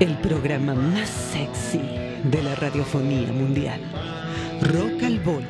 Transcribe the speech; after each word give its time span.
El 0.00 0.16
programa 0.18 0.74
más 0.74 1.08
sexy 1.08 1.80
de 2.24 2.42
la 2.42 2.54
radiofonía 2.54 3.32
mundial. 3.32 3.80
Rock 4.62 5.02
al 5.02 5.18
Boli. 5.20 5.46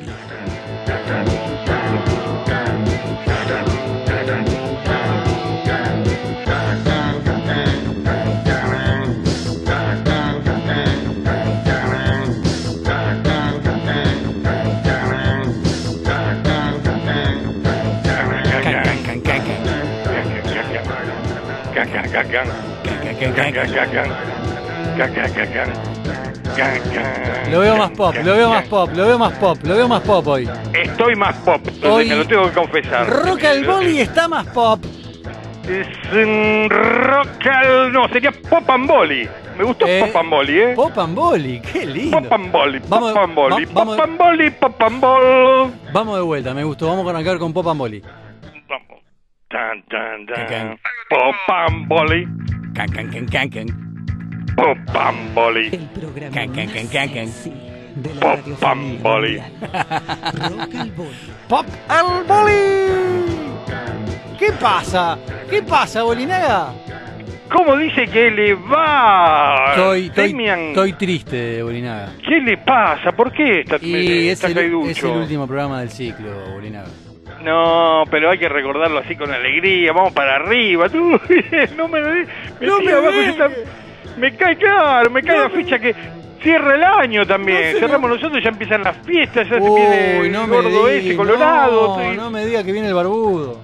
Lo 27.51 27.59
veo 27.61 27.77
más 27.77 27.91
pop, 27.91 28.15
lo 28.23 28.33
veo 28.35 28.49
más 28.49 28.67
pop, 28.67 28.89
lo 28.93 29.05
veo 29.07 29.17
más 29.19 29.33
pop, 29.33 29.57
lo 29.63 29.75
veo 29.75 29.87
más 29.87 30.01
pop 30.01 30.27
hoy. 30.27 30.49
Estoy 30.73 31.15
más 31.15 31.35
pop, 31.37 31.61
Hoy- 31.83 32.09
me 32.09 32.15
lo 32.17 32.27
tengo 32.27 32.45
que 32.47 32.53
confesar. 32.53 33.07
Rock 33.09 33.43
al 33.43 33.65
boli 33.65 34.01
está 34.01 34.27
más 34.27 34.45
pop. 34.47 34.83
Es 35.67 35.87
un 36.13 36.67
rock 36.69 37.45
al... 37.45 37.91
No, 37.93 38.07
sería 38.09 38.31
pop 38.31 38.67
and 38.69 38.87
boli. 38.87 39.29
Me 39.57 39.63
gustó 39.63 39.85
Eh, 39.87 39.99
pop 40.05 40.15
and 40.21 40.29
boli, 40.31 40.59
¿eh? 40.59 40.73
Pop 40.75 40.97
and 40.97 41.15
boli, 41.15 41.61
qué 41.61 41.85
lindo. 41.85 42.19
Pop 42.21 42.31
and 42.33 42.51
boli, 42.51 42.79
pop 42.79 42.89
Vamos- 42.89 43.15
and 43.17 43.35
boli, 43.35 43.65
va- 43.65 43.85
pop 43.85 43.99
and 43.99 44.17
boli, 44.17 44.51
pop 44.51 44.81
and 44.81 44.99
bol. 45.01 45.71
Vamos 45.93 46.15
de 46.15 46.21
vuelta, 46.23 46.53
me 46.53 46.63
gustó. 46.63 46.87
Vamos 46.87 47.05
a 47.05 47.09
arrancar 47.11 47.37
con 47.37 47.53
pop 47.53 47.67
and 47.67 47.77
boli. 47.79 48.03
Tan, 49.49 49.81
tan, 49.89 50.25
Can, 50.27 50.47
can. 50.47 50.47
tan. 50.47 50.79
Pop 51.09 51.35
and 51.49 51.87
boli, 51.89 52.25
Can, 52.75 52.87
can, 52.91 53.09
can, 53.11 53.25
can, 53.27 53.49
can. 53.49 53.67
pop 54.55 54.77
and 54.95 55.33
boli. 55.35 55.69
El 55.73 55.87
programa 55.89 56.33
Can, 56.35 56.53
can, 56.53 56.67
can, 56.69 56.87
can, 56.87 57.09
can. 57.09 57.29
de 57.95 58.13
la 58.13 58.21
Pop 58.21 58.63
al 58.63 58.97
Boli. 59.01 59.41
Pop 61.47 61.65
al 61.87 62.23
boli. 62.27 62.61
¿Qué 64.37 64.51
pasa? 64.61 65.17
¿Qué 65.49 65.63
pasa, 65.63 66.03
Bolinaga? 66.03 66.71
¿Cómo 67.51 67.75
dice 67.75 68.05
que 68.07 68.29
le 68.29 68.53
va? 68.53 69.71
Estoy, 69.71 70.05
estoy, 70.05 70.27
Demian? 70.27 70.59
estoy 70.69 70.93
triste, 70.93 71.63
Bolinaga. 71.63 72.11
¿Qué 72.23 72.39
le 72.39 72.57
pasa? 72.57 73.11
¿Por 73.11 73.31
qué 73.33 73.61
está, 73.61 73.77
Y 73.81 74.27
es 74.27 74.33
está 74.33 74.47
el, 74.49 74.53
caiducho? 74.53 74.89
es 74.91 75.03
el 75.03 75.09
último 75.09 75.47
programa 75.47 75.79
del 75.79 75.89
ciclo, 75.89 76.29
Bolinaga. 76.53 76.87
No, 77.43 78.03
pero 78.11 78.29
hay 78.31 78.37
que 78.37 78.49
recordarlo 78.49 78.99
así 78.99 79.15
con 79.15 79.31
alegría. 79.31 79.91
Vamos 79.93 80.13
para 80.13 80.35
arriba. 80.35 80.89
Tú, 80.89 81.19
no 81.77 81.87
me 81.87 82.01
me, 82.01 82.25
No 82.61 82.79
me 82.81 82.91
abajo, 82.91 83.19
está- 83.19 83.49
me 84.17 84.35
cae 84.35 84.57
claro, 84.57 85.09
me 85.09 85.21
cae 85.23 85.39
la 85.39 85.49
ficha 85.49 85.79
que 85.79 85.95
cierra 86.41 86.75
el 86.75 86.83
año 86.83 87.25
también. 87.25 87.73
No 87.73 87.79
Cerramos 87.79 88.09
nosotros, 88.09 88.43
ya 88.43 88.49
empiezan 88.49 88.83
las 88.83 88.97
fiestas, 89.05 89.47
ya 89.49 89.55
se 89.57 89.61
Uy, 89.61 89.79
viene 89.79 90.19
el 90.19 90.47
gordo 90.47 90.87
ese 90.89 91.15
colorado. 91.15 91.97
No, 91.97 92.13
no 92.13 92.31
me 92.31 92.45
diga 92.45 92.63
que 92.63 92.71
viene 92.71 92.87
el 92.89 92.93
barbudo. 92.93 93.59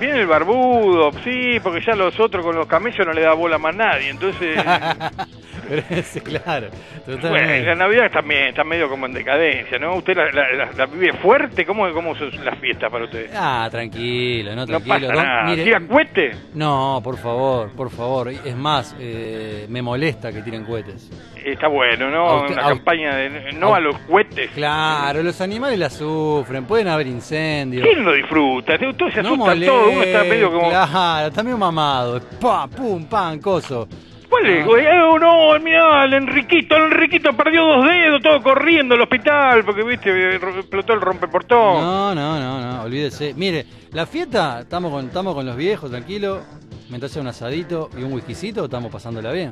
Viene 0.00 0.20
el 0.20 0.26
barbudo, 0.28 1.10
sí, 1.24 1.58
porque 1.62 1.84
ya 1.84 1.96
los 1.96 2.18
otros 2.20 2.44
con 2.44 2.54
los 2.54 2.66
camellos 2.68 3.04
no 3.04 3.12
le 3.12 3.20
da 3.22 3.32
bola 3.34 3.58
más 3.58 3.74
nadie. 3.74 4.08
Entonces, 4.10 4.56
sí, 6.04 6.20
claro, 6.22 6.68
bueno, 7.06 7.64
la 7.66 7.74
Navidad 7.74 8.10
también 8.10 8.44
está 8.48 8.64
medio 8.64 8.88
como 8.88 9.06
en 9.06 9.12
decadencia, 9.12 9.78
¿no? 9.78 9.96
¿Usted 9.96 10.16
la, 10.16 10.30
la- 10.32 10.52
la- 10.52 10.72
la 10.76 10.86
vive 10.86 11.12
fuerte? 11.14 11.64
¿Cómo, 11.66 11.90
cómo 11.92 12.14
son 12.16 12.30
las 12.44 12.58
fiestas 12.58 12.90
para 12.90 13.04
usted? 13.04 13.30
Ah, 13.34 13.68
tranquilo, 13.70 14.50
no 14.50 14.62
No 14.62 14.66
tranquilo. 14.66 14.94
pasa 15.08 15.12
Don- 15.12 15.24
nada. 15.24 15.42
mire, 15.44 15.64
¿Tira 15.64 15.80
cohete? 15.80 16.30
no, 16.54 17.00
por 17.02 17.16
favor, 17.18 17.70
por 17.72 17.90
favor. 17.90 18.28
Es 18.28 18.56
más, 18.56 18.94
eh, 18.98 19.66
me 19.68 19.82
molesta 19.82 20.32
que 20.32 20.42
tiren 20.42 20.64
cohetes. 20.64 21.10
Está 21.44 21.68
bueno, 21.68 22.10
¿no? 22.10 22.42
usted- 22.42 22.54
Una 22.54 22.62
campaña 22.68 23.14
de 23.16 23.52
no 23.54 23.74
a- 23.74 23.78
a 23.78 23.80
los 23.80 23.96
cohetes. 24.00 24.50
Claro, 24.50 25.22
los 25.22 25.40
animales 25.40 25.78
la 25.78 25.90
sufren, 25.90 26.64
pueden 26.64 26.88
haber 26.88 27.06
incendios. 27.06 27.86
¿Quién 27.86 28.04
lo 28.04 28.12
disfruta? 28.12 28.76
Todos 28.78 29.12
se 29.14 29.22
No 29.22 29.34
asustan 29.34 29.60
todo, 29.64 29.90
uno 29.90 30.02
está 30.02 30.24
medio 30.24 30.52
como... 30.52 30.68
Claro, 30.68 31.28
está 31.28 31.42
medio 31.42 31.58
mamado. 31.58 32.20
Pa, 32.40 32.66
pum, 32.66 33.04
pan, 33.06 33.38
coso. 33.40 33.88
¿Cuál 34.28 34.46
es? 34.46 34.66
No. 34.66 34.76
Eh, 34.76 35.18
no, 35.20 35.58
mirá, 35.60 36.04
el 36.04 36.14
Enriquito, 36.14 36.76
el 36.76 36.92
Enriquito 36.92 37.32
perdió 37.32 37.64
dos 37.64 37.86
dedos, 37.86 38.22
todo 38.22 38.42
corriendo 38.42 38.94
al 38.94 39.00
hospital, 39.02 39.64
porque, 39.64 39.82
viste, 39.82 40.36
explotó 40.36 40.92
el 40.92 41.00
rompeportón. 41.00 41.82
No, 41.82 42.14
no, 42.14 42.38
no, 42.38 42.60
no, 42.60 42.82
olvídese. 42.82 43.34
Mire, 43.34 43.64
la 43.92 44.06
fiesta, 44.06 44.60
estamos 44.60 44.92
con, 44.92 45.06
estamos 45.06 45.34
con 45.34 45.46
los 45.46 45.56
viejos, 45.56 45.90
tranquilo. 45.90 46.42
Mientras 46.90 47.12
sea 47.12 47.22
un 47.22 47.28
asadito 47.28 47.90
y 47.98 48.02
un 48.02 48.12
whiskycito, 48.12 48.64
estamos 48.64 48.90
pasándola 48.90 49.32
bien. 49.32 49.50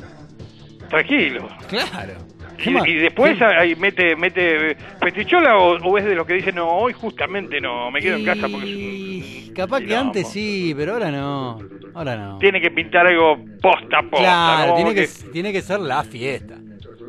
Tranquilo. 0.88 1.48
Claro. 1.68 2.14
Y, 2.64 2.90
y 2.90 2.94
después 2.96 3.36
¿Qué- 3.38 3.44
ahí 3.44 3.74
mete, 3.76 4.16
mete 4.16 4.70
eh, 4.72 4.76
festichola 5.00 5.56
o, 5.58 5.76
o 5.78 5.98
es 5.98 6.04
de 6.04 6.14
los 6.14 6.26
que 6.26 6.34
dicen, 6.34 6.54
no, 6.54 6.68
hoy 6.68 6.92
justamente 6.92 7.60
no, 7.60 7.90
me 7.90 8.00
quedo 8.00 8.16
en 8.16 8.24
casa 8.24 8.48
porque 8.48 8.66
es 8.70 9.46
un... 9.48 9.54
Capaz 9.54 9.78
que 9.80 9.86
quilombo". 9.86 10.06
antes 10.08 10.28
sí, 10.30 10.74
pero 10.76 10.94
ahora 10.94 11.10
no. 11.10 11.58
Ahora 11.94 12.16
no. 12.16 12.38
Tiene 12.38 12.60
que 12.60 12.70
pintar 12.70 13.06
algo 13.06 13.38
posta 13.62 14.02
posta, 14.02 14.18
Claro, 14.18 14.70
¿no? 14.70 14.76
tiene 14.76 14.94
que, 14.94 15.02
Que- 15.06 15.28
tiene 15.32 15.52
que 15.52 15.62
ser 15.62 15.80
la 15.80 16.02
fiesta. 16.04 16.54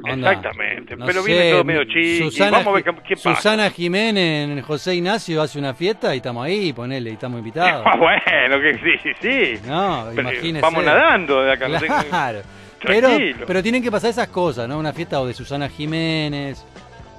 Onda, 0.10 0.32
Exactamente, 0.32 0.96
pero 1.06 1.24
viene 1.24 1.52
todo 1.52 1.64
medio 1.66 1.84
chiqui, 1.86 2.20
Susana, 2.20 2.60
vamos 2.60 2.68
a 2.68 2.72
ver 2.76 2.84
qué- 2.84 2.96
qué 3.08 3.16
pasa. 3.16 3.36
Susana 3.36 3.70
Jiménez 3.72 4.64
José 4.64 4.96
Ignacio 4.96 5.42
hace 5.42 5.58
una 5.60 5.74
fiesta 5.74 6.14
y 6.14 6.18
estamos 6.18 6.46
ahí, 6.46 6.72
ponele, 6.72 7.10
y 7.10 7.14
estamos 7.14 7.40
invitados. 7.40 7.84
Ah, 7.86 7.98
bueno, 7.98 8.62
que 8.62 8.74
sí, 8.76 8.92
sí, 9.04 9.10
sí. 9.20 9.68
No, 9.68 10.06
Pero 10.16 10.22
imagínese. 10.30 10.62
Vamos 10.62 10.86
nadando 10.86 11.42
de 11.44 11.52
acá. 11.52 11.68
no 11.68 11.80
tengo- 11.80 11.96
Claro. 12.10 12.40
Pero, 12.82 13.08
Tranquilo. 13.08 13.46
pero 13.48 13.64
tienen 13.64 13.82
que 13.82 13.92
pasar 13.92 14.10
esas 14.12 14.28
cosas, 14.28 14.68
¿no? 14.68 14.78
Una 14.78 14.94
fiesta 14.94 15.20
o 15.20 15.26
de 15.26 15.34
Susana 15.34 15.68
Jiménez, 15.70 16.64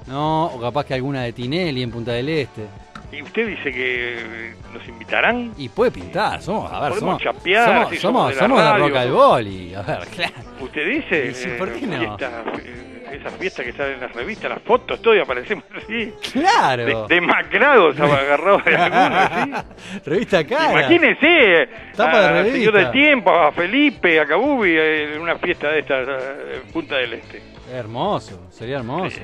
¿no? 0.07 0.45
O 0.45 0.59
capaz 0.61 0.85
que 0.85 0.93
alguna 0.93 1.23
de 1.23 1.33
Tinelli 1.33 1.83
en 1.83 1.91
Punta 1.91 2.11
del 2.13 2.29
Este. 2.29 2.65
Y 3.11 3.23
usted 3.23 3.47
dice 3.47 3.71
que 3.71 4.19
eh, 4.19 4.55
nos 4.71 4.87
invitarán. 4.87 5.51
Y 5.57 5.67
puede 5.69 5.91
pintar, 5.91 6.41
somos, 6.41 6.71
a 6.71 6.79
ver, 6.79 6.89
Podemos 6.91 7.21
somos, 7.21 7.37
chapear, 7.37 7.65
somos, 7.65 7.89
sí, 7.89 7.97
somos, 7.97 8.21
somos 8.21 8.29
de 8.29 8.35
la 8.35 8.41
somos 8.41 8.57
de 8.59 8.63
radio. 8.69 8.87
Rock 8.87 8.95
al 8.97 9.11
Boli. 9.11 9.73
A 9.73 9.81
ver, 9.81 9.99
claro. 10.15 10.33
¿Usted 10.61 10.87
dice? 10.87 11.27
Y 11.27 11.33
sí, 11.33 11.49
¿por 11.57 11.73
qué 11.73 11.87
no? 11.87 11.97
fiesta, 11.97 12.43
eh, 12.63 12.88
esas 13.13 13.33
fiestas 13.37 13.63
que 13.63 13.71
están 13.71 13.91
en 13.91 13.99
las 14.01 14.11
revistas, 14.13 14.49
las 14.49 14.61
fotos, 14.61 15.01
todo 15.01 15.15
y 15.15 15.19
aparecemos 15.19 15.65
así. 15.75 16.13
Claro. 16.33 16.85
De, 16.85 17.15
demacrados 17.15 17.99
agarrados 17.99 18.65
de 18.65 18.75
algunos, 18.75 19.63
¿sí? 19.63 19.99
Revista 20.05 20.45
Cara. 20.45 20.71
Imagínese 20.71 21.69
Tapa 21.95 22.21
de 22.21 22.29
revista. 22.29 22.57
señor 22.57 22.73
del 22.73 22.91
tiempo, 22.91 23.31
a 23.31 23.51
Felipe, 23.51 24.19
a 24.19 24.25
Cabubi, 24.25 24.71
eh, 24.71 25.15
en 25.15 25.21
una 25.21 25.37
fiesta 25.37 25.69
de 25.69 25.79
estas 25.79 26.07
eh, 26.07 26.61
en 26.63 26.71
Punta 26.71 26.97
del 26.97 27.13
Este. 27.13 27.41
Hermoso, 27.71 28.47
sería 28.49 28.77
hermoso. 28.77 29.19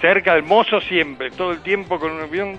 Cerca 0.00 0.34
del 0.34 0.44
mozo 0.44 0.80
siempre, 0.80 1.30
todo 1.30 1.52
el 1.52 1.60
tiempo 1.60 1.98
con 1.98 2.12
un 2.12 2.22
avión, 2.22 2.58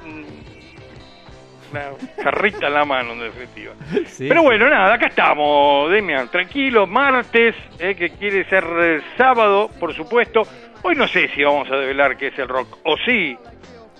una 1.71 1.91
jarrita 2.23 2.67
en 2.67 2.73
la 2.73 2.85
mano, 2.85 3.13
en 3.13 3.19
definitiva. 3.19 3.73
Sí. 4.07 4.27
Pero 4.27 4.43
bueno, 4.43 4.69
nada, 4.69 4.93
acá 4.95 5.07
estamos, 5.07 5.89
Demian, 5.91 6.29
tranquilo, 6.29 6.85
martes, 6.87 7.55
eh, 7.79 7.95
que 7.95 8.09
quiere 8.11 8.43
ser 8.49 8.63
eh, 8.79 9.01
sábado, 9.17 9.69
por 9.79 9.93
supuesto. 9.95 10.41
Hoy 10.83 10.95
no 10.95 11.07
sé 11.07 11.29
si 11.35 11.43
vamos 11.43 11.69
a 11.71 11.75
develar 11.75 12.17
qué 12.17 12.27
es 12.27 12.39
el 12.39 12.47
rock, 12.47 12.77
o 12.83 12.95
sí. 13.05 13.37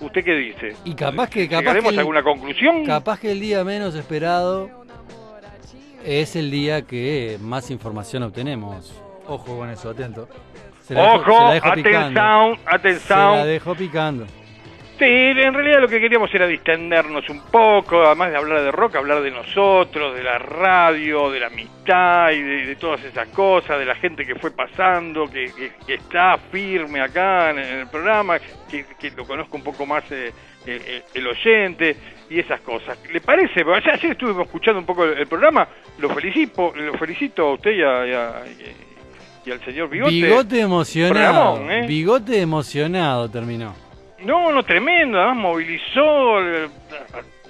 ¿Usted 0.00 0.24
qué 0.24 0.32
dice? 0.34 0.76
Y 0.86 0.94
capaz 0.94 1.28
que, 1.28 1.46
capaz 1.46 1.60
¿Llegaremos 1.60 1.88
que 1.90 1.94
el- 1.94 1.98
alguna 2.00 2.22
conclusión? 2.22 2.86
Capaz 2.86 3.20
que 3.20 3.32
el 3.32 3.40
día 3.40 3.62
menos 3.64 3.94
esperado 3.94 4.70
es 6.04 6.36
el 6.36 6.50
día 6.50 6.82
que 6.82 7.36
más 7.40 7.70
información 7.70 8.22
obtenemos. 8.22 8.94
Ojo 9.26 9.58
con 9.58 9.68
eso, 9.68 9.90
atento. 9.90 10.26
Se 10.82 10.94
la 10.94 11.02
dejo- 11.02 11.14
Ojo, 11.20 11.32
se 11.38 11.44
la 11.44 11.52
dejo 11.52 11.72
picando. 11.74 12.20
atención, 12.20 12.56
Se 12.56 12.64
la 12.64 12.76
atención. 12.76 13.46
dejo 13.46 13.74
picando. 13.74 14.26
Sí, 15.00 15.06
en 15.06 15.54
realidad 15.54 15.80
lo 15.80 15.88
que 15.88 15.98
queríamos 15.98 16.28
era 16.34 16.46
distendernos 16.46 17.26
un 17.30 17.40
poco, 17.50 18.02
además 18.04 18.30
de 18.30 18.36
hablar 18.36 18.60
de 18.60 18.70
rock, 18.70 18.96
hablar 18.96 19.22
de 19.22 19.30
nosotros, 19.30 20.14
de 20.14 20.22
la 20.22 20.38
radio, 20.38 21.30
de 21.30 21.40
la 21.40 21.46
amistad 21.46 22.30
y 22.32 22.42
de, 22.42 22.66
de 22.66 22.76
todas 22.76 23.02
esas 23.04 23.26
cosas, 23.28 23.78
de 23.78 23.86
la 23.86 23.94
gente 23.94 24.26
que 24.26 24.34
fue 24.34 24.50
pasando, 24.50 25.24
que, 25.26 25.46
que- 25.56 25.72
que 25.86 25.94
está 25.94 26.36
firme 26.52 27.00
acá 27.00 27.48
en 27.50 27.58
el 27.60 27.86
programa, 27.86 28.38
que, 28.70 28.84
que 29.00 29.10
lo 29.12 29.24
conozco 29.26 29.56
un 29.56 29.64
poco 29.64 29.86
más 29.86 30.04
eh, 30.12 30.32
el, 31.14 31.26
oyente 31.26 31.96
y 32.28 32.38
esas 32.38 32.60
cosas. 32.60 32.98
¿Le 33.10 33.22
parece? 33.22 33.62
Ayer, 33.74 34.12
estuvimos 34.12 34.44
escuchando 34.44 34.80
un 34.80 34.86
poco 34.86 35.04
el, 35.04 35.16
el 35.18 35.26
programa, 35.26 35.66
lo 35.98 36.10
felicito, 36.10 36.72
lo 36.76 36.92
felicito 36.98 37.48
a 37.48 37.54
usted 37.54 37.70
y, 37.70 37.82
a- 37.82 38.06
y 38.06 38.12
a- 38.12 38.42
y- 38.46 39.48
y 39.48 39.50
al 39.50 39.64
señor 39.64 39.88
Bigote. 39.88 40.12
Bigote 40.12 40.60
emocionado. 40.60 41.54
Programón, 41.54 41.72
¿eh? 41.72 41.86
Bigote 41.86 42.38
emocionado 42.42 43.30
terminó. 43.30 43.74
No, 44.24 44.52
no, 44.52 44.62
tremendo, 44.62 45.18
además 45.18 45.36
movilizó, 45.38 46.40
eh, 46.40 46.68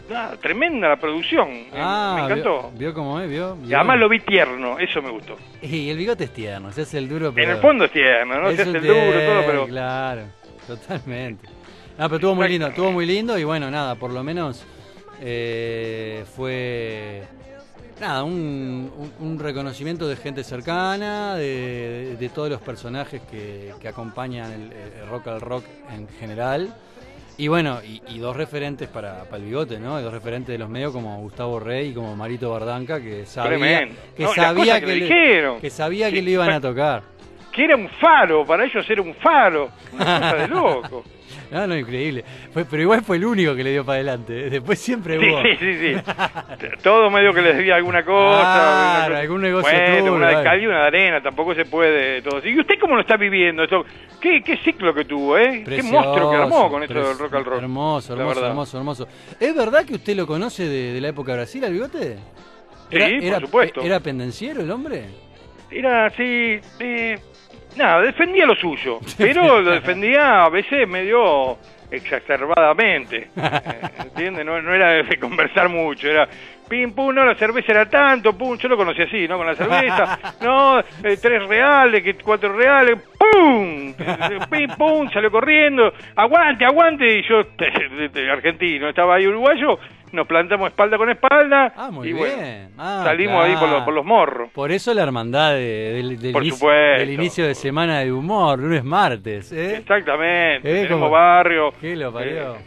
nada, 0.08 0.36
tremenda 0.36 0.88
la 0.88 0.96
producción, 0.96 1.48
eh, 1.50 1.70
Ah, 1.74 2.14
me 2.16 2.24
encantó. 2.24 2.70
Vio, 2.70 2.78
vio 2.78 2.94
cómo 2.94 3.20
es, 3.20 3.28
vio. 3.28 3.56
Y 3.66 3.74
además 3.74 3.98
lo 3.98 4.08
vi 4.08 4.20
tierno, 4.20 4.78
eso 4.78 5.02
me 5.02 5.10
gustó. 5.10 5.36
Y 5.62 5.90
el 5.90 5.96
bigote 5.98 6.24
es 6.24 6.32
tierno, 6.32 6.70
se 6.72 6.82
hace 6.82 6.98
el 6.98 7.08
duro, 7.08 7.32
pero. 7.32 7.48
En 7.50 7.56
el 7.56 7.60
fondo 7.62 7.84
es 7.84 7.92
tierno, 7.92 8.40
no 8.40 8.48
es 8.48 8.56
se 8.56 8.62
hace 8.62 8.76
el 8.78 8.86
duro, 8.86 8.94
todo, 8.94 9.42
pero 9.46 9.66
Claro, 9.66 10.22
totalmente. 10.66 11.48
Ah, 11.98 12.04
pero 12.08 12.14
estuvo 12.16 12.34
muy 12.34 12.48
lindo, 12.48 12.66
estuvo 12.68 12.92
muy 12.92 13.04
lindo 13.06 13.38
y 13.38 13.44
bueno, 13.44 13.70
nada, 13.70 13.94
por 13.96 14.10
lo 14.12 14.22
menos 14.22 14.64
eh, 15.20 16.24
fue 16.34 17.24
nada, 18.00 18.24
un, 18.24 18.90
un- 18.96 19.26
un 19.28 19.38
reconocimiento 19.38 20.08
de 20.08 20.16
gente 20.16 20.42
cercana, 20.42 21.34
de, 21.36 22.16
de 22.18 22.28
todos 22.30 22.48
los 22.50 22.60
personajes 22.60 23.20
que, 23.30 23.72
que 23.80 23.88
acompañan 23.88 24.50
el, 24.52 24.72
el 25.02 25.08
rock 25.08 25.28
al 25.28 25.40
rock 25.40 25.64
en 25.94 26.08
general. 26.18 26.74
Y 27.36 27.48
bueno, 27.48 27.78
y, 27.82 28.02
y 28.08 28.18
dos 28.18 28.36
referentes 28.36 28.88
para, 28.88 29.24
para 29.24 29.38
el 29.38 29.44
bigote, 29.44 29.78
¿no? 29.78 29.98
Y 29.98 30.02
dos 30.02 30.12
referentes 30.12 30.48
de 30.52 30.58
los 30.58 30.68
medios 30.68 30.92
como 30.92 31.18
Gustavo 31.20 31.58
Rey 31.58 31.88
y 31.90 31.94
como 31.94 32.14
Marito 32.14 32.50
Bardanca, 32.50 33.00
que 33.00 33.24
sabía, 33.24 33.88
que, 34.16 34.24
No, 34.24 34.34
sabía 34.34 34.74
que, 34.80 34.86
que 34.86 34.92
le 34.96 35.04
dijeron. 35.06 35.60
que 35.60 35.70
sabía 35.70 36.08
Sí, 36.08 36.14
que 36.16 36.22
le 36.22 36.30
iban 36.32 36.50
a 36.50 36.60
tocar. 36.60 37.02
Que 37.52 37.64
era 37.64 37.76
un 37.76 37.88
faro, 37.88 38.44
para 38.44 38.64
ellos 38.66 38.84
era 38.88 39.00
un 39.02 39.14
faro. 39.14 39.70
Una 39.94 40.04
cosa 40.20 40.34
de 40.36 40.48
loco. 40.48 41.04
No, 41.50 41.66
no, 41.66 41.76
increíble. 41.76 42.24
Fue, 42.52 42.64
pero 42.64 42.82
igual 42.82 43.02
fue 43.02 43.16
el 43.16 43.24
único 43.24 43.54
que 43.54 43.64
le 43.64 43.72
dio 43.72 43.84
para 43.84 43.96
adelante. 43.96 44.46
¿eh? 44.46 44.50
Después 44.50 44.78
siempre 44.78 45.18
Sí, 45.18 45.26
hubo. 45.26 45.42
sí, 45.42 45.56
sí, 45.58 45.78
sí. 45.78 46.02
Todo 46.82 47.10
medio 47.10 47.32
que 47.32 47.42
les 47.42 47.56
debía 47.56 47.76
alguna 47.76 48.04
cosa. 48.04 49.04
Alguna 49.04 49.08
cosa. 49.08 49.20
algún 49.20 49.40
negocio 49.42 49.78
Bueno, 49.78 50.14
una 50.14 50.28
de 50.28 50.44
cal 50.44 50.62
y 50.62 50.66
una 50.66 50.80
de 50.82 50.86
arena, 50.86 51.22
tampoco 51.22 51.54
se 51.54 51.64
puede 51.64 52.22
todo. 52.22 52.40
¿Y 52.46 52.58
usted 52.58 52.74
cómo 52.80 52.94
lo 52.94 53.00
está 53.02 53.16
viviendo 53.16 53.64
esto? 53.64 53.84
¿Qué, 54.20 54.42
qué 54.42 54.56
ciclo 54.58 54.92
que 54.94 55.04
tuvo, 55.04 55.38
eh? 55.38 55.64
qué 55.66 55.82
monstruo 55.82 56.30
que 56.30 56.36
armó 56.36 56.70
con 56.70 56.82
esto 56.82 56.94
del 56.94 57.18
rock 57.18 57.34
al 57.34 57.44
rock. 57.44 57.62
Hermoso, 57.62 58.12
hermoso, 58.14 58.46
hermoso, 58.46 58.78
hermoso. 58.78 59.08
¿Es 59.38 59.54
verdad 59.54 59.84
que 59.84 59.94
usted 59.94 60.14
lo 60.16 60.26
conoce 60.26 60.68
de, 60.68 60.92
de 60.92 61.00
la 61.00 61.08
época 61.08 61.32
de 61.32 61.38
Brasil, 61.38 61.64
al 61.64 61.72
bigote? 61.72 62.16
Sí, 62.90 63.30
por 63.30 63.40
supuesto. 63.42 63.80
¿Era 63.82 64.00
pendenciero 64.00 64.60
el 64.62 64.70
hombre? 64.70 65.04
Era 65.70 66.06
así, 66.06 66.58
eh, 66.80 67.18
nada, 67.76 68.02
defendía 68.02 68.46
lo 68.46 68.54
suyo, 68.54 69.00
pero 69.18 69.60
lo 69.60 69.70
defendía 69.70 70.44
a 70.44 70.48
veces 70.48 70.88
medio 70.88 71.58
exacerbadamente, 71.90 73.30
eh, 73.36 73.88
¿entiende? 73.98 74.44
No, 74.44 74.60
no 74.62 74.74
era 74.74 75.02
de 75.02 75.18
conversar 75.18 75.68
mucho, 75.68 76.08
era 76.08 76.28
pim, 76.70 76.92
pum, 76.94 77.12
no, 77.14 77.24
la 77.26 77.34
cerveza 77.34 77.72
era 77.72 77.90
tanto, 77.90 78.32
pum, 78.38 78.56
yo 78.56 78.68
lo 78.68 78.76
conocí 78.76 79.02
así, 79.02 79.26
¿no? 79.28 79.36
Con 79.36 79.46
la 79.46 79.54
cerveza, 79.56 80.18
no, 80.40 80.78
eh, 80.80 81.18
tres 81.20 81.46
reales, 81.48 82.02
que 82.02 82.14
cuatro 82.14 82.56
reales, 82.56 82.96
pum, 83.18 83.92
pim, 84.48 84.70
pum, 84.78 85.10
salió 85.10 85.30
corriendo, 85.30 85.92
aguante, 86.16 86.64
aguante, 86.64 87.18
y 87.18 87.22
yo, 87.28 87.42
argentino, 88.32 88.88
estaba 88.88 89.16
ahí 89.16 89.26
uruguayo, 89.26 89.78
nos 90.12 90.26
plantamos 90.26 90.68
espalda 90.70 90.96
con 90.96 91.10
espalda, 91.10 91.72
Ah, 91.76 91.90
muy 91.92 92.08
y 92.08 92.12
bien. 92.12 92.26
bueno, 92.26 92.68
Ah, 92.78 93.02
salimos 93.04 93.44
ahí 93.44 93.54
por 93.56 93.68
los, 93.68 93.82
por 93.82 93.94
los 93.94 94.04
morros. 94.04 94.50
Por 94.52 94.72
eso 94.72 94.92
la 94.94 95.02
hermandad 95.02 95.52
de- 95.52 95.92
del, 95.94 96.18
del 96.20 96.32
Por 96.32 96.42
inicio, 96.44 96.68
del 96.68 97.10
inicio 97.10 97.46
de 97.46 97.54
semana 97.54 98.00
de 98.00 98.12
humor, 98.12 98.58
lunes, 98.58 98.82
martes. 98.84 99.52
¿eh? 99.52 99.76
Exactamente, 99.76 100.68
Eh, 100.68 100.82
tenemos 100.82 100.98
como- 101.00 101.10
barrio. 101.10 101.72
¿Qué 101.80 101.94
lo 101.94 102.12
parió? 102.12 102.54
Eh, 102.56 102.58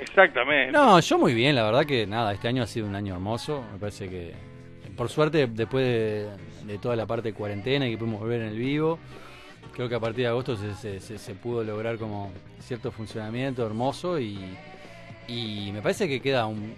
exactamente. 0.00 0.72
No, 0.72 0.98
yo 1.00 1.18
muy 1.18 1.34
bien, 1.34 1.54
la 1.54 1.64
verdad 1.64 1.84
que 1.86 2.06
nada, 2.06 2.32
este 2.32 2.48
año 2.48 2.62
ha 2.62 2.66
sido 2.66 2.86
un 2.86 2.94
año 2.94 3.14
hermoso. 3.14 3.64
Me 3.72 3.78
parece 3.78 4.08
que, 4.08 4.32
por 4.96 5.08
suerte, 5.08 5.46
después 5.46 6.28
de, 6.66 6.78
toda 6.78 6.96
la 6.96 7.06
parte 7.06 7.28
de 7.30 7.34
cuarentena 7.34 7.86
y 7.86 7.92
que 7.92 7.98
pudimos 7.98 8.20
volver 8.20 8.42
en 8.42 8.48
el 8.48 8.56
vivo, 8.58 8.98
creo 9.72 9.88
que 9.88 9.94
a 9.94 10.00
partir 10.00 10.24
de 10.24 10.28
agosto 10.28 10.56
se, 10.56 10.74
se- 10.74 11.00
se- 11.00 11.18
se 11.18 11.34
pudo 11.34 11.62
lograr 11.64 11.96
como 11.98 12.30
cierto 12.60 12.90
funcionamiento 12.92 13.64
hermoso 13.66 14.18
y, 14.20 14.38
y 15.28 15.70
me 15.72 15.82
parece 15.82 16.08
que 16.08 16.20
queda 16.20 16.46
un, 16.46 16.74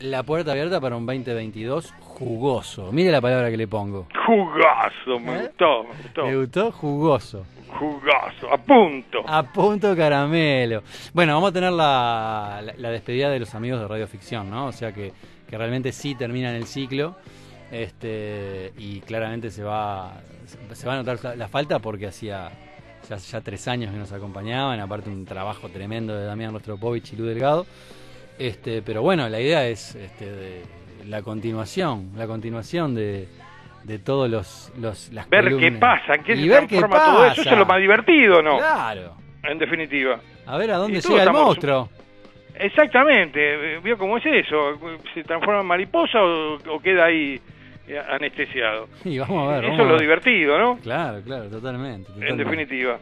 la 0.00 0.22
puerta 0.22 0.52
abierta 0.52 0.80
para 0.80 0.96
un 0.96 1.06
2022 1.06 1.92
jugoso. 2.18 2.90
Mire 2.92 3.10
la 3.10 3.20
palabra 3.20 3.50
que 3.50 3.56
le 3.56 3.66
pongo. 3.68 4.06
Jugazo, 4.26 5.18
me 5.20 5.36
¿Eh? 5.36 5.42
gustó, 5.48 5.82
me 5.84 6.02
gustó. 6.02 6.22
¿Le 6.26 6.36
gustó? 6.36 6.72
Jugoso. 6.72 7.46
Jugazo, 7.78 8.52
a 8.52 8.58
punto. 8.58 9.22
A 9.26 9.42
punto 9.42 9.96
caramelo. 9.96 10.82
Bueno, 11.14 11.34
vamos 11.34 11.50
a 11.50 11.52
tener 11.52 11.72
la, 11.72 12.60
la- 12.62 12.74
la 12.76 12.90
despedida 12.90 13.30
de 13.30 13.38
los 13.40 13.54
amigos 13.54 13.80
de 13.80 13.88
Radioficción, 13.88 14.50
¿no? 14.50 14.66
O 14.66 14.72
sea 14.72 14.92
que, 14.92 15.12
que 15.48 15.56
realmente 15.58 15.90
sí 15.92 16.14
terminan 16.14 16.54
el 16.54 16.66
ciclo. 16.66 17.16
Este, 17.70 18.72
y 18.76 19.00
claramente 19.00 19.50
se 19.50 19.62
va, 19.64 20.12
se 20.74 20.86
va 20.86 20.92
a 20.92 20.96
notar 20.96 21.18
la- 21.24 21.34
la 21.36 21.48
falta 21.48 21.78
porque 21.78 22.06
hacía 22.06 22.50
ya, 23.08 23.16
ya 23.16 23.40
tres 23.40 23.66
años 23.66 23.90
que 23.90 23.96
nos 23.98 24.12
acompañaban, 24.12 24.78
aparte 24.78 25.08
un 25.08 25.24
trabajo 25.24 25.68
tremendo 25.70 26.14
de 26.14 26.26
Damián 26.26 26.52
Rostropovich 26.52 27.14
y 27.14 27.16
Lu 27.16 27.24
Delgado. 27.24 27.66
Este, 28.38 28.82
pero 28.82 29.00
bueno, 29.02 29.26
la 29.30 29.40
idea 29.40 29.66
es 29.66 29.94
este, 29.94 30.30
de 30.30 30.62
la 31.06 31.22
continuación, 31.22 32.10
la 32.16 32.26
continuación 32.26 32.94
de, 32.94 33.28
de 33.84 33.98
todos 33.98 34.28
los, 34.30 34.72
los 34.78 35.12
las 35.12 35.28
ver 35.28 35.56
qué 35.56 35.72
pasa, 35.72 36.14
en 36.14 36.22
qué 36.24 36.32
Y 36.34 36.42
se 36.44 36.48
ver 36.48 36.60
qué 36.66 36.78
transforma 36.78 37.04
todo 37.04 37.26
eso. 37.26 37.40
Eso 37.42 37.50
es 37.50 37.58
lo 37.58 37.66
más 37.66 37.78
divertido, 37.80 38.42
¿no? 38.42 38.58
Claro. 38.58 39.14
En 39.42 39.58
definitiva. 39.58 40.20
A 40.46 40.56
ver 40.56 40.70
a 40.72 40.76
dónde 40.76 41.00
llega 41.00 41.22
el 41.24 41.32
monstruo. 41.32 41.88
Exactamente. 42.54 43.78
¿Vio 43.82 43.96
cómo 43.98 44.18
es 44.18 44.26
eso? 44.26 44.78
¿Se 45.14 45.24
transforma 45.24 45.60
en 45.60 45.66
mariposa 45.66 46.22
o, 46.22 46.54
o 46.70 46.80
queda 46.80 47.06
ahí 47.06 47.40
eh, 47.88 48.00
anestesiado? 48.10 48.88
Y 49.04 49.18
vamos 49.18 49.48
a 49.48 49.56
ver. 49.56 49.64
eso 49.64 49.72
es 49.74 49.78
lo 49.88 49.92
ver. 49.94 50.00
divertido, 50.02 50.58
¿no? 50.58 50.78
Claro, 50.78 51.20
claro, 51.24 51.48
totalmente. 51.48 52.10
En 52.20 52.36
definitiva. 52.36 52.98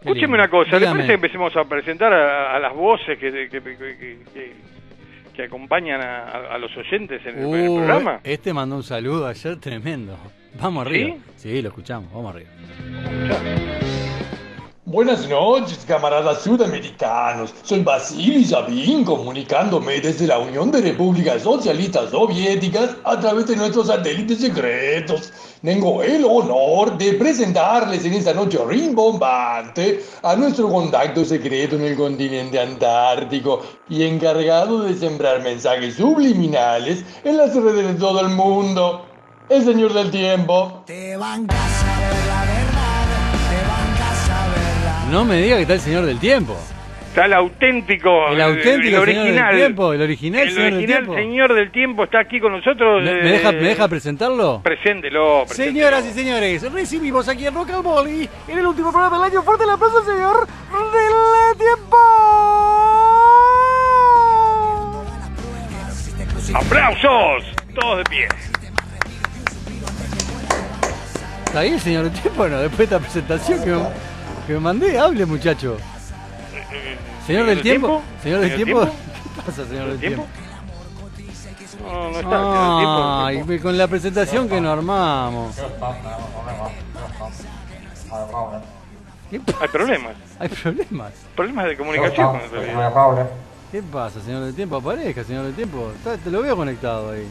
Escúcheme 0.00 0.34
una 0.34 0.48
cosa, 0.48 0.78
¿le 0.78 0.86
parece 0.86 1.06
que 1.06 1.14
empecemos 1.14 1.56
a 1.56 1.64
presentar 1.64 2.12
a, 2.12 2.54
a 2.56 2.58
las 2.58 2.74
voces 2.74 3.18
que, 3.18 3.32
que, 3.32 3.48
que- 3.48 3.62
que- 4.34 4.52
que- 5.34 5.44
acompañan 5.44 6.00
a, 6.00 6.24
a- 6.24 6.54
a 6.54 6.58
los 6.58 6.74
oyentes 6.76 7.20
en 7.26 7.38
el, 7.38 7.66
programa? 7.66 8.20
Este 8.24 8.52
mandó 8.54 8.76
un 8.76 8.82
saludo 8.82 9.26
ayer 9.26 9.56
tremendo. 9.60 10.16
Vamos 10.60 10.86
arriba. 10.86 11.16
Sí, 11.36 11.60
lo 11.60 11.68
escuchamos, 11.68 12.12
vamos 12.12 12.34
arriba. 12.34 12.50
Buenas 14.94 15.28
noches, 15.28 15.84
camaradas 15.88 16.42
sudamericanos. 16.42 17.52
Soy 17.64 17.82
Vasily 17.82 18.44
Sabin, 18.44 19.04
comunicándome 19.04 20.00
desde 20.00 20.28
la 20.28 20.38
Unión 20.38 20.70
de 20.70 20.82
Repúblicas 20.82 21.42
Socialistas 21.42 22.10
Soviéticas 22.10 22.90
a 23.02 23.18
través 23.18 23.48
de 23.48 23.56
nuestros 23.56 23.88
satélites 23.88 24.38
secretos. 24.38 25.32
Tengo 25.64 26.00
el 26.00 26.24
honor 26.24 26.96
de 26.96 27.14
presentarles 27.14 28.04
en 28.04 28.12
esta 28.12 28.34
noche 28.34 28.56
rimbombante 28.64 30.00
a 30.22 30.36
nuestro 30.36 30.68
contacto 30.68 31.24
secreto 31.24 31.74
en 31.74 31.82
el 31.82 31.96
continente 31.96 32.60
antártico 32.60 33.62
y 33.88 34.04
encargado 34.04 34.84
de 34.84 34.94
sembrar 34.94 35.42
mensajes 35.42 35.96
subliminales 35.96 37.04
en 37.24 37.36
las 37.36 37.52
redes 37.52 37.94
de 37.94 37.94
todo 37.94 38.20
el 38.20 38.28
mundo. 38.28 39.04
El 39.48 39.64
señor 39.64 39.92
del 39.92 40.12
tiempo. 40.12 40.84
Te 40.86 41.16
van 41.16 41.48
No 45.10 45.24
me 45.24 45.40
diga 45.40 45.56
que 45.56 45.62
está 45.62 45.74
el 45.74 45.80
señor 45.80 46.06
del 46.06 46.18
tiempo. 46.18 46.56
Está 47.08 47.26
el 47.26 47.32
auténtico, 47.34 48.28
El 48.32 48.40
auténtico 48.40 48.72
el 48.74 48.82
señor 48.82 49.06
del 49.06 49.16
original. 49.18 49.54
tiempo, 49.56 49.92
el 49.92 50.02
original 50.02 50.40
el 50.42 50.48
señor 50.50 50.64
del 50.64 50.74
original 50.74 50.96
tiempo. 51.04 51.14
señor 51.14 51.54
del 51.54 51.70
tiempo 51.70 52.04
está 52.04 52.18
aquí 52.18 52.40
con 52.40 52.52
nosotros. 52.52 53.04
¿Me, 53.04 53.10
eh, 53.10 53.14
me 53.22 53.30
deja, 53.30 53.52
¿Me 53.52 53.58
deja 53.68 53.86
presentarlo? 53.88 54.60
Preséntelo, 54.64 55.44
preséntelo. 55.46 55.72
Señoras 55.72 56.06
y 56.06 56.12
señores, 56.12 56.72
recibimos 56.72 57.28
aquí 57.28 57.46
en 57.46 57.54
Rock 57.54 57.70
al 57.70 57.82
Boli, 57.82 58.28
en 58.48 58.58
el 58.58 58.66
último 58.66 58.90
programa 58.90 59.16
del 59.18 59.30
año, 59.32 59.42
fuerte 59.44 59.62
el 59.62 59.70
aplauso 59.70 59.98
al 59.98 60.04
señor 60.06 60.46
del 60.48 61.58
tiempo. 61.58 61.96
¡Aplausos! 66.54 67.44
Todos 67.74 67.98
de 67.98 68.04
pie. 68.04 68.28
¿Está 71.46 71.60
ahí 71.60 71.70
el 71.72 71.80
señor 71.80 72.04
del 72.10 72.20
tiempo? 72.20 72.48
No, 72.48 72.58
después 72.58 72.78
de 72.78 72.84
esta 72.84 72.98
presentación 72.98 73.64
que, 73.64 73.70
que 74.46 74.52
me 74.54 74.60
mandé, 74.60 74.98
hable 74.98 75.24
muchacho. 75.26 75.76
Señor 77.26 77.46
del 77.46 77.62
tiempo, 77.62 78.02
señor 78.22 78.40
del 78.40 78.54
tiempo, 78.56 78.80
¿qué 79.36 79.42
pasa 79.46 79.64
señor 79.66 79.88
del 79.88 79.98
tiempo? 80.00 80.26
No, 81.82 82.10
no 82.10 82.18
está. 82.18 82.20
el 82.20 82.26
señor 82.26 83.26
del 83.26 83.36
tiempo. 83.36 83.52
Ay, 83.52 83.58
con 83.60 83.78
la 83.78 83.88
presentación 83.88 84.48
que 84.48 84.60
nos 84.60 84.72
armamos. 84.78 85.56
¿Qué 89.30 89.40
pa- 89.40 89.58
Hay 89.62 89.68
problemas. 89.68 90.12
Hay 90.38 90.48
problemas. 90.48 91.12
Problemas 91.34 91.64
de 91.66 91.76
comunicación. 91.76 92.38
¿Qué 93.72 93.82
pasa, 93.82 94.20
señor 94.20 94.44
del 94.44 94.54
tiempo? 94.54 94.76
Aparezca, 94.76 95.24
señor 95.24 95.44
del 95.46 95.54
tiempo. 95.54 95.90
Está- 95.96 96.16
te 96.16 96.30
lo 96.30 96.42
veo 96.42 96.54
conectado 96.56 97.10
ahí. 97.12 97.26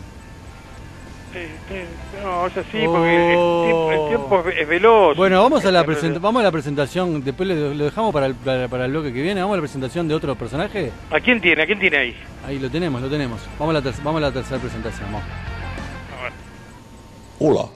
No, 2.23 2.47
es 2.47 2.57
así, 2.57 2.83
porque 2.85 3.35
Oh. 3.35 3.61
el, 3.61 3.67
tiempo, 3.67 3.91
el 3.91 4.07
tiempo 4.09 4.49
es- 4.49 4.67
veloz. 4.67 5.17
Bueno, 5.17 5.41
vamos 5.41 5.65
a 5.65 5.71
la 5.71 5.83
vamos 5.83 6.39
a 6.41 6.43
la 6.43 6.51
presentación, 6.51 7.23
después 7.23 7.49
lo, 7.49 7.73
lo 7.73 7.85
dejamos 7.85 8.13
para 8.13 8.27
el, 8.27 8.35
para, 8.35 8.67
para 8.67 8.85
el 8.85 8.91
bloque 8.91 9.11
que 9.11 9.21
viene, 9.21 9.41
vamos 9.41 9.55
a 9.55 9.57
la 9.57 9.61
presentación 9.61 10.07
de 10.07 10.13
otro 10.13 10.35
personaje. 10.35 10.91
¿A 11.09 11.19
quién 11.19 11.41
tiene? 11.41 11.63
¿A 11.63 11.65
quién 11.65 11.79
tiene 11.79 11.97
ahí? 11.97 12.15
Ahí 12.45 12.59
lo 12.59 12.69
tenemos, 12.69 13.01
lo 13.01 13.09
tenemos. 13.09 13.41
Vamos 13.57 13.75
a 13.75 13.79
la, 13.79 13.81
ter- 13.81 14.03
vamos 14.03 14.19
a 14.19 14.25
la 14.27 14.31
tercera 14.31 14.59
presentación. 14.59 15.11
Vamos. 15.11 15.23
Hola, 17.39 17.69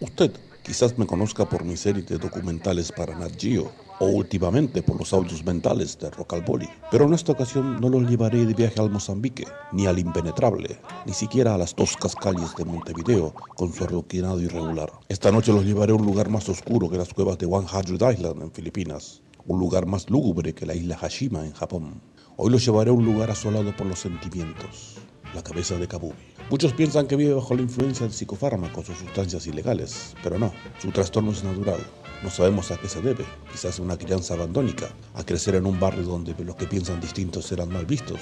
usted 0.00 0.30
quizás 0.62 0.98
me 0.98 1.06
conozca 1.06 1.44
por 1.44 1.62
mi 1.64 1.76
serie 1.76 2.02
de 2.02 2.18
documentales 2.18 2.90
para 2.90 3.14
Nat 3.14 3.32
Geo 3.38 3.70
o 4.00 4.06
últimamente 4.06 4.82
por 4.82 4.98
los 4.98 5.12
audios 5.12 5.44
mentales 5.44 5.98
de 5.98 6.10
Rock 6.10 6.34
al 6.34 6.42
Boli. 6.42 6.68
Pero 6.90 7.06
en 7.06 7.14
esta 7.14 7.32
ocasión 7.32 7.80
no 7.80 7.88
los 7.88 8.08
llevaré 8.08 8.44
de 8.44 8.54
viaje 8.54 8.80
al 8.80 8.90
Mozambique, 8.90 9.46
ni 9.72 9.86
al 9.86 9.98
impenetrable, 9.98 10.78
ni 11.06 11.12
siquiera 11.12 11.54
a 11.54 11.58
las 11.58 11.74
toscas 11.74 12.14
calles 12.14 12.54
de 12.56 12.64
Montevideo 12.64 13.34
con 13.56 13.72
su 13.72 13.84
adoquinado 13.84 14.40
irregular. 14.40 14.90
Esta 15.08 15.30
noche 15.30 15.52
los 15.52 15.64
llevaré 15.64 15.92
a 15.92 15.96
un 15.96 16.04
lugar 16.04 16.28
más 16.28 16.48
oscuro 16.48 16.90
que 16.90 16.98
las 16.98 17.12
cuevas 17.12 17.38
de 17.38 17.46
One 17.46 17.66
Hundred 17.72 18.12
Island 18.12 18.42
en 18.42 18.52
Filipinas, 18.52 19.22
un 19.46 19.58
lugar 19.58 19.86
más 19.86 20.08
lúgubre 20.10 20.54
que 20.54 20.66
la 20.66 20.74
isla 20.74 20.96
Hashima 20.96 21.44
en 21.44 21.52
Japón. 21.52 22.00
Hoy 22.36 22.50
los 22.50 22.64
llevaré 22.64 22.90
a 22.90 22.94
un 22.94 23.04
lugar 23.04 23.30
asolado 23.30 23.74
por 23.76 23.86
los 23.86 24.00
sentimientos, 24.00 24.96
la 25.34 25.42
cabeza 25.42 25.76
de 25.76 25.86
Kabubi. 25.86 26.14
Muchos 26.50 26.72
piensan 26.72 27.06
que 27.06 27.16
vive 27.16 27.32
bajo 27.32 27.54
la 27.54 27.62
influencia 27.62 28.06
de 28.06 28.12
psicofármacos 28.12 28.90
o 28.90 28.94
sustancias 28.94 29.46
ilegales, 29.46 30.14
pero 30.22 30.38
no, 30.38 30.52
su 30.78 30.90
trastorno 30.90 31.30
es 31.30 31.42
natural. 31.42 31.80
No 32.24 32.30
sabemos 32.30 32.70
a 32.70 32.78
qué 32.78 32.88
se 32.88 33.02
debe, 33.02 33.26
quizás 33.52 33.78
una 33.78 33.98
crianza 33.98 34.32
abandónica, 34.32 34.88
a 35.12 35.24
crecer 35.24 35.56
en 35.56 35.66
un 35.66 35.78
barrio 35.78 36.04
donde 36.04 36.34
los 36.42 36.56
que 36.56 36.66
piensan 36.66 36.98
distintos 36.98 37.44
serán 37.44 37.68
mal 37.68 37.84
vistos, 37.84 38.18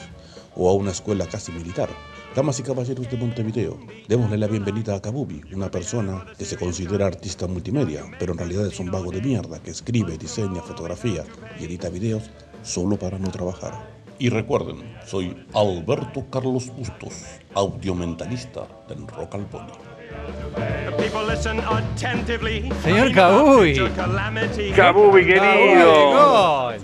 o 0.56 0.68
a 0.68 0.75
una 0.75 0.90
escuela 0.90 1.25
casi 1.28 1.52
militar. 1.52 1.88
Damas 2.35 2.59
y 2.59 2.64
caballeros 2.64 3.09
de 3.09 3.16
Montevideo, 3.16 3.78
démosle 4.09 4.38
la 4.38 4.49
bienvenida 4.49 4.97
a 4.97 5.00
Kabubi, 5.00 5.42
una 5.54 5.71
persona 5.71 6.26
que 6.37 6.44
se 6.44 6.56
considera 6.56 7.06
artista 7.06 7.47
multimedia, 7.47 8.04
pero 8.18 8.32
en 8.32 8.38
realidad 8.38 8.66
es 8.66 8.80
un 8.80 8.90
vago 8.90 9.12
de 9.12 9.23
mierda 9.23 9.62
que 9.62 9.71
escribe, 9.71 10.18
diseña, 10.18 10.62
fotografía 10.62 11.23
y 11.61 11.66
edita 11.66 11.88
videos 11.88 12.25
solo 12.64 12.99
para 12.99 13.21
no 13.21 13.30
trabajar. 13.30 13.88
Y 14.18 14.30
recuerden, 14.30 14.97
soy 15.06 15.47
Alberto 15.54 16.26
Carlos 16.28 16.75
Bustos, 16.76 17.23
audiomentalista 17.54 18.66
del 18.88 19.06
Rock 19.06 19.37
al 19.37 19.47
Pony. 19.47 19.91
Señor 22.83 23.12
Kabubi. 23.12 23.75
Kabubi, 24.75 25.26
querido. 25.26 26.12
Gol. 26.12 26.76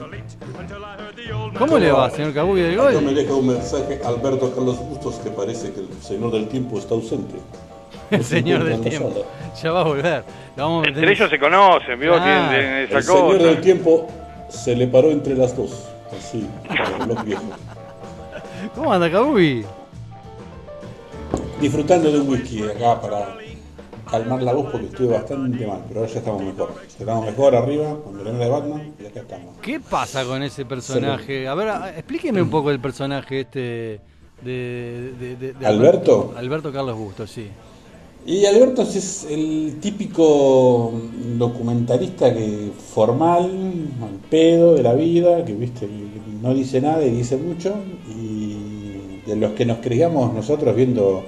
¿Cómo 1.59 1.79
le 1.79 1.91
va, 1.91 2.11
señor 2.11 2.33
Kabubi 2.35 2.61
del 2.61 2.81
Acá 2.81 2.91
me 3.01 3.01
gol? 3.07 3.15
deja 3.15 3.35
un 3.35 3.47
mensaje 3.49 4.01
Alberto 4.05 4.53
Carlos 4.55 4.79
Bustos 4.79 5.17
que 5.17 5.31
parece 5.31 5.73
que 5.73 5.81
el 5.81 5.89
señor 6.03 6.31
del 6.33 6.49
tiempo 6.49 6.79
está 6.79 6.95
ausente. 6.95 7.35
El 8.11 8.25
señor 8.25 8.65
del 8.65 8.81
tiempo. 8.81 9.27
Ya 9.63 9.71
va 9.73 9.81
a 9.81 9.85
volver. 9.85 10.25
Lo 10.57 10.63
vamos 10.65 10.79
a 10.79 10.81
meter 10.89 10.99
Entre 10.99 11.13
ellos 11.13 11.31
se 11.31 11.39
conocen, 11.39 12.01
¿vio? 12.01 12.15
Ah, 12.15 12.23
Tienen, 12.25 12.49
tienen 12.49 12.77
esa 12.85 12.97
El 12.99 13.03
señor 13.05 13.21
cosa. 13.37 13.45
del 13.45 13.61
tiempo 13.61 14.09
se 14.49 14.77
le 14.77 14.87
paró 14.87 15.11
entre 15.11 15.35
las 15.37 15.55
dos. 15.55 15.85
Así, 16.17 16.49
como 16.67 16.99
reloj 17.05 17.25
viejo. 17.25 17.43
¿Cómo 18.75 18.93
anda 18.93 19.11
Kabubi? 19.11 19.65
Disfrutando 21.61 22.13
de 22.13 22.21
un 22.21 22.29
whisky 22.29 22.63
acá 22.63 23.01
para 23.01 23.37
calmar 24.11 24.43
la 24.43 24.53
voz 24.53 24.71
porque 24.71 24.87
estuve 24.87 25.09
bastante 25.09 25.67
mal, 25.67 25.85
pero 25.89 26.01
ahora 26.01 26.13
ya 26.13 26.19
estamos 26.21 26.43
mejor. 26.43 26.73
Estamos 26.87 27.27
mejor 27.27 27.55
arriba 27.57 27.97
con 28.05 28.17
remera 28.25 28.45
de 28.45 28.51
Batman 28.51 28.93
y 29.03 29.07
acá 29.07 29.21
estamos. 29.21 29.57
¿Qué 29.61 29.81
pasa 29.81 30.25
con 30.25 30.43
ese 30.43 30.65
personaje? 30.65 31.49
A 31.49 31.55
ver, 31.55 31.69
a- 31.69 31.91
explíqueme 31.99 32.41
un 32.41 32.49
poco 32.51 32.71
el 32.71 32.79
personaje 32.81 33.41
este 33.41 34.01
de... 34.43 35.13
de- 35.19 35.37
de- 35.37 35.53
de 35.55 35.67
¿Alberto? 35.67 36.33
Alberto 36.37 36.73
Carlos 36.73 36.97
Bustos, 36.97 37.31
sí. 37.31 37.49
Y 38.25 38.45
Alberto 38.47 38.83
es 38.83 39.27
el 39.29 39.79
típico 39.81 40.93
documentalista 41.37 42.33
que 42.33 42.71
formal, 42.95 43.45
al 44.03 44.17
pedo 44.31 44.75
de 44.75 44.83
la 44.83 44.93
vida, 44.95 45.45
que 45.45 45.55
viste, 45.55 45.89
no 46.41 46.55
dice 46.55 46.81
nada 46.81 47.05
y 47.05 47.11
dice 47.11 47.37
mucho, 47.37 47.75
y 48.09 49.23
de 49.27 49.37
los 49.37 49.53
que 49.53 49.65
nos 49.67 49.79
creíamos 49.79 50.33
nosotros 50.33 50.75
viendo. 50.77 51.25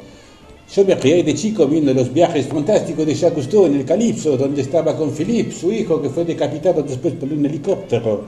Yo 0.75 0.85
me 0.85 0.97
crié 0.97 1.25
de 1.25 1.35
chico 1.35 1.67
viendo 1.67 1.93
los 1.93 2.13
viajes 2.13 2.47
fantásticos 2.47 3.05
de 3.05 3.15
Jacques 3.15 3.35
Cousteau 3.35 3.67
en 3.67 3.75
el 3.75 3.85
Calipso, 3.85 4.37
donde 4.37 4.63
estaba 4.63 4.97
con 4.97 5.11
Philippe, 5.11 5.51
su 5.53 5.73
hijo, 5.73 6.01
que 6.01 6.09
fue 6.09 6.25
decapitado 6.25 6.83
después 6.83 7.15
por 7.15 7.29
un 7.33 7.45
helicóptero. 7.45 8.25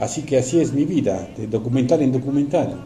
Así 0.00 0.22
que 0.22 0.38
así 0.38 0.60
es 0.60 0.72
mi 0.72 0.84
vida, 0.84 1.28
de 1.36 1.46
documental 1.46 2.02
en 2.02 2.12
documental. 2.12 2.84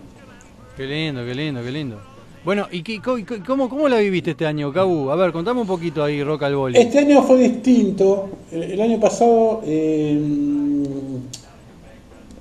Qué 0.77 0.87
lindo, 0.87 1.25
qué 1.25 1.35
lindo, 1.35 1.63
qué 1.63 1.71
lindo. 1.73 2.01
Bueno, 2.45 2.67
¿y 2.71 2.83
qué- 2.83 3.01
cómo, 3.47 3.69
cómo 3.69 3.89
la 3.89 3.99
viviste 3.99 4.33
este 4.33 4.47
año, 4.47 4.73
Cabu? 4.73 5.11
A 5.11 5.17
ver, 5.17 5.33
contame 5.33 5.61
un 5.61 5.67
poquito 5.67 6.03
ahí, 6.03 6.23
Rock 6.23 6.43
al 6.43 6.57
Boli. 6.57 6.79
Este 6.79 6.99
año 6.99 7.23
fue 7.23 7.39
distinto. 7.49 8.29
El, 8.51 8.63
el 8.65 8.81
año 8.81 8.99
pasado 9.01 9.63
eh, 9.65 10.21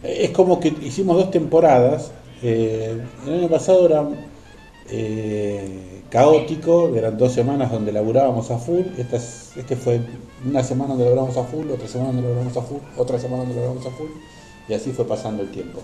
es 0.03 0.29
como 0.31 0.59
que 0.59 0.73
hicimos 0.83 1.17
dos 1.17 1.31
temporadas. 1.31 2.11
Eh, 2.41 2.99
el 3.27 3.33
año 3.33 3.47
pasado 3.47 3.85
era 3.85 4.09
eh, 4.89 6.00
caótico, 6.11 6.93
eran 6.95 7.17
dos 7.17 7.31
semanas 7.31 7.71
donde 7.71 7.91
laburábamos 7.91 8.51
a 8.51 8.57
full. 8.59 8.81
Esta 8.97 9.15
es- 9.17 9.53
este 9.57 9.75
fue 9.75 10.01
una 10.47 10.61
semana 10.63 10.89
donde 10.89 11.05
laburamos 11.05 11.37
a 11.37 11.43
full, 11.43 11.69
otra 11.71 11.87
semana 11.87 12.11
donde 12.11 12.27
laburamos 12.27 12.57
a 12.57 12.61
full, 12.61 12.79
otra 12.97 13.17
semana 13.17 13.43
donde 13.43 13.55
laburamos 13.59 13.85
a 13.87 13.91
full. 13.91 14.09
Y 14.69 14.73
así 14.73 14.91
fue 14.91 15.05
pasando 15.05 15.41
el 15.41 15.49
tiempo. 15.51 15.79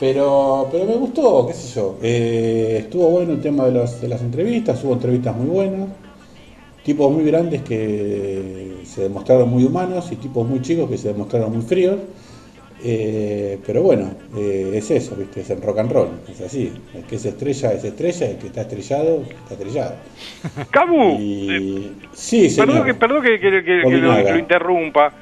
Pero, 0.00 0.68
pero 0.72 0.84
me 0.86 0.94
gustó, 0.96 1.46
qué 1.46 1.54
sé 1.54 1.74
yo. 1.74 1.96
Eh, 2.02 2.78
estuvo 2.84 3.08
bueno 3.10 3.32
el 3.32 3.40
tema 3.40 3.66
de, 3.66 3.72
las- 3.72 4.00
de 4.00 4.08
las 4.08 4.20
entrevistas, 4.22 4.82
hubo 4.84 4.94
entrevistas 4.94 5.36
muy 5.36 5.46
buenas 5.46 5.88
tipos 6.84 7.12
muy 7.12 7.22
grandes 7.24 7.60
que 7.62 8.78
se 8.86 9.02
demostraron 9.02 9.50
muy 9.50 9.62
humanos 9.64 10.06
y 10.10 10.16
tipos 10.16 10.48
muy 10.48 10.62
chicos 10.62 10.88
que 10.88 10.96
se 10.96 11.08
demostraron 11.08 11.52
muy 11.52 11.60
fríos. 11.62 11.96
Eh, 12.84 13.58
pero 13.66 13.82
bueno, 13.82 14.14
eh, 14.36 14.70
es 14.74 14.90
eso, 14.92 15.16
¿viste? 15.16 15.40
es 15.40 15.50
el 15.50 15.60
rock 15.60 15.78
and 15.80 15.90
roll, 15.92 16.08
es 16.30 16.40
así. 16.40 16.72
El 16.94 17.02
que 17.04 17.16
es 17.16 17.24
estrella 17.24 17.72
es 17.72 17.82
estrella, 17.84 18.26
el 18.30 18.38
que 18.38 18.46
está 18.46 18.60
estrellado 18.62 19.22
está 19.22 19.54
estrellado. 19.54 19.94
Cabu, 20.70 21.16
eh, 21.18 21.20
Y... 21.20 21.92
Sí, 22.12 22.48
señor. 22.50 22.66
perdón 22.68 22.86
que, 22.86 22.94
perdón 22.94 23.22
que, 23.22 23.40
que- 23.40 23.50
que- 23.50 23.64
que 23.64 23.72
lo, 23.82 23.88
Olinaga. 23.88 24.24
que 24.24 24.32
lo 24.32 24.38
interrumpa. 24.38 25.12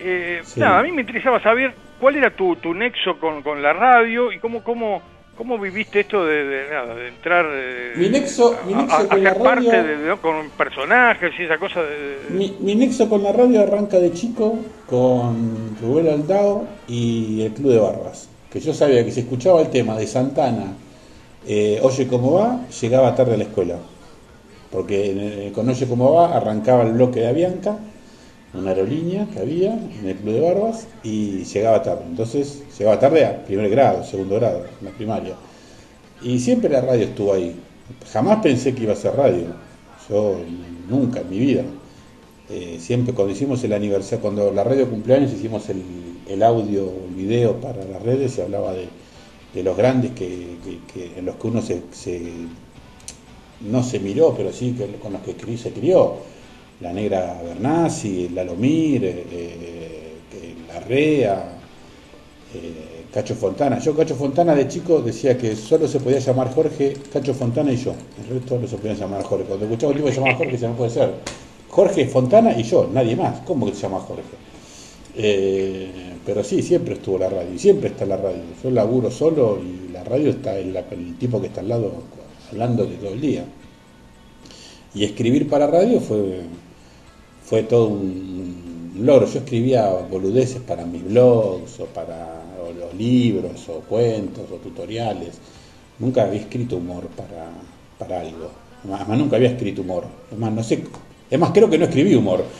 Eh, 0.00 0.40
Sí. 0.44 0.60
Nada, 0.60 0.80
a 0.80 0.82
mí 0.82 0.90
me 0.92 1.02
interesaba 1.02 1.40
saber 1.42 1.72
cuál 2.00 2.16
era 2.16 2.30
tu, 2.34 2.56
tu 2.56 2.74
nexo 2.74 3.18
con, 3.18 3.42
con 3.42 3.62
la 3.62 3.72
radio 3.72 4.32
y 4.32 4.38
cómo, 4.40 4.62
cómo, 4.64 5.00
cómo 5.36 5.58
viviste 5.58 6.00
esto 6.00 6.24
de, 6.24 6.44
de, 6.44 6.70
nada, 6.70 6.94
de 6.94 7.08
entrar 7.08 7.46
eh, 7.50 7.92
Mi 7.96 8.08
nexo- 8.08 8.54
a, 8.56 8.66
mi 8.66 8.74
nexo 8.74 8.94
a- 8.96 9.00
a 9.00 9.06
con 9.08 9.24
la 9.24 9.34
parte 9.34 9.70
radio- 9.70 9.82
de, 9.84 9.96
de- 9.98 10.16
con 10.18 10.50
personajes 10.50 11.32
y 11.38 11.42
esa 11.42 11.58
cosa 11.58 11.80
Mi, 12.30 12.56
mi 12.60 12.74
nexo 12.74 13.08
con 13.08 13.22
la 13.22 13.32
radio 13.32 13.62
arranca 13.62 13.98
de 13.98 14.12
chico 14.12 14.58
con 14.86 15.76
Rubén 15.80 16.08
Aldao 16.08 16.66
y 16.88 17.42
el 17.42 17.52
Club 17.52 17.72
de 17.72 17.78
Barbas. 17.78 18.28
Que 18.50 18.60
yo 18.60 18.72
sabía 18.72 19.04
que 19.04 19.10
si 19.10 19.20
escuchaba 19.20 19.60
el 19.60 19.68
tema 19.70 19.96
de 19.96 20.06
Santana, 20.06 20.74
eh, 21.46 21.80
Oye 21.82 22.06
cómo 22.06 22.32
va, 22.32 22.60
llegaba 22.80 23.14
tarde 23.14 23.34
a 23.34 23.36
la 23.36 23.44
escuela. 23.44 23.76
Porque 24.70 25.10
en 25.10 25.18
el- 25.20 25.52
con 25.52 25.68
Oye 25.68 25.86
cómo 25.86 26.12
va 26.14 26.36
arrancaba 26.36 26.82
el 26.84 26.92
bloque 26.94 27.20
de 27.20 27.28
Avianca, 27.28 27.76
una 28.54 28.70
aerolínea 28.70 29.26
que 29.32 29.40
había 29.40 29.72
en 29.74 30.06
el 30.08 30.16
Club 30.16 30.34
de 30.34 30.40
Barbas, 30.40 30.86
y 31.02 31.44
llegaba 31.44 31.82
tarde. 31.82 32.04
Entonces 32.08 32.62
llegaba 32.78 32.98
tarde 32.98 33.24
a 33.24 33.44
primer 33.44 33.68
grado, 33.70 34.04
segundo 34.04 34.36
grado, 34.36 34.64
en 34.80 34.86
la 34.86 34.92
primaria. 34.92 35.34
Y 36.22 36.38
siempre 36.40 36.70
la 36.70 36.80
radio 36.80 37.04
estuvo 37.04 37.32
ahí. 37.34 37.54
Jamás 38.12 38.40
pensé 38.42 38.74
que 38.74 38.84
iba 38.84 38.92
a 38.92 38.96
ser 38.96 39.14
radio. 39.16 39.46
Yo 40.08 40.36
nunca 40.88 41.20
en 41.20 41.30
mi 41.30 41.38
vida. 41.38 41.62
Eh, 42.50 42.78
siempre 42.80 43.14
cuando 43.14 43.32
hicimos 43.32 43.62
el 43.64 43.72
aniversario, 43.72 44.20
cuando 44.22 44.52
la 44.52 44.64
radio 44.64 44.88
cumpleaños 44.88 45.32
hicimos 45.32 45.68
el, 45.70 45.82
el 46.28 46.42
audio, 46.42 46.92
el 47.08 47.14
video 47.14 47.60
para 47.60 47.84
las 47.84 48.02
redes, 48.02 48.32
se 48.32 48.42
hablaba 48.42 48.72
de, 48.72 48.86
de 49.54 49.62
los 49.62 49.76
grandes 49.76 50.12
que, 50.12 50.56
en 51.16 51.24
los 51.24 51.36
que 51.36 51.46
uno 51.46 51.62
se, 51.62 51.82
no 53.60 53.82
se 53.82 53.98
miró, 54.00 54.34
pero 54.36 54.52
sí 54.52 54.72
que 54.76 54.86
con 54.96 55.12
los 55.12 55.22
que 55.22 55.56
se 55.56 55.72
crió. 55.72 56.16
La 56.80 56.92
negra 56.92 57.40
Bernasi, 57.42 58.28
Lalomir, 58.30 59.04
eh, 59.04 59.24
eh, 59.30 60.12
que- 60.30 60.54
Larrea, 60.72 61.53
eh, 62.54 63.04
Cacho 63.12 63.34
Fontana. 63.34 63.78
Yo, 63.78 63.94
Cacho 63.94 64.14
Fontana, 64.14 64.54
de 64.54 64.68
chico 64.68 65.00
decía 65.00 65.36
que 65.38 65.54
solo 65.56 65.86
se 65.86 66.00
podía 66.00 66.18
llamar 66.18 66.52
Jorge, 66.54 66.94
Cacho 67.12 67.34
Fontana 67.34 67.72
y 67.72 67.76
yo. 67.76 67.94
El 68.22 68.38
resto 68.38 68.58
no 68.58 68.66
se 68.66 68.76
podían 68.76 68.96
llamar 68.96 69.22
Jorge. 69.22 69.44
Cuando 69.44 69.66
escuchaba 69.66 69.92
un 69.92 69.96
tipo 69.98 70.08
se 70.08 70.16
llamaba 70.16 70.36
Jorge, 70.36 70.52
decía, 70.52 70.68
no 70.68 70.76
puede 70.76 70.90
ser. 70.90 71.14
Jorge 71.68 72.06
Fontana 72.06 72.58
y 72.58 72.62
yo, 72.62 72.88
nadie 72.92 73.16
más. 73.16 73.40
¿Cómo 73.40 73.66
que 73.66 73.74
se 73.74 73.82
llama 73.82 73.98
Jorge? 74.00 74.22
Eh, 75.16 76.14
pero 76.24 76.42
sí, 76.42 76.62
siempre 76.62 76.94
estuvo 76.94 77.18
la 77.18 77.28
radio, 77.28 77.58
siempre 77.58 77.88
está 77.88 78.06
la 78.06 78.16
radio. 78.16 78.42
Yo 78.62 78.70
laburo 78.70 79.10
solo 79.10 79.58
y 79.62 79.92
la 79.92 80.02
radio 80.04 80.30
está 80.30 80.58
el, 80.58 80.74
tipo 81.18 81.40
que 81.40 81.48
está 81.48 81.60
al 81.60 81.68
lado 81.68 81.92
hablando 82.50 82.86
de 82.86 82.96
todo 82.96 83.12
el 83.12 83.20
día. 83.20 83.44
Y 84.94 85.04
escribir 85.04 85.48
para 85.48 85.66
radio 85.66 86.00
fue, 86.00 86.40
fue 87.44 87.62
todo 87.64 87.88
un 87.88 88.92
logro. 89.00 89.26
Yo 89.26 89.40
escribía 89.40 89.88
boludeces 90.10 90.62
para 90.62 90.86
mis 90.86 91.04
blogs 91.04 91.80
o 91.80 91.86
para 91.86 92.43
los 92.78 92.94
libros 92.94 93.68
o 93.68 93.80
cuentos 93.80 94.44
o 94.50 94.56
tutoriales. 94.56 95.38
Nunca 95.98 96.22
había 96.22 96.40
escrito 96.40 96.76
humor 96.76 97.06
para, 97.16 97.48
para 97.98 98.20
algo. 98.20 98.50
Además, 98.92 99.18
nunca 99.18 99.36
había 99.36 99.50
escrito 99.50 99.82
humor. 99.82 100.04
Además, 100.30 100.52
no 100.52 100.62
sé. 100.62 100.84
Es 101.30 101.38
más, 101.38 101.50
creo 101.52 101.70
que 101.70 101.78
no 101.78 101.86
escribí 101.86 102.14
humor. 102.14 102.44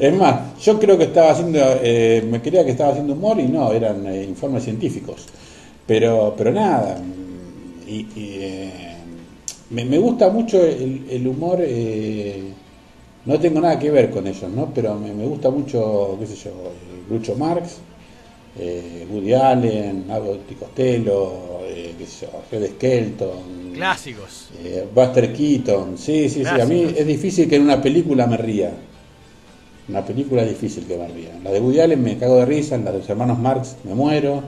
Es 0.00 0.14
más, 0.16 0.58
yo 0.62 0.78
creo 0.80 0.96
que 0.96 1.04
estaba 1.04 1.32
haciendo, 1.32 1.58
eh, 1.82 2.24
me 2.28 2.40
creía 2.40 2.64
que 2.64 2.70
estaba 2.70 2.90
haciendo 2.90 3.12
humor 3.12 3.38
y 3.38 3.44
no, 3.44 3.72
eran 3.72 4.06
eh, 4.06 4.24
informes 4.24 4.64
científicos. 4.64 5.26
Pero, 5.86 6.34
pero 6.36 6.50
nada, 6.50 6.98
y, 7.86 7.94
y, 8.16 8.36
eh, 8.40 8.72
me, 9.70 9.84
me 9.84 9.98
gusta 9.98 10.28
mucho 10.30 10.64
el, 10.64 11.06
el 11.10 11.26
humor, 11.26 11.58
eh, 11.60 12.52
no 13.26 13.38
tengo 13.38 13.60
nada 13.60 13.78
que 13.78 13.90
ver 13.90 14.10
con 14.10 14.26
ellos, 14.26 14.50
¿no? 14.50 14.70
Pero 14.74 14.94
me, 14.96 15.12
me 15.12 15.24
gusta 15.26 15.50
mucho, 15.50 16.16
qué 16.20 16.26
sé 16.26 16.36
yo, 16.36 16.50
eh, 16.50 17.02
Groucho 17.08 17.34
Marx, 17.36 17.78
eh, 18.58 19.06
Woody 19.10 19.34
Allen, 19.34 20.06
Abbott 20.10 20.50
y 20.50 20.54
Costello, 20.54 21.60
eh, 21.64 21.94
qué 21.98 22.06
sé 22.06 22.26
yo, 22.26 22.40
Fred 22.48 22.66
Skelton, 22.76 23.72
Clásicos. 23.74 24.50
eh, 24.64 24.86
Buster 24.94 25.32
Keaton, 25.32 25.98
sí, 25.98 26.28
sí, 26.28 26.42
sí. 26.44 26.60
A 26.60 26.64
mí 26.64 26.94
es 26.96 27.06
difícil 27.06 27.48
que 27.48 27.56
en 27.56 27.62
una 27.62 27.82
película 27.82 28.26
me 28.26 28.36
ría. 28.38 28.72
Una 29.88 30.04
película 30.04 30.42
es 30.42 30.48
difícil 30.48 30.84
que 30.86 30.96
me 30.96 31.06
ría. 31.08 31.30
La 31.44 31.50
de 31.52 31.60
Woody 31.60 31.80
Allen 31.80 32.02
me 32.02 32.16
cago 32.18 32.36
de 32.36 32.46
risa, 32.46 32.74
en 32.74 32.84
la 32.84 32.92
de 32.92 32.98
los 32.98 33.08
hermanos 33.10 33.38
Marx 33.38 33.76
me 33.84 33.94
muero. 33.94 34.42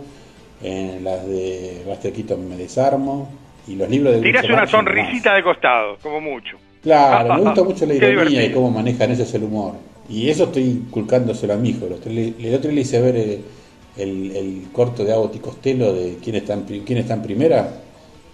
en 0.63 1.05
las 1.05 1.25
de 1.27 1.83
Buster 1.87 2.13
Keaton 2.13 2.49
me 2.49 2.57
desarmo, 2.57 3.29
y 3.69 3.77
los 3.77 3.89
libros 3.89 4.15
de 4.15 4.23
Tirás 4.23 4.45
una 4.47 4.67
sonrisita 4.67 5.33
de 5.35 5.43
costado, 5.45 5.97
como 6.03 6.21
mucho. 6.21 6.57
Claro, 6.83 7.31
me 7.31 7.41
gusta 7.41 7.63
mucho 7.65 7.87
la 7.87 7.95
ironía 7.95 8.45
y 8.45 8.53
cómo 8.53 8.71
manejan 8.71 9.11
es 9.11 9.35
el 9.35 9.45
humor. 9.45 9.75
Y 10.09 10.29
eso 10.29 10.45
estoy 10.45 10.65
inculcándoselo 10.65 11.55
a 11.55 11.57
mi 11.57 11.71
hijo. 11.71 11.87
El 11.87 11.95
otro, 11.95 12.13
le- 12.13 12.35
el 12.39 12.55
otro 12.55 12.71
día 12.71 12.77
le 12.77 12.81
hice 12.83 13.01
ver 13.01 13.17
el, 13.17 13.45
el- 13.97 14.37
el 14.37 14.69
corto 14.73 15.05
de 15.05 15.13
Abbott 15.13 15.37
y 15.37 15.39
Costello 15.41 15.93
de 15.93 16.19
quién 16.23 16.37
está 16.37 16.55
en, 16.55 16.63
quién 16.63 16.99
está 16.99 17.15
en 17.15 17.23
primera 17.23 17.83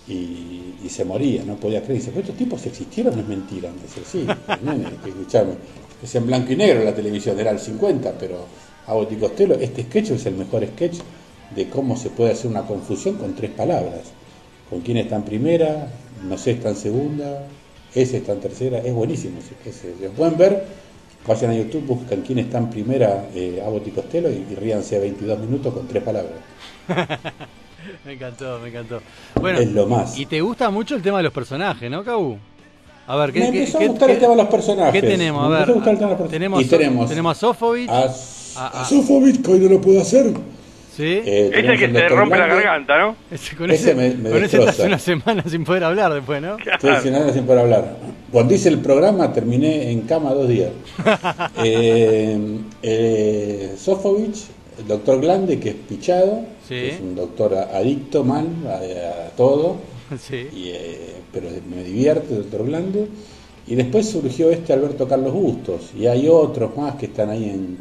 y, 0.07 0.75
y 0.85 0.89
se 0.89 1.05
moría, 1.05 1.43
no 1.45 1.57
podía 1.57 1.83
creer. 1.83 1.99
Dice, 2.01 2.11
"¿Pero 2.11 2.21
estos 2.23 2.37
tipos 2.37 2.65
existieron, 2.67 3.15
no 3.17 3.23
es 3.23 3.29
mentira. 3.29 3.71
Me 3.71 3.83
dice, 3.83 4.01
sí, 4.05 4.27
nene, 4.63 4.87
escuchame. 5.05 5.55
Es 6.03 6.15
en 6.15 6.27
blanco 6.27 6.53
y 6.53 6.57
negro 6.57 6.85
la 6.85 6.95
televisión, 6.95 7.39
era 7.41 7.51
el 7.51 7.59
50, 7.59 8.13
pero 8.19 8.47
Abbott 8.87 9.13
y 9.13 9.17
Costello, 9.17 9.55
este 9.55 9.83
sketch 9.85 10.11
es 10.11 10.27
el 10.27 10.35
mejor 10.35 10.67
sketch 10.67 10.99
de 11.55 11.69
cómo 11.69 11.97
se 11.97 12.11
puede 12.11 12.33
hacer 12.33 12.51
una 12.51 12.67
confusión 12.67 13.17
con 13.17 13.35
tres 13.35 13.51
palabras. 13.53 14.13
Con 14.69 14.81
quién 14.83 14.99
está 14.99 15.17
en 15.17 15.23
primera, 15.25 15.89
no 16.23 16.37
sé, 16.39 16.53
está 16.53 16.71
en 16.71 16.77
segunda, 16.77 17.47
ese 17.95 18.19
está 18.19 18.33
en 18.33 18.41
tercera, 18.41 18.79
es 18.79 18.93
buenísimo. 18.93 19.39
ese-. 19.65 19.95
Lo 20.03 20.11
pueden 20.11 20.37
ver, 20.37 20.65
vayan 21.27 21.51
a 21.51 21.55
YouTube, 21.55 21.87
buscan 21.87 22.23
quién 22.23 22.39
está 22.41 22.59
en 22.59 22.71
primera, 22.71 23.27
eh, 23.35 23.63
Abbott 23.65 23.87
y 23.87 23.91
Costello, 23.91 24.29
y, 24.31 24.47
y 24.53 24.55
ríanse 24.55 24.99
22 24.99 25.39
minutos 25.41 25.73
con 25.75 25.87
tres 25.89 26.03
palabras. 26.03 26.33
Me 28.05 28.15
encantó, 28.15 28.59
me 28.61 28.69
encantó. 28.71 29.01
Bueno, 29.41 29.59
Es 29.59 29.71
lo 29.71 29.87
más. 29.87 30.19
Y 30.19 30.25
te 30.27 30.41
gusta 30.41 30.71
mucho 30.71 30.95
el 30.97 31.03
tema 31.03 31.19
de 31.19 31.25
los 31.25 31.33
personajes, 31.33 31.91
¿no, 31.91 32.03
Cabu? 32.03 32.39
A 33.07 33.17
ver, 33.17 33.31
¿qué, 33.33 33.41
Me 33.41 33.49
empezó 33.49 33.79
qué- 33.79 33.85
a 33.85 33.89
gustar 33.89 34.07
qué- 34.09 34.15
el 34.15 34.21
tema 34.21 34.31
de 34.33 34.37
los 34.43 34.49
personajes. 34.49 35.01
¿Qué 35.03 35.07
tenemos? 35.07 35.45
A 35.45 35.49
ver, 35.49 35.71
a 35.71 36.17
tenemos, 36.29 36.63
Y 36.63 36.65
tenemos 36.65 37.09
tenemos 37.11 37.37
a 37.37 37.41
Sofovich. 37.41 37.89
a, 37.91 38.05
a- 38.57 38.81
a 38.81 38.85
Sofovich, 38.87 39.43
que 39.43 39.53
hoy 39.53 39.59
no 39.61 39.69
lo 39.69 39.81
puedo 39.83 40.01
hacer. 40.01 40.33
¿Sí? 40.97 41.21
Eh, 41.25 41.51
Es 41.55 41.65
el 41.65 41.79
que 41.79 41.89
te 41.89 42.03
Dr. 42.03 42.19
rompe 42.19 42.37
la 42.39 42.47
garganta, 42.47 42.99
¿no? 42.99 43.17
Ese- 43.31 43.57
con 43.57 43.71
ese 43.71 43.91
ese, 43.91 43.95
me- 43.95 44.15
me 44.15 44.31
con 44.31 44.45
ese 44.45 44.59
estás 44.59 44.79
una 44.81 44.99
semana 44.99 45.43
sin 45.49 45.65
poder 45.65 45.85
hablar 45.85 46.13
después, 46.15 46.41
¿no? 46.43 46.57
Estoy 46.59 46.97
sin 47.03 47.13
nada 47.13 47.33
sin 47.33 47.45
poder 47.45 47.61
hablar. 47.61 47.97
Cuando 48.33 48.55
hice 48.55 48.69
el 48.69 48.79
programa 48.79 49.33
terminé 49.33 49.91
en 49.91 50.03
cama 50.03 50.33
dos 50.35 50.49
días. 50.49 50.71
eh, 51.65 52.39
eh, 52.83 53.75
Sofovich, 53.77 54.45
el 54.79 54.87
doctor 54.89 55.21
Glande, 55.21 55.59
que 55.61 55.71
es 55.71 55.75
pichado, 55.75 56.41
Sí. 56.67 56.75
que 56.75 56.89
es 56.91 57.01
un 57.01 57.15
doctor 57.15 57.55
adicto 57.55 58.25
mal 58.25 58.47
a, 58.67 59.27
a 59.27 59.31
todo, 59.37 59.77
Sí. 60.19 60.49
y, 60.53 60.71
eh, 60.71 60.99
pero 61.33 61.49
me 61.75 61.83
divierte 61.85 62.35
el 62.35 62.43
doctor 62.43 62.67
Glande. 62.67 63.07
Y 63.67 63.75
después 63.77 64.09
surgió 64.11 64.51
este 64.51 64.73
Alberto 64.75 65.09
Carlos 65.09 65.33
Bustos, 65.33 65.93
y 65.99 66.07
hay 66.07 66.29
otros 66.29 66.77
más 66.77 66.97
que 66.97 67.07
están 67.07 67.31
ahí 67.31 67.45
en. 67.45 67.79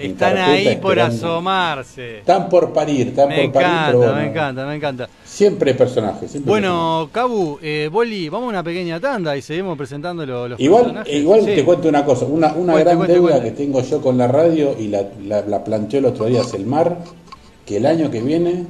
En 0.00 0.10
Están 0.12 0.36
ahí 0.38 0.76
por 0.76 0.98
asomarse. 0.98 2.18
Están 2.18 2.48
por 2.48 2.72
parir, 2.72 3.08
están 3.08 3.28
Me 3.28 3.42
por 3.44 3.52
parir, 3.52 3.68
encanta, 3.68 3.86
pero 3.86 3.98
bueno, 3.98 4.14
me 4.14 4.26
encanta, 4.28 4.66
me 4.66 4.74
encanta. 4.76 5.08
Siempre 5.24 5.74
personajes. 5.74 6.30
Siempre 6.30 6.48
Bueno, 6.50 7.08
Cabu, 7.12 7.58
eh, 7.62 7.88
Boli, 7.92 8.28
vamos 8.28 8.46
a 8.46 8.50
una 8.50 8.62
pequeña 8.62 8.98
tanda 9.00 9.36
y 9.36 9.42
seguimos 9.42 9.76
presentando 9.76 10.24
lo- 10.26 10.48
los 10.48 10.60
Igual, 10.60 10.82
personajes. 10.84 11.14
igual 11.14 11.40
Sí. 11.40 11.46
te 11.54 11.64
cuento 11.64 11.88
una 11.88 12.04
cosa, 12.04 12.24
una, 12.26 12.48
una 12.54 12.72
Cuente, 12.72 12.80
gran 12.84 12.96
cuente, 12.96 13.12
deuda 13.14 13.30
cuente. 13.32 13.50
que 13.50 13.56
tengo 13.56 13.80
yo 13.82 14.00
con 14.00 14.18
la 14.18 14.28
radio 14.28 14.74
y 14.78 14.88
la, 14.88 15.04
la, 15.26 15.42
la 15.42 15.62
planteó 15.64 15.98
el 15.98 16.06
otro 16.06 16.26
día 16.26 16.42
Selmar, 16.42 16.98
que 17.66 17.76
el 17.76 17.86
año 17.86 18.10
que 18.10 18.20
viene 18.22 18.66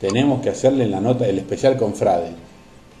tenemos 0.00 0.40
que 0.40 0.50
hacerle 0.50 0.86
la 0.86 1.00
nota, 1.00 1.26
el 1.26 1.38
especial 1.38 1.76
con 1.76 1.94
Frade. 1.94 2.30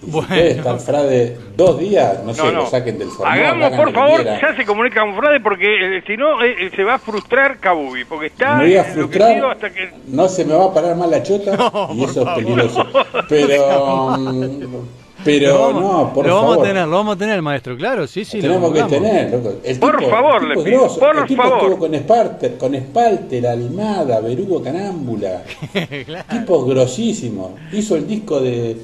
Y 0.02 0.06
si 0.06 0.10
Bueno. 0.12 0.28
puede 0.28 0.50
estar 0.52 0.78
Frade 0.80 1.36
dos 1.56 1.78
días, 1.78 2.24
no 2.24 2.32
sé, 2.32 2.42
No, 2.44 2.52
no. 2.52 2.58
lo 2.60 2.66
saquen 2.66 2.98
del 2.98 3.08
formol, 3.08 3.32
Hagamos, 3.32 3.64
hagan 3.66 3.76
por 3.76 3.86
lo 3.86 3.92
que 3.92 3.98
favor, 3.98 4.24
ya 4.24 4.56
se 4.56 4.64
comunica 4.66 5.00
con 5.02 5.14
Frade 5.16 5.40
porque 5.40 5.98
eh, 5.98 6.02
si 6.06 6.16
no 6.16 6.42
eh, 6.42 6.54
eh, 6.58 6.70
se 6.74 6.84
va 6.84 6.94
a 6.94 6.98
frustrar 6.98 7.58
Kabubi, 7.58 8.04
porque 8.06 8.26
está 8.26 8.56
me 8.56 8.64
voy 8.64 8.76
a 8.76 8.84
frustrar, 8.84 9.44
hasta 9.44 9.70
que... 9.70 9.90
no 10.08 10.28
se 10.28 10.44
me 10.46 10.54
va 10.54 10.64
a 10.66 10.74
parar 10.74 10.96
mal 10.96 11.10
la 11.10 11.22
chota 11.22 11.52
y 11.94 12.04
eso 12.04 12.22
es 12.22 12.28
peligroso. 12.34 12.86
Pero, 13.28 14.16
mm, 14.18 14.74
pero 15.22 15.48
lo 15.52 15.60
vamos, 15.60 15.82
no, 15.82 16.12
por 16.14 16.26
lo 16.26 16.34
vamos 16.34 16.50
favor. 16.54 16.64
a 16.66 16.68
tener, 16.70 16.88
lo 16.88 16.96
vamos 16.96 17.16
a 17.16 17.18
tener, 17.18 17.42
maestro, 17.42 17.76
claro, 17.76 18.06
sí, 18.06 18.24
sí. 18.24 18.38
lo 18.38 18.42
tenemos 18.48 18.72
que 18.72 18.82
buscamos. 18.82 19.08
tener, 19.10 19.30
loco. 19.32 19.52
El 19.62 19.78
Por 19.78 19.96
tipo, 19.98 20.10
favor, 20.10 20.42
el 20.42 20.48
le 20.48 20.54
tipo 20.54 20.60
es 20.60 20.64
pido, 20.64 20.80
grosso. 20.80 21.00
por 21.00 21.16
el 21.18 21.26
tipo 21.26 21.42
favor. 21.42 21.58
estuvo 21.58 21.78
con 21.78 21.94
Spalter, 21.94 22.56
con 22.56 22.74
Spalter, 22.74 23.46
Almada, 23.46 24.20
Berugo 24.20 24.62
Canámbula. 24.62 25.42
Claro. 26.06 26.24
tipo 26.30 26.64
grosísimo. 26.64 27.54
Hizo 27.70 27.96
el 27.96 28.06
disco 28.08 28.40
de, 28.40 28.78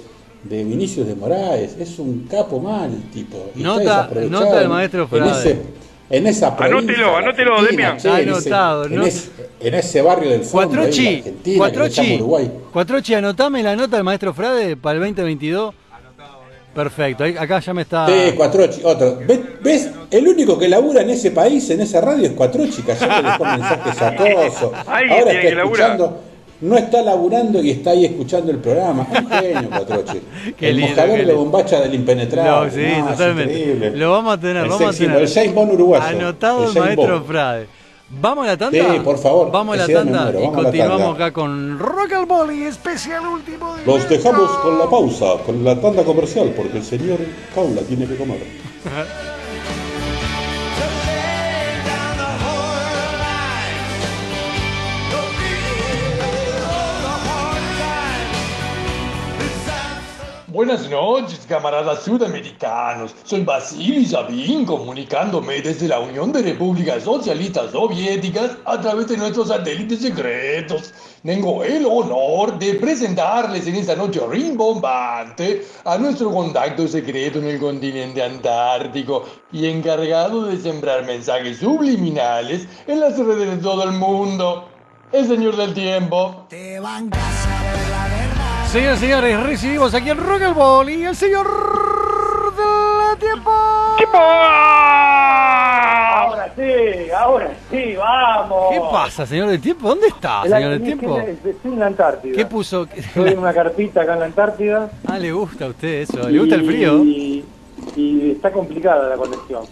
de 0.49 0.65
Vinicius 0.65 1.07
de 1.07 1.15
Moraes. 1.15 1.77
Es 1.79 1.99
un 1.99 2.27
capo 2.31 2.61
mal, 2.61 2.91
tipo. 3.13 3.51
Nota- 3.57 4.09
nota 4.29 4.55
del 4.57 4.65
en- 4.65 4.71
maestro 4.71 5.03
en 5.03 5.09
Frade. 5.09 5.31
ese, 5.51 5.63
en 6.09 6.27
esa 6.27 6.49
Anótelo, 6.49 6.79
provincia, 6.79 7.19
anótelo, 7.19 7.63
Demian. 7.65 7.93
che, 7.99 8.09
Está 8.09 8.21
en 8.21 8.29
ese- 8.29 8.49
anotado, 8.49 8.85
en, 8.87 9.03
ese, 9.03 9.31
en 9.61 9.75
ese 9.75 10.03
barrio 10.03 10.31
del 10.31 10.43
fondo, 10.43 10.69
ahí, 10.69 10.77
Cuatrochi, 10.77 11.17
Argentina, 11.17 11.59
Cuatrochi, 11.59 12.15
Uruguay. 12.17 12.51
Cuatrochi, 12.73 13.15
anotame 13.15 13.63
la 13.63 13.75
nota 13.77 13.97
del 13.97 14.05
maestro 14.05 14.33
Frade 14.35 14.77
para 14.77 14.95
el 14.95 15.01
2022. 15.01 15.75
Perfecto, 16.75 17.25
ahí- 17.25 17.37
acá 17.39 17.59
ya 17.61 17.73
me 17.73 17.83
está. 17.83 18.07
Sí, 18.07 18.33
Cuatrochi, 18.37 18.83
otro. 18.85 19.19
¿Ves, 19.27 19.41
ves? 19.63 19.91
El 20.11 20.29
único 20.29 20.59
que 20.59 20.69
labura 20.69 21.01
en 21.01 21.09
ese 21.11 21.31
país, 21.31 21.69
en 21.71 21.81
esa 21.81 22.03
radio, 22.03 22.27
es 22.27 22.33
Cuatrochi, 22.33 22.83
que 22.83 22.93
ayer 22.93 23.09
le 23.09 23.23
dejó 23.31 23.45
mensajes 23.47 24.03
acoso. 24.03 24.73
Alguien 24.87 25.13
Ahora 25.13 25.25
tiene 25.31 25.39
está 25.39 25.49
que 25.49 25.55
laburar. 25.55 25.91
escuchando, 25.93 26.21
no 26.61 26.77
está 26.77 27.03
laburando 27.03 27.63
y 27.63 27.71
está 27.71 27.91
ahí 27.91 28.05
escuchando 28.07 28.51
el 28.51 28.59
programa. 28.59 29.07
Un 29.11 29.29
genio, 29.31 29.69
Cuatrochi. 29.71 30.21
Qué 30.59 30.71
el 30.71 30.77
lindo, 30.77 30.95
qué 31.03 31.09
de 31.11 31.19
lindo. 31.19 31.37
bombacha 31.37 31.81
del 31.81 31.95
impenetrable. 31.95 32.67
Lo- 32.67 32.73
sí, 32.73 32.81
No, 32.99 33.11
es 33.11 33.17
totalmente. 33.17 33.59
increíble. 33.59 33.91
Lo 33.97 34.11
vamos 34.13 34.35
a 34.35 34.41
tener, 34.41 34.57
El 34.65 34.69
vamos 34.71 34.95
a 34.95 34.99
tener. 34.99 35.23
El 35.23 35.29
James 35.29 35.55
Bond 35.55 35.73
uruguayo. 35.73 36.05
Anotado 36.05 36.59
el, 36.65 36.73
James 36.75 36.81
maestro 36.97 37.15
Bond. 37.19 37.27
Frade. 37.27 37.67
¿Vamos 38.09 38.45
a 38.45 38.49
la 38.51 38.57
tanda? 38.57 38.79
Sí, 38.79 39.01
por 39.01 39.19
favor, 39.19 39.51
Vamos 39.51 39.75
a 39.75 39.79
la 39.79 39.87
que 39.87 39.93
sea 39.93 40.05
de 40.05 40.11
tanda 40.13 40.31
y 40.31 40.35
vamos 40.35 40.47
a 40.47 40.57
la 40.59 40.63
continuamos 40.63 41.01
tanda. 41.09 41.25
acá 41.27 41.33
con 41.35 41.79
Rock 41.81 42.13
al 42.13 42.27
Boli, 42.27 42.63
especial 42.63 43.27
último 43.27 43.75
de 43.77 43.85
Los 43.85 44.09
dejamos 44.09 44.49
con 44.59 44.79
la 44.79 44.89
pausa, 44.89 45.27
con 45.45 45.65
la 45.65 45.81
tanda 45.81 46.05
comercial, 46.05 46.53
porque 46.57 46.79
el 46.79 46.85
señor 46.85 47.19
Paula 47.53 47.81
tiene 47.83 48.07
que 48.07 48.15
comer. 48.15 48.39
Buenas 60.57 60.89
noches, 60.89 61.45
camaradas 61.47 62.03
sudamericanos. 62.05 63.15
Soy 63.25 63.45
Vasily 63.45 64.07
Sabin, 64.07 64.65
comunicándome 64.65 65.61
desde 65.61 65.87
la 65.87 66.01
Unión 66.01 66.33
de 66.33 66.41
Repúblicas 66.41 67.03
Socialistas 67.03 67.73
Soviéticas 67.73 68.53
a 68.65 68.81
través 68.81 69.07
de 69.09 69.19
nuestros 69.19 69.49
satélites 69.49 70.01
secretos. 70.01 70.95
Tengo 71.23 71.63
el 71.63 71.85
honor 71.85 72.59
de 72.59 72.73
presentarles 72.73 73.67
en 73.67 73.75
esta 73.75 73.97
noche 73.97 74.19
rimbombante 74.27 75.63
a 75.85 75.99
nuestro 75.99 76.33
contacto 76.33 76.89
secreto 76.89 77.39
en 77.39 77.49
el 77.49 77.61
continente 77.61 78.23
antártico 78.23 79.25
y 79.53 79.67
encargado 79.67 80.47
de 80.47 80.57
sembrar 80.57 81.05
mensajes 81.05 81.59
subliminales 81.59 82.67
en 82.87 83.01
las 83.01 83.19
redes 83.19 83.57
de 83.57 83.59
todo 83.59 83.83
el 83.83 83.93
mundo. 83.93 84.67
El 85.13 85.27
señor 85.29 85.55
del 85.55 85.75
tiempo. 85.75 86.47
Y 88.77 88.97
señores, 88.99 89.43
recibimos 89.43 89.95
aquí 89.95 90.11
en 90.11 90.19
Rock 90.19 90.43
al 90.43 90.53
Boli 90.55 91.05
el 91.05 91.17
señor 91.17 91.47
del 92.57 93.19
tiempo. 93.19 93.51
¡Tipo! 93.99 94.19
Ahora 96.19 96.53
sí, 96.55 97.11
ahora 97.17 97.51
sí, 97.71 97.95
vamos. 97.97 98.67
¿Qué 98.73 98.81
pasa, 98.93 99.27
señor 99.27 99.49
del 99.49 99.61
tiempo? 99.61 99.89
¿Dónde 99.89 100.09
está, 100.09 100.43
El 100.45 100.51
señor 100.53 100.71
del 100.73 100.83
tiempo? 100.83 101.19
es- 101.21 101.45
Estoy 101.45 101.73
en 101.73 101.79
la 101.79 101.87
Antártida. 101.87 102.37
¿Qué 102.37 102.45
puso? 102.47 102.87
Estoy 102.95 103.31
en 103.31 103.39
una 103.39 103.55
carpita 103.55 104.03
acá 104.03 104.13
en 104.15 104.21
la 104.21 104.27
Antártida. 104.27 104.91
Ah, 105.07 105.19
le 105.19 105.33
gusta 105.33 105.65
a 105.65 105.69
usted 105.69 106.03
eso, 106.03 106.29
le 106.29 106.39
gusta 106.39 106.55
el 106.57 106.67
frío. 106.67 107.03
Y, 107.05 107.45
y 107.97 108.31
está 108.33 108.51
complicada 108.53 109.09
la 109.09 109.17
conexión. 109.17 109.65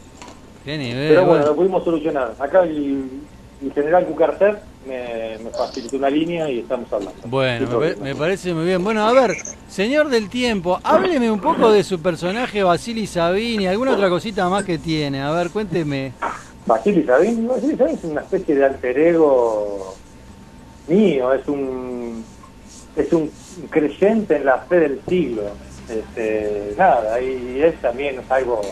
Qué 0.64 0.78
nivel. 0.78 1.08
Pero 1.08 1.20
bueno, 1.20 1.30
bueno. 1.34 1.46
lo 1.46 1.56
pudimos 1.56 1.84
solucionar. 1.84 2.32
Acá 2.38 2.62
el, 2.62 3.10
el 3.66 3.72
general 3.72 4.04
Cucarcer 4.06 4.58
me, 4.86 5.38
me 5.42 5.50
facilitó 5.50 5.96
una 5.96 6.10
línea 6.10 6.48
y 6.50 6.60
estamos 6.60 6.92
hablando. 6.92 7.20
Bueno, 7.26 7.80
me, 8.00 8.14
parece 8.14 8.52
muy 8.52 8.64
bien. 8.64 8.82
Bueno, 8.84 9.06
a 9.06 9.12
ver, 9.12 9.36
señor 9.68 10.08
del 10.08 10.28
tiempo, 10.28 10.78
hábleme 10.82 11.30
un 11.30 11.40
poco 11.40 11.72
de 11.72 11.82
su 11.82 12.00
personaje 12.00 12.62
Basili 12.62 13.06
Sabini, 13.06 13.66
alguna 13.66 13.92
otra 13.92 14.08
cosita 14.08 14.48
más 14.48 14.64
que 14.64 14.78
tiene. 14.78 15.20
A 15.22 15.30
ver, 15.32 15.50
cuénteme. 15.50 16.12
Basili 16.66 17.04
Sabin, 17.04 17.46
Basili 17.46 17.76
Sabin 17.76 17.94
es 17.94 18.04
una 18.04 18.20
especie 18.22 18.54
de 18.54 18.64
alter 18.64 18.98
ego 18.98 19.94
mío, 20.88 21.32
es 21.34 21.46
un 21.48 22.24
es 22.96 23.12
un 23.12 23.30
creyente 23.70 24.36
en 24.36 24.44
la 24.44 24.58
fe 24.58 24.80
del 24.80 25.00
siglo. 25.08 25.42
Este, 25.88 26.74
nada, 26.78 27.20
y 27.20 27.60
es 27.62 27.78
también 27.80 28.18
es 28.18 28.30
algo 28.30 28.62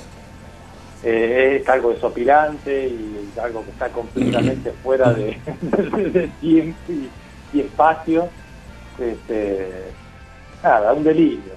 eh, 1.05 1.59
es 1.61 1.69
algo 1.69 1.91
desopilante 1.91 2.89
y 2.89 3.31
algo 3.43 3.65
que 3.65 3.71
está 3.71 3.89
completamente 3.89 4.73
fuera 4.83 5.13
de, 5.13 5.37
de 6.13 6.29
tiempo 6.41 6.79
y, 6.93 7.09
y 7.57 7.61
espacio. 7.61 8.29
Este, 8.99 9.69
nada, 10.63 10.93
un 10.93 11.03
delirio. 11.05 11.53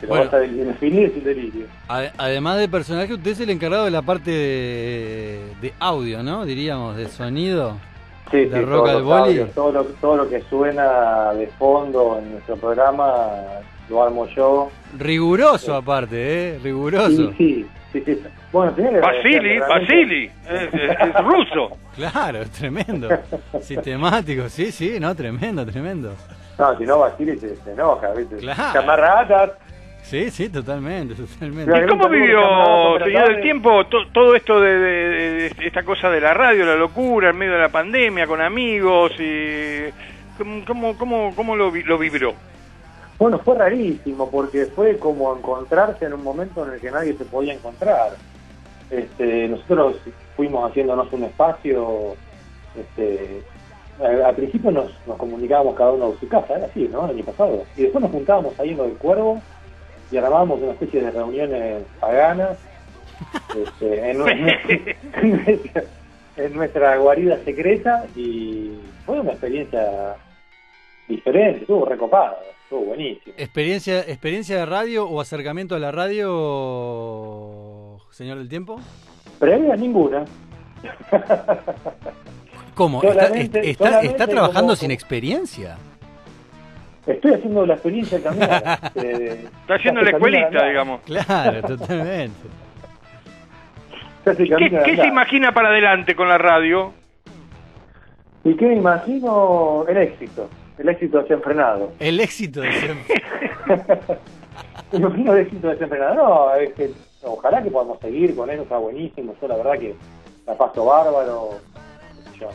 Pero 0.00 0.14
Bueno. 0.14 0.30
definir 0.64 1.06
es 1.06 1.16
un 1.16 1.24
delirio. 1.24 1.66
Además 1.88 2.58
de 2.58 2.68
personaje, 2.68 3.14
usted 3.14 3.30
es 3.30 3.40
el 3.40 3.50
encargado 3.50 3.86
de 3.86 3.90
la 3.90 4.02
parte 4.02 4.30
de, 4.30 5.40
de 5.60 5.72
audio, 5.78 6.22
¿no? 6.22 6.44
Diríamos, 6.44 6.96
de 6.96 7.08
sonido. 7.08 7.76
Sí, 8.30 8.44
de 8.44 8.58
sí, 8.58 8.64
Rock 8.64 9.02
Boli. 9.02 9.20
audios, 9.30 9.50
todo 9.52 9.72
lo, 9.72 9.84
todo 9.84 10.16
lo 10.16 10.28
que 10.28 10.42
suena 10.50 11.32
de 11.32 11.46
fondo 11.58 12.18
en 12.20 12.32
nuestro 12.32 12.56
programa 12.56 13.30
lo 13.88 14.02
armo 14.02 14.26
yo. 14.34 14.68
Riguroso 14.98 15.74
aparte, 15.74 16.56
¿eh? 16.56 16.58
Riguroso. 16.62 17.32
Sí, 17.38 17.64
sí, 17.92 18.02
sí, 18.04 18.04
sí. 18.04 18.18
Bueno, 18.56 19.00
Basili, 19.68 20.30
es, 20.48 20.74
es- 20.74 20.90
es 21.00 21.24
ruso. 21.24 21.76
Claro, 21.96 22.42
es 22.42 22.50
tremendo. 22.50 23.08
Sistemático, 23.60 24.48
sí, 24.50 24.70
sí, 24.70 24.98
no, 25.00 25.14
tremendo, 25.14 25.64
tremendo. 25.64 26.12
No, 26.58 26.76
si 26.76 26.84
no, 26.84 26.98
Basili 26.98 27.38
se, 27.38 27.56
se 27.56 27.72
enoja, 27.72 28.12
¿viste? 28.12 28.36
Claro. 28.36 28.72
Camaradas. 28.74 29.50
Sí, 30.02 30.30
sí, 30.30 30.48
totalmente, 30.50 31.14
totalmente. 31.14 31.72
¿Y 31.84 31.86
cómo 31.88 32.08
vivió, 32.08 32.40
señor 33.02 33.28
del 33.28 33.42
tiempo, 33.42 33.86
to- 33.86 34.06
todo 34.12 34.36
esto 34.36 34.60
de, 34.60 34.78
de- 34.78 35.50
de 35.50 35.66
esta 35.66 35.82
cosa 35.84 36.10
de 36.10 36.20
la 36.20 36.32
radio, 36.34 36.64
la 36.66 36.76
locura, 36.76 37.30
en 37.30 37.38
medio 37.38 37.54
de 37.54 37.58
la 37.60 37.70
pandemia, 37.70 38.26
con 38.26 38.40
amigos? 38.40 39.12
y 39.18 39.80
¿Cómo, 40.38 40.64
cómo, 40.66 40.96
cómo, 40.98 41.32
cómo 41.34 41.56
lo, 41.56 41.70
vi- 41.70 41.82
lo 41.82 41.96
vibró? 41.98 42.34
Bueno, 43.18 43.38
fue 43.38 43.56
rarísimo 43.56 44.30
porque 44.30 44.66
fue 44.66 44.98
como 44.98 45.34
encontrarse 45.34 46.04
en 46.04 46.12
un 46.12 46.22
momento 46.22 46.64
en 46.66 46.74
el 46.74 46.80
que 46.80 46.90
nadie 46.90 47.14
se 47.14 47.24
podía 47.24 47.54
encontrar. 47.54 48.10
Este, 48.90 49.48
nosotros 49.48 49.96
fuimos 50.36 50.70
haciéndonos 50.70 51.12
un 51.12 51.24
espacio, 51.24 52.14
este, 52.78 53.42
al, 54.00 54.24
al 54.24 54.34
principio 54.34 54.70
nos, 54.70 54.90
nos 55.06 55.16
comunicábamos 55.16 55.74
cada 55.74 55.92
uno 55.92 56.12
de 56.12 56.18
su 56.18 56.28
casa, 56.28 56.54
era 56.56 56.66
así, 56.66 56.88
¿no? 56.90 57.04
El 57.04 57.16
año 57.16 57.24
pasado. 57.24 57.64
Y 57.76 57.82
después 57.82 58.02
nos 58.02 58.10
juntábamos 58.10 58.58
ahí 58.60 58.70
en 58.70 58.76
lo 58.76 58.84
del 58.84 58.96
cuervo 58.96 59.40
y 60.10 60.16
armábamos 60.16 60.60
una 60.60 60.72
especie 60.72 61.02
de 61.02 61.10
reuniones 61.10 61.82
paganas 62.00 62.58
este, 63.56 64.10
en, 64.10 64.28
en 65.22 65.44
nuestra, 65.44 65.84
en 66.36 66.54
nuestra 66.54 66.96
guarida 66.98 67.38
secreta 67.44 68.06
y 68.14 68.72
fue 69.04 69.20
una 69.20 69.32
experiencia 69.32 70.16
diferente, 71.08 71.60
estuvo 71.60 71.84
recopado, 71.84 72.36
estuvo 72.64 72.80
buenísimo. 72.80 73.34
¿Experiencia, 73.38 74.00
¿Experiencia 74.00 74.58
de 74.58 74.66
radio 74.66 75.08
o 75.08 75.20
acercamiento 75.20 75.74
a 75.74 75.78
la 75.78 75.92
radio, 75.92 77.65
señor 78.16 78.38
del 78.38 78.48
tiempo? 78.48 78.80
Previa 79.38 79.76
ninguna. 79.76 80.24
¿Cómo? 82.74 83.02
¿Está, 83.02 83.12
Solamente- 83.26 83.58
está, 83.58 83.70
está- 83.70 83.84
solamente 83.84 84.12
está 84.12 84.26
trabajando 84.26 84.60
como- 84.68 84.76
sin 84.76 84.90
experiencia? 84.90 85.76
Estoy 87.06 87.34
haciendo 87.34 87.66
la 87.66 87.74
experiencia 87.74 88.18
de 88.18 88.24
caminar. 88.24 88.80
este, 88.94 89.32
Está 89.44 89.74
haciendo 89.74 90.00
la 90.00 90.10
escuelita, 90.10 90.66
digamos. 90.66 91.00
Claro, 91.02 91.62
totalmente. 91.62 92.48
¿Qué, 94.24 94.96
se 94.96 95.06
imagina 95.06 95.52
para 95.52 95.68
adelante 95.68 96.16
con 96.16 96.28
la 96.28 96.38
radio? 96.38 96.92
¿Y 98.44 98.56
qué 98.56 98.66
me 98.66 98.76
imagino? 98.76 99.84
El 99.88 99.98
éxito. 99.98 100.48
El 100.78 100.88
éxito 100.88 101.22
desenfrenado. 101.22 101.92
El 102.00 102.18
éxito 102.18 102.60
de 102.62 102.72
siempre. 102.72 103.22
Me 104.92 104.98
imagino 104.98 105.32
el 105.34 105.42
éxito 105.42 105.68
desenfrenado. 105.68 106.14
No, 106.14 106.54
es 106.56 106.72
que 106.74 106.90
ojalá 107.32 107.62
que 107.62 107.70
podamos 107.70 107.98
seguir 108.00 108.34
con 108.34 108.50
eso, 108.50 108.62
está 108.62 108.78
buenísimo. 108.78 109.34
Yo 109.40 109.48
la 109.48 109.56
verdad 109.56 109.78
que 109.78 109.94
la 110.46 110.56
paso 110.56 110.84
bárbaro. 110.84 111.50
yo. 112.38 112.48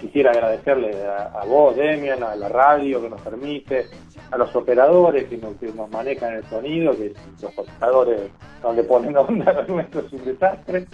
Quisiera 0.00 0.32
agradecerle 0.32 1.06
a, 1.06 1.44
vos, 1.46 1.76
Demian, 1.76 2.24
a 2.24 2.34
la 2.34 2.48
radio 2.48 3.00
que 3.00 3.08
nos 3.08 3.20
permite, 3.20 3.86
a 4.32 4.36
los 4.36 4.54
operadores 4.56 5.28
que 5.28 5.38
nos, 5.38 5.90
manejan 5.90 6.34
el 6.34 6.44
sonido, 6.46 6.90
que 6.96 7.14
los 7.40 7.56
operadores 7.56 8.20
donde 8.60 8.82
ponen 8.82 9.16
onda 9.16 9.64
nuestro 9.68 10.00
es 10.00 10.12
un 10.12 10.24
desastre. 10.24 10.86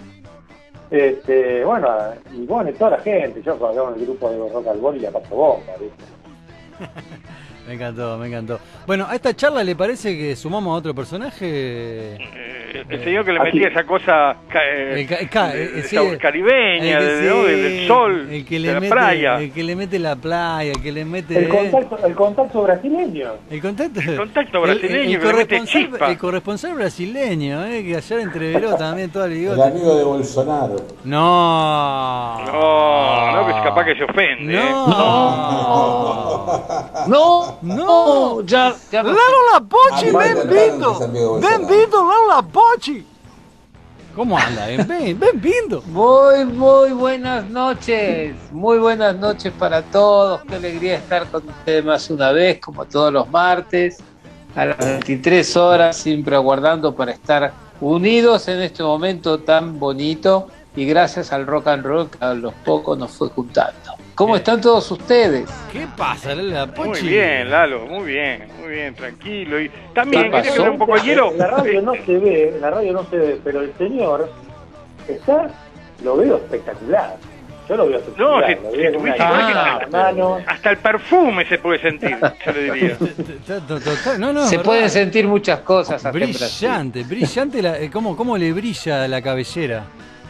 Este, 0.91 1.65
bueno, 1.65 1.87
y 2.33 2.45
bueno, 2.45 2.69
y 2.69 2.73
toda 2.73 2.91
la 2.91 2.99
gente, 2.99 3.41
yo 3.41 3.57
cuando 3.57 3.89
en 3.89 3.99
el 3.99 4.05
grupo 4.05 4.29
de 4.29 4.37
Rock 4.49 4.67
al 4.67 4.77
Boli 4.77 4.99
la 4.99 5.11
paso 5.11 5.35
bomba, 5.35 5.73
¿viste? 5.79 6.03
Me 7.69 7.75
encantó, 7.75 8.17
me 8.17 8.25
encantó. 8.25 8.59
Bueno, 8.87 9.05
a 9.07 9.13
esta 9.13 9.31
charla 9.35 9.63
le 9.63 9.75
parece 9.75 10.17
que 10.17 10.35
sumamos 10.35 10.73
a 10.73 10.77
otro 10.79 10.95
personaje. 10.95 11.45
Eh, 12.15 12.17
el 12.89 13.03
señor 13.03 13.23
que 13.23 13.31
le 13.33 13.39
Aquí. 13.39 13.59
metía 13.59 13.67
esa 13.67 13.83
cosa 13.83 14.37
eh, 14.55 15.05
El 15.07 15.29
ca- 15.29 15.49
de- 15.49 15.67
de 15.73 15.83
sí, 15.83 15.95
caribeña, 16.19 16.97
el 16.97 17.05
que 17.05 17.05
de- 17.13 17.29
¿no? 17.29 17.35
sí, 17.45 17.51
del, 17.51 17.87
sol, 17.87 18.27
el 18.31 18.45
que 18.45 18.55
de 18.55 18.59
le 18.61 18.73
la 18.73 18.79
mete, 18.79 18.91
playa. 18.91 19.37
el 19.39 19.51
que 19.53 19.63
le 19.63 19.75
mete 19.75 19.99
la 19.99 20.15
playa, 20.15 20.71
el 20.71 20.81
que 20.81 20.91
le 20.91 21.05
mete 21.05 21.37
El 21.37 21.47
contacto, 21.49 22.07
el 22.07 22.15
contacto 22.15 22.61
brasileño. 22.63 23.27
el 23.51 23.61
contacto, 23.61 23.99
El 23.99 24.17
contacto 24.17 24.61
brasileño 24.61 25.19
corresponsal, 25.21 25.89
el 26.09 26.17
corresponsal 26.17 26.73
brasileño, 26.73 27.65
eh, 27.67 27.83
que 27.83 27.97
ayer 27.97 28.19
entreveró 28.21 28.75
también 28.77 29.11
todo 29.11 29.25
el 29.25 29.33
El 29.33 29.61
amigo 29.61 29.95
de 29.95 30.03
Bolsonaro. 30.05 30.75
No. 31.03 32.39
No, 32.51 33.31
no, 33.35 33.45
que 33.45 33.51
es 33.51 33.61
capaz 33.63 33.85
que 33.85 33.95
se 33.95 34.03
ofende. 34.05 34.55
¿eh? 34.55 34.69
No. 34.71 36.29
No, 37.07 37.58
No. 37.61 38.41
ya, 38.41 38.75
ya 38.91 39.03
me- 39.03 39.09
Lalo 39.09 39.37
la 39.53 39.59
Pochi, 39.61 40.09
Aparte, 40.09 40.33
ben 40.33 40.47
claro, 40.47 40.71
vindo. 40.71 40.87
que 40.97 41.03
es 41.03 41.09
amigo 41.09 41.39
de 41.39 41.47
Ben 41.47 41.61
Bolsonaro. 41.61 41.77
vindo, 41.79 41.97
Lalo 42.03 42.27
la 42.27 42.41
Pochi. 42.41 43.05
¿Cómo 44.15 44.37
anda? 44.37 44.67
Vindo. 45.35 45.81
Muy, 45.87 46.43
muy 46.45 46.91
buenas 46.91 47.45
noches. 47.49 48.35
Muy 48.51 48.77
buenas 48.79 49.15
noches 49.15 49.53
para 49.57 49.81
todos. 49.81 50.41
Qué 50.45 50.55
alegría 50.55 50.95
estar 50.95 51.27
con 51.27 51.47
ustedes 51.47 51.85
más 51.85 52.09
una 52.09 52.31
vez, 52.31 52.59
como 52.59 52.85
todos 52.85 53.13
los 53.13 53.29
martes, 53.29 53.97
a 54.55 54.65
las 54.65 54.77
23 54.79 55.55
horas, 55.55 55.95
siempre 55.95 56.35
aguardando 56.35 56.93
para 56.95 57.11
estar 57.11 57.53
unidos 57.79 58.47
en 58.49 58.61
este 58.61 58.83
momento 58.83 59.39
tan 59.39 59.79
bonito. 59.79 60.47
Y 60.75 60.85
gracias 60.85 61.31
al 61.31 61.45
rock 61.47 61.67
and 61.67 61.85
roll 61.85 62.09
que 62.09 62.17
a 62.23 62.33
los 62.33 62.53
pocos 62.65 62.97
nos 62.97 63.11
fue 63.11 63.29
juntando. 63.29 63.88
¿Cómo 64.19 64.35
están 64.35 64.59
todos 64.59 64.91
ustedes? 64.91 65.49
¿Qué 65.71 65.87
pasa, 65.95 66.35
Lalo 66.35 66.49
la 66.51 66.67
Pochi? 66.67 67.03
Muy 67.03 67.09
bien, 67.09 67.49
Lalo, 67.49 67.85
muy 67.85 68.03
bien, 68.11 68.49
muy 68.59 68.67
bien, 68.73 68.93
tranquilo. 68.93 69.61
Y 69.61 69.71
también 69.95 70.23
¿Qué 70.23 70.31
quería 70.41 70.51
pasó? 70.57 70.71
un 70.73 70.77
poco 70.77 70.97
el 70.97 71.03
hielo. 71.03 71.33
La 71.37 71.47
radio 71.47 71.81
no 71.81 71.93
se 72.05 72.17
ve, 72.17 72.57
la 72.59 72.69
radio 72.69 72.91
no 72.91 73.05
se 73.09 73.15
ve, 73.15 73.39
pero 73.41 73.61
el 73.61 73.73
señor 73.77 74.29
está, 75.07 75.47
lo 76.03 76.17
veo 76.17 76.35
espectacular. 76.35 77.15
Yo 77.69 77.77
lo 77.77 77.87
veo 77.87 78.01
No, 78.17 78.41
espectacular. 78.41 78.57
si, 78.57 78.63
lo 78.65 78.71
si 78.71 78.77
veo 78.77 78.91
con 78.91 79.01
una 79.03 79.13
tuviese 79.15 79.23
igual 79.23 79.79
que- 79.79 79.87
mano. 79.87 80.37
hasta 80.47 80.69
el 80.71 80.77
perfume 80.79 81.45
se 81.47 81.57
puede 81.59 81.79
sentir, 81.81 82.17
yo 82.45 82.51
le 82.51 82.73
diría. 82.73 82.97
Total- 83.47 84.19
No, 84.19 84.33
no, 84.33 84.45
Se 84.47 84.57
verdad. 84.57 84.65
pueden 84.69 84.89
sentir 84.89 85.27
muchas 85.29 85.59
cosas 85.61 86.03
hasta 86.03 86.09
en 86.09 86.33
Brasil. 86.33 86.67
Brillante, 86.67 87.03
brillante. 87.03 87.61
La, 87.61 87.79
eh, 87.79 87.89
¿cómo, 87.89 88.17
¿Cómo 88.17 88.37
le 88.37 88.51
brilla 88.51 89.07
la 89.07 89.21
cabellera? 89.21 89.85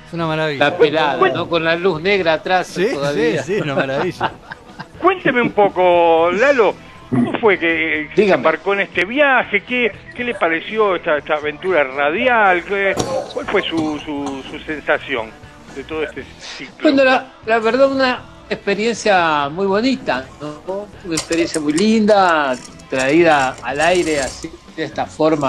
Es 0.09 0.13
una 0.13 0.25
maravilla. 0.27 0.69
La 0.71 0.77
pelada, 0.77 1.29
¿no? 1.29 1.47
Con 1.47 1.63
la 1.63 1.75
luz 1.75 2.01
negra 2.01 2.33
atrás 2.33 2.67
Sí, 2.67 2.87
sí, 2.87 2.93
todavía. 2.95 3.43
sí, 3.43 3.59
una 3.61 3.75
maravilla. 3.75 4.31
Cuénteme 5.01 5.41
un 5.41 5.51
poco, 5.51 6.29
Lalo, 6.31 6.75
¿cómo 7.09 7.37
fue 7.39 7.57
que 7.59 8.09
se 8.15 8.27
embarcó 8.33 8.73
en 8.73 8.81
este 8.81 9.05
viaje? 9.05 9.61
¿Qué, 9.63 9.91
qué 10.15 10.23
le 10.23 10.33
pareció 10.35 10.95
esta, 10.95 11.17
esta 11.17 11.35
aventura 11.35 11.83
radial? 11.83 12.63
¿Qué- 12.63 12.95
¿Cuál 13.33 13.45
fue 13.45 13.61
su, 13.61 13.99
su, 14.03 14.43
su 14.49 14.59
sensación 14.65 15.29
de 15.75 15.83
todo 15.83 16.03
este 16.03 16.25
ciclo? 16.39 16.75
Bueno, 16.81 17.03
la, 17.05 17.27
la 17.45 17.59
verdad, 17.59 17.89
una 17.91 18.19
experiencia 18.49 19.47
muy 19.49 19.67
bonita, 19.67 20.25
¿no? 20.41 20.87
Una 21.05 21.13
experiencia 21.15 21.61
muy 21.61 21.73
linda, 21.73 22.55
traída 22.89 23.55
al 23.61 23.79
aire 23.79 24.19
así, 24.21 24.51
de 24.75 24.83
esta 24.85 25.05
forma, 25.05 25.47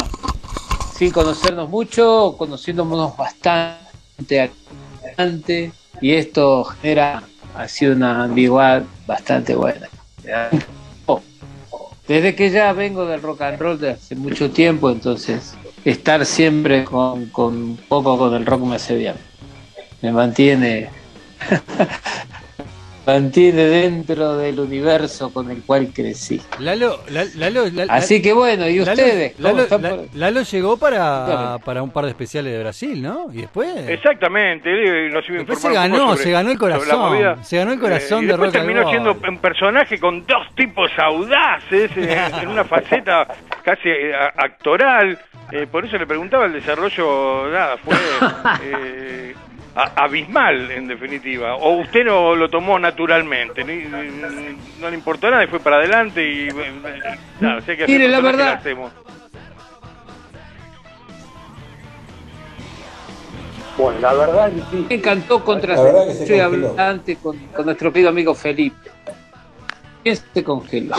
sin 0.94 1.10
conocernos 1.10 1.68
mucho, 1.68 2.34
conociéndonos 2.38 3.16
bastante 3.16 3.89
y 6.00 6.12
esto 6.12 6.64
genera 6.64 7.22
así 7.54 7.86
una 7.86 8.24
ambigüedad 8.24 8.82
bastante 9.06 9.54
buena. 9.54 9.88
Desde 12.08 12.34
que 12.34 12.50
ya 12.50 12.72
vengo 12.72 13.06
del 13.06 13.22
rock 13.22 13.42
and 13.42 13.60
roll 13.60 13.78
de 13.78 13.90
hace 13.90 14.16
mucho 14.16 14.50
tiempo, 14.50 14.90
entonces 14.90 15.54
estar 15.84 16.26
siempre 16.26 16.84
con, 16.84 17.26
con 17.26 17.54
un 17.54 17.76
poco 17.76 18.18
con 18.18 18.34
el 18.34 18.44
rock 18.44 18.62
me 18.62 18.76
hace 18.76 18.96
bien 18.96 19.14
me 20.02 20.12
mantiene 20.12 20.88
mantiene 23.14 23.64
dentro 23.64 24.36
del 24.36 24.60
universo 24.60 25.32
con 25.32 25.50
el 25.50 25.62
cual 25.62 25.90
crecí. 25.94 26.40
Lalo, 26.58 27.00
La- 27.10 27.24
Lalo, 27.36 27.64
La- 27.72 27.84
Así 27.92 28.22
que 28.22 28.32
bueno, 28.32 28.68
¿y 28.68 28.78
Lalo- 28.78 28.92
ustedes? 28.92 29.34
¿Cómo 29.36 29.48
Lalo, 29.48 29.68
por- 29.68 30.16
Lalo 30.16 30.42
llegó 30.42 30.76
para, 30.76 31.58
para 31.64 31.82
un 31.82 31.90
par 31.90 32.04
de 32.04 32.10
especiales 32.10 32.52
de 32.52 32.60
Brasil, 32.60 33.02
¿no? 33.02 33.26
Y 33.32 33.38
después. 33.42 33.88
Exactamente, 33.88 34.70
nos 35.10 35.28
iba 35.28 35.38
Después 35.38 35.58
se 35.60 35.72
ganó, 35.72 36.10
sobre- 36.10 36.22
se 36.22 36.30
ganó 36.30 36.50
el 36.50 36.58
corazón, 36.58 37.36
se 37.42 37.56
ganó 37.56 37.72
el 37.72 37.80
corazón 37.80 38.24
y 38.24 38.26
de 38.28 38.36
Rock 38.36 38.52
terminó 38.52 38.82
Roll. 38.82 38.90
siendo 38.90 39.12
un 39.28 39.38
personaje 39.38 39.98
con 39.98 40.24
dos 40.26 40.46
tipos 40.54 40.90
audaces, 40.98 41.90
eh, 41.96 42.18
en 42.42 42.48
una 42.48 42.64
faceta 42.64 43.26
casi 43.64 43.88
eh, 43.88 44.12
actoral. 44.36 45.18
eh, 45.52 45.66
por 45.70 45.84
eso 45.84 45.98
le 45.98 46.06
preguntaba 46.06 46.46
el 46.46 46.52
desarrollo, 46.52 47.48
nada, 47.50 47.76
fue 47.78 47.94
eh, 48.64 49.34
a- 49.74 50.04
abismal 50.04 50.70
en 50.70 50.88
definitiva. 50.88 51.54
O 51.56 51.80
usted 51.80 52.04
no 52.04 52.34
lo 52.34 52.48
tomó 52.48 52.78
naturalmente, 52.78 53.64
ni- 53.64 53.84
no 53.84 54.88
le 54.90 54.94
importó 54.96 55.30
nada 55.30 55.44
y 55.44 55.46
fue 55.46 55.60
para 55.60 55.76
adelante 55.76 56.22
y 56.28 56.48
eh, 56.48 56.72
nada, 57.40 57.60
sé 57.62 57.76
que 57.76 57.84
hacer 57.84 57.88
Mire, 57.96 58.08
la 58.08 58.20
verdad- 58.20 58.54
hacemos. 58.54 58.92
Bueno, 63.78 64.00
la 64.00 64.12
verdad 64.12 64.48
es 64.48 64.54
difícil. 64.56 64.86
Me 64.88 64.94
encantó 64.96 65.42
contra 65.44 65.74
La 65.74 65.82
verdad 65.82 66.06
que 66.06 66.12
se 66.14 66.22
estoy 66.24 66.40
congeló. 66.40 66.68
hablante 66.70 67.16
con, 67.16 67.38
con 67.38 67.64
nuestro 67.64 67.92
querido 67.92 68.10
amigo 68.10 68.34
Felipe. 68.34 68.90
¿Quién 70.02 70.16
se 70.34 70.44
congeló? 70.44 70.96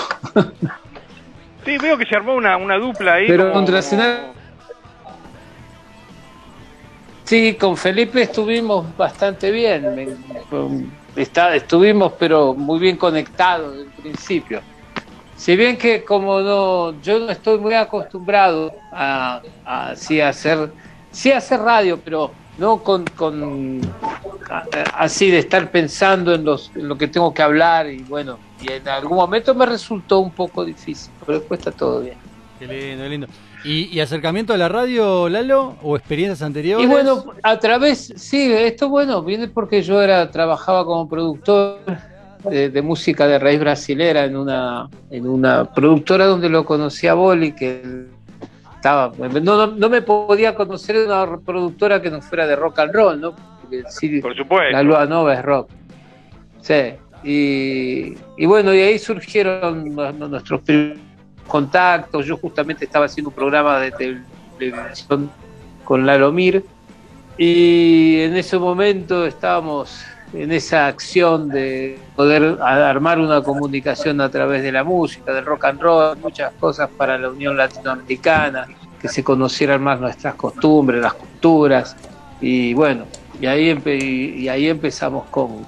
Sí, 1.63 1.77
veo 1.77 1.95
que 1.97 2.05
se 2.05 2.15
armó 2.15 2.33
una, 2.33 2.57
una 2.57 2.77
dupla 2.77 3.15
ahí. 3.15 3.27
Pero 3.27 3.43
como- 3.43 3.53
contra 3.53 3.81
Senado- 3.83 4.33
Sí, 7.31 7.55
con 7.55 7.77
Felipe 7.77 8.23
estuvimos 8.23 8.93
bastante 8.97 9.51
bien. 9.51 9.95
Está- 11.15 11.55
estuvimos, 11.55 12.15
pero 12.19 12.53
muy 12.55 12.77
bien 12.77 12.97
conectados 12.97 13.77
desde 13.77 13.91
principio. 14.01 14.61
Si 15.33 15.55
bien 15.55 15.77
que 15.77 16.03
como 16.03 16.41
no, 16.41 16.99
yo 16.99 17.19
no 17.19 17.31
estoy 17.31 17.57
muy 17.57 17.73
acostumbrado 17.73 18.73
a, 18.91 19.41
a 19.63 19.95
sí 19.95 20.19
hacer, 20.19 20.73
sí 21.09 21.31
hacer 21.31 21.61
radio, 21.61 22.01
pero 22.03 22.35
no 22.57 22.83
con, 22.83 23.05
así 24.93 25.31
de 25.31 25.37
estar 25.37 25.71
pensando 25.71 26.35
en, 26.35 26.43
los, 26.43 26.71
lo 26.73 26.97
que 26.97 27.07
tengo 27.07 27.33
que 27.33 27.43
hablar 27.43 27.89
y 27.89 28.03
bueno, 28.03 28.41
y 28.59 28.73
en 28.73 28.89
algún 28.89 29.15
momento 29.15 29.55
me 29.55 29.65
resultó 29.65 30.19
un 30.19 30.33
poco 30.33 30.65
difícil, 30.65 31.15
pero 31.25 31.39
después 31.39 31.59
está 31.61 31.71
todo 31.71 32.01
bien. 32.01 32.19
Qué 32.59 32.67
lindo, 32.67 33.03
qué 33.05 33.09
lindo. 33.09 33.27
¿Y, 33.63 33.89
y 33.95 33.99
acercamiento 33.99 34.53
a 34.53 34.57
la 34.57 34.67
radio, 34.69 35.29
Lalo? 35.29 35.75
¿O 35.83 35.95
experiencias 35.95 36.41
anteriores? 36.41 36.83
Y 36.85 36.89
bueno, 36.89 37.23
a 37.43 37.59
través, 37.59 38.13
sí, 38.15 38.51
esto 38.51 38.89
bueno, 38.89 39.21
viene 39.23 39.47
porque 39.47 39.81
yo 39.83 40.01
era, 40.01 40.29
trabajaba 40.31 40.83
como 40.85 41.07
productor 41.07 41.77
de, 42.49 42.69
de 42.69 42.81
música 42.81 43.27
de 43.27 43.37
raíz 43.37 43.59
brasilera 43.59 44.25
en 44.25 44.35
una, 44.35 44.89
en 45.11 45.27
una 45.27 45.65
productora 45.71 46.25
donde 46.25 46.49
lo 46.49 46.65
conocí 46.65 47.05
a 47.07 47.13
Boli, 47.13 47.51
que 47.53 48.05
estaba, 48.75 49.11
no, 49.19 49.39
no, 49.39 49.67
no 49.67 49.89
me 49.89 50.01
podía 50.01 50.55
conocer 50.55 50.97
de 50.97 51.05
una 51.05 51.37
productora 51.37 52.01
que 52.01 52.09
no 52.09 52.19
fuera 52.21 52.47
de 52.47 52.55
rock 52.55 52.79
and 52.79 52.93
roll, 52.95 53.21
¿no? 53.21 53.35
Porque 53.61 53.83
sí, 53.89 54.19
Por 54.21 54.35
supuesto. 54.35 54.71
la 54.71 54.81
Lua 54.81 55.05
Nova 55.05 55.35
es 55.35 55.43
rock. 55.43 55.69
Sí. 56.61 56.93
Y, 57.23 58.15
y 58.37 58.45
bueno, 58.47 58.73
y 58.73 58.79
ahí 58.79 58.97
surgieron 58.97 59.93
nu- 59.93 60.11
nu- 60.13 60.27
nuestros 60.27 60.61
primeros 60.61 60.97
contactos. 61.51 62.25
Yo 62.25 62.37
justamente 62.37 62.85
estaba 62.85 63.05
haciendo 63.05 63.29
un 63.29 63.35
programa 63.35 63.79
de 63.79 63.91
televisión 63.91 65.29
con 65.83 66.05
Lalo 66.05 66.31
Mir. 66.31 66.63
Y 67.37 68.21
en 68.21 68.37
ese 68.37 68.57
momento 68.57 69.25
estábamos 69.25 69.99
en 70.33 70.51
esa 70.53 70.87
acción 70.87 71.49
de 71.49 71.99
poder 72.15 72.57
armar 72.61 73.19
una 73.19 73.41
comunicación 73.41 74.21
a 74.21 74.29
través 74.29 74.63
de 74.63 74.71
la 74.71 74.85
música, 74.85 75.33
del 75.33 75.45
rock 75.45 75.65
and 75.65 75.81
roll, 75.81 76.17
muchas 76.17 76.53
cosas 76.53 76.89
para 76.89 77.17
la 77.17 77.29
Unión 77.29 77.57
Latinoamericana, 77.57 78.67
que 79.01 79.09
se 79.09 79.23
conocieran 79.23 79.83
más 79.83 79.99
nuestras 79.99 80.35
costumbres, 80.35 81.01
las 81.01 81.15
culturas. 81.15 81.97
Y 82.39 82.73
bueno, 82.73 83.05
y 83.41 83.47
ahí, 83.47 83.77
y 84.37 84.47
ahí 84.47 84.69
empezamos 84.69 85.25
con, 85.29 85.65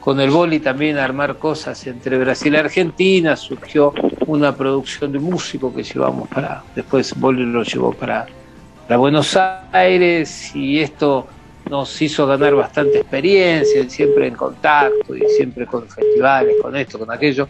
con 0.00 0.18
el 0.18 0.30
boli 0.30 0.60
también 0.60 0.96
armar 0.96 1.36
cosas 1.36 1.86
entre 1.86 2.18
Brasil 2.18 2.54
y 2.54 2.56
Argentina. 2.56 3.36
Surgió 3.36 3.92
una 4.26 4.56
producción 4.56 5.12
de 5.12 5.18
músico 5.18 5.74
que 5.74 5.82
llevamos 5.82 6.28
para, 6.28 6.62
después 6.74 7.18
boli 7.18 7.44
lo 7.44 7.62
llevó 7.62 7.92
para, 7.92 8.26
para 8.86 8.96
Buenos 8.96 9.38
Aires 9.72 10.54
y 10.54 10.80
esto 10.80 11.26
nos 11.68 12.00
hizo 12.02 12.26
ganar 12.26 12.54
bastante 12.54 12.98
experiencia, 12.98 13.88
siempre 13.88 14.26
en 14.26 14.34
contacto 14.34 15.14
y 15.14 15.20
siempre 15.36 15.66
con 15.66 15.88
festivales, 15.88 16.56
con 16.60 16.74
esto, 16.76 16.98
con 16.98 17.10
aquello. 17.12 17.48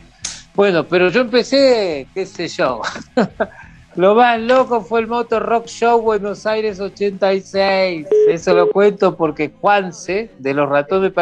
Bueno, 0.54 0.84
pero 0.84 1.08
yo 1.08 1.22
empecé, 1.22 2.06
qué 2.12 2.26
sé 2.26 2.48
yo, 2.48 2.82
lo 3.96 4.14
más 4.14 4.38
loco 4.40 4.82
fue 4.82 5.00
el 5.00 5.06
Motor 5.06 5.42
Rock 5.42 5.66
Show 5.68 6.02
Buenos 6.02 6.44
Aires 6.44 6.80
86. 6.80 8.06
Eso 8.28 8.54
lo 8.54 8.68
cuento 8.70 9.16
porque 9.16 9.50
Juanse, 9.60 10.30
de 10.38 10.54
los 10.54 10.68
ratones 10.68 11.12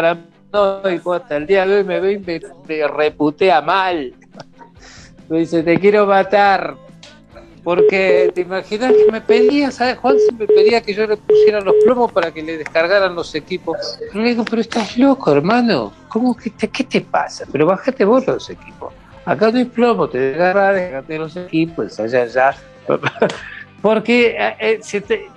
paranoicos, 0.51 1.21
hasta 1.21 1.37
el 1.37 1.47
día 1.47 1.67
de 1.67 1.77
hoy 1.77 1.85
me 1.85 2.01
ve 2.01 2.13
y 2.13 2.19
me, 2.19 2.89
reputea 2.89 3.61
mal. 3.61 4.15
Me 5.29 5.41
dice, 5.41 5.63
te 5.63 5.79
quiero 5.79 6.07
matar. 6.07 6.77
Porque 7.63 8.31
te 8.35 8.43
imaginas 8.43 8.93
que 8.95 9.13
me 9.13 9.21
pedía, 9.21 9.71
¿sabes? 9.71 9.99
Juanse 9.99 10.33
me 10.39 10.47
pedía 10.47 10.81
que 10.81 10.95
yo 10.95 11.07
le 11.07 11.19
pusiera 11.19 11.61
los 11.61 11.75
plomos 11.85 12.11
para 12.13 12.31
que 12.33 12.43
le 12.43 12.57
descargaran 12.57 13.15
los 13.15 13.35
equipos. 13.35 13.77
Yo 14.15 14.21
le 14.21 14.31
digo, 14.31 14.45
pero 14.45 14.63
estás 14.63 14.97
loco, 14.97 15.33
hermano. 15.33 15.93
¿Cómo 16.09 16.35
que 16.35 16.51
te, 16.51 16.69
qué 16.69 16.85
te 16.85 17.03
pasa? 17.03 17.45
Pero 17.53 17.67
bájate 17.67 18.07
vos 18.07 18.27
los 18.27 18.49
equipos. 18.49 18.95
Acá 19.27 19.51
no 19.51 19.59
hay 19.59 19.67
plomo, 19.67 20.09
te 20.09 20.19
desgarra, 20.19 20.73
déjate 20.73 21.19
los 21.19 21.37
equipos, 21.37 22.01
allá, 22.01 22.23
allá. 22.23 22.57
Porque 23.83 24.37
eh, 24.39 24.57
eh, 24.59 24.79
se 24.81 25.03
te- 25.03 25.29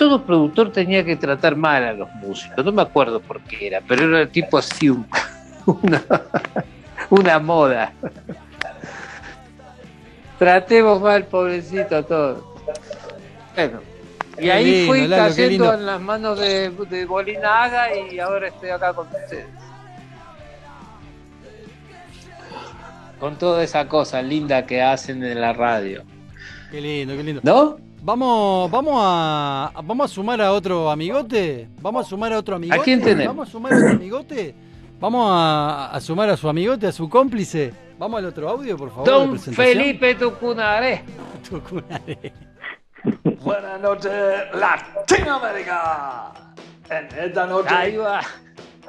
todo 0.00 0.22
productor 0.24 0.72
tenía 0.72 1.04
que 1.04 1.14
tratar 1.14 1.56
mal 1.56 1.84
a 1.84 1.92
los 1.92 2.10
músicos, 2.14 2.64
no 2.64 2.72
me 2.72 2.80
acuerdo 2.80 3.20
por 3.20 3.38
qué 3.42 3.66
era, 3.66 3.82
pero 3.86 4.04
era 4.16 4.26
tipo 4.26 4.56
así 4.56 4.88
un- 4.88 5.06
una, 5.66 6.02
una 7.10 7.38
moda. 7.38 7.92
Tratemos 10.38 11.02
mal, 11.02 11.24
pobrecito, 11.26 11.96
a 11.98 12.02
todos. 12.02 12.42
Bueno, 13.54 13.80
y 14.38 14.48
ahí 14.48 14.64
lindo, 14.64 14.86
fui 14.94 15.06
Lalo, 15.06 15.22
cayendo 15.34 15.74
en 15.74 15.84
las 15.84 16.00
manos 16.00 16.38
de, 16.40 16.70
de 16.70 17.04
Bolinaga 17.04 17.94
y 17.94 18.18
ahora 18.18 18.48
estoy 18.48 18.70
acá 18.70 18.94
con 18.94 19.06
ustedes. 19.06 19.44
Con 23.18 23.36
toda 23.36 23.62
esa 23.62 23.86
cosa 23.86 24.22
linda 24.22 24.64
que 24.64 24.80
hacen 24.80 25.22
en 25.22 25.42
la 25.42 25.52
radio. 25.52 26.04
Qué 26.70 26.80
lindo, 26.80 27.14
qué 27.18 27.22
lindo. 27.22 27.42
¿No? 27.44 27.89
Vamos, 28.02 28.70
vamos 28.70 28.94
a, 28.96 29.72
vamos 29.84 30.10
a 30.10 30.14
sumar 30.14 30.40
a 30.40 30.52
otro 30.52 30.90
amigote. 30.90 31.68
Vamos 31.80 32.06
a 32.06 32.08
sumar 32.08 32.32
a 32.32 32.38
otro 32.38 32.56
amigote. 32.56 32.80
quién 32.82 33.00
tenemos? 33.02 33.26
Vamos 33.36 33.48
a 33.48 33.52
sumar 33.52 33.72
a 33.72 33.76
otro 33.76 33.90
amigote. 33.90 34.54
Vamos 34.98 35.26
a, 35.30 35.90
a 35.92 36.00
sumar 36.00 36.30
a 36.30 36.36
su 36.36 36.48
amigote, 36.48 36.86
a 36.86 36.92
su 36.92 37.08
cómplice. 37.08 37.72
Vamos 37.98 38.18
al 38.18 38.26
otro 38.26 38.48
audio, 38.48 38.76
por 38.76 38.88
favor. 38.90 39.04
Don. 39.06 39.38
Felipe 39.38 40.14
Tucunaré. 40.14 41.02
Tucunaré. 41.48 42.32
Buenas 43.42 43.80
noches, 43.80 44.12
Latinoamérica. 44.54 46.32
En 46.88 47.06
esta 47.18 47.46
noche 47.46 47.68
Ahí 47.74 47.96
va. 47.96 48.20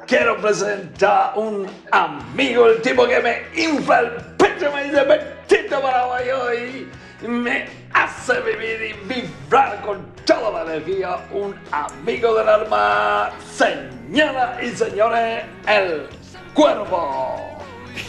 quiero 0.06 0.36
presentar 0.38 1.32
un 1.36 1.66
amigo, 1.90 2.66
el 2.66 2.82
tipo 2.82 3.06
que 3.06 3.20
me 3.20 3.62
infla 3.62 4.00
el 4.00 4.10
pecho, 4.36 4.72
me 4.74 4.84
dice 4.84 5.02
petito 5.02 5.80
paraguayo 5.80 6.52
y 6.52 6.88
me 7.28 7.66
hace 7.94 8.40
vivir 8.40 8.82
y 8.82 8.92
vibrar 9.08 9.80
con 9.82 10.04
toda 10.24 10.64
la 10.64 10.74
energía. 10.74 11.18
Un 11.32 11.54
amigo 11.70 12.34
del 12.34 12.48
alma, 12.48 13.30
señoras 13.54 14.62
y 14.62 14.68
señores, 14.70 15.44
el 15.66 16.08
cuervo. 16.54 17.58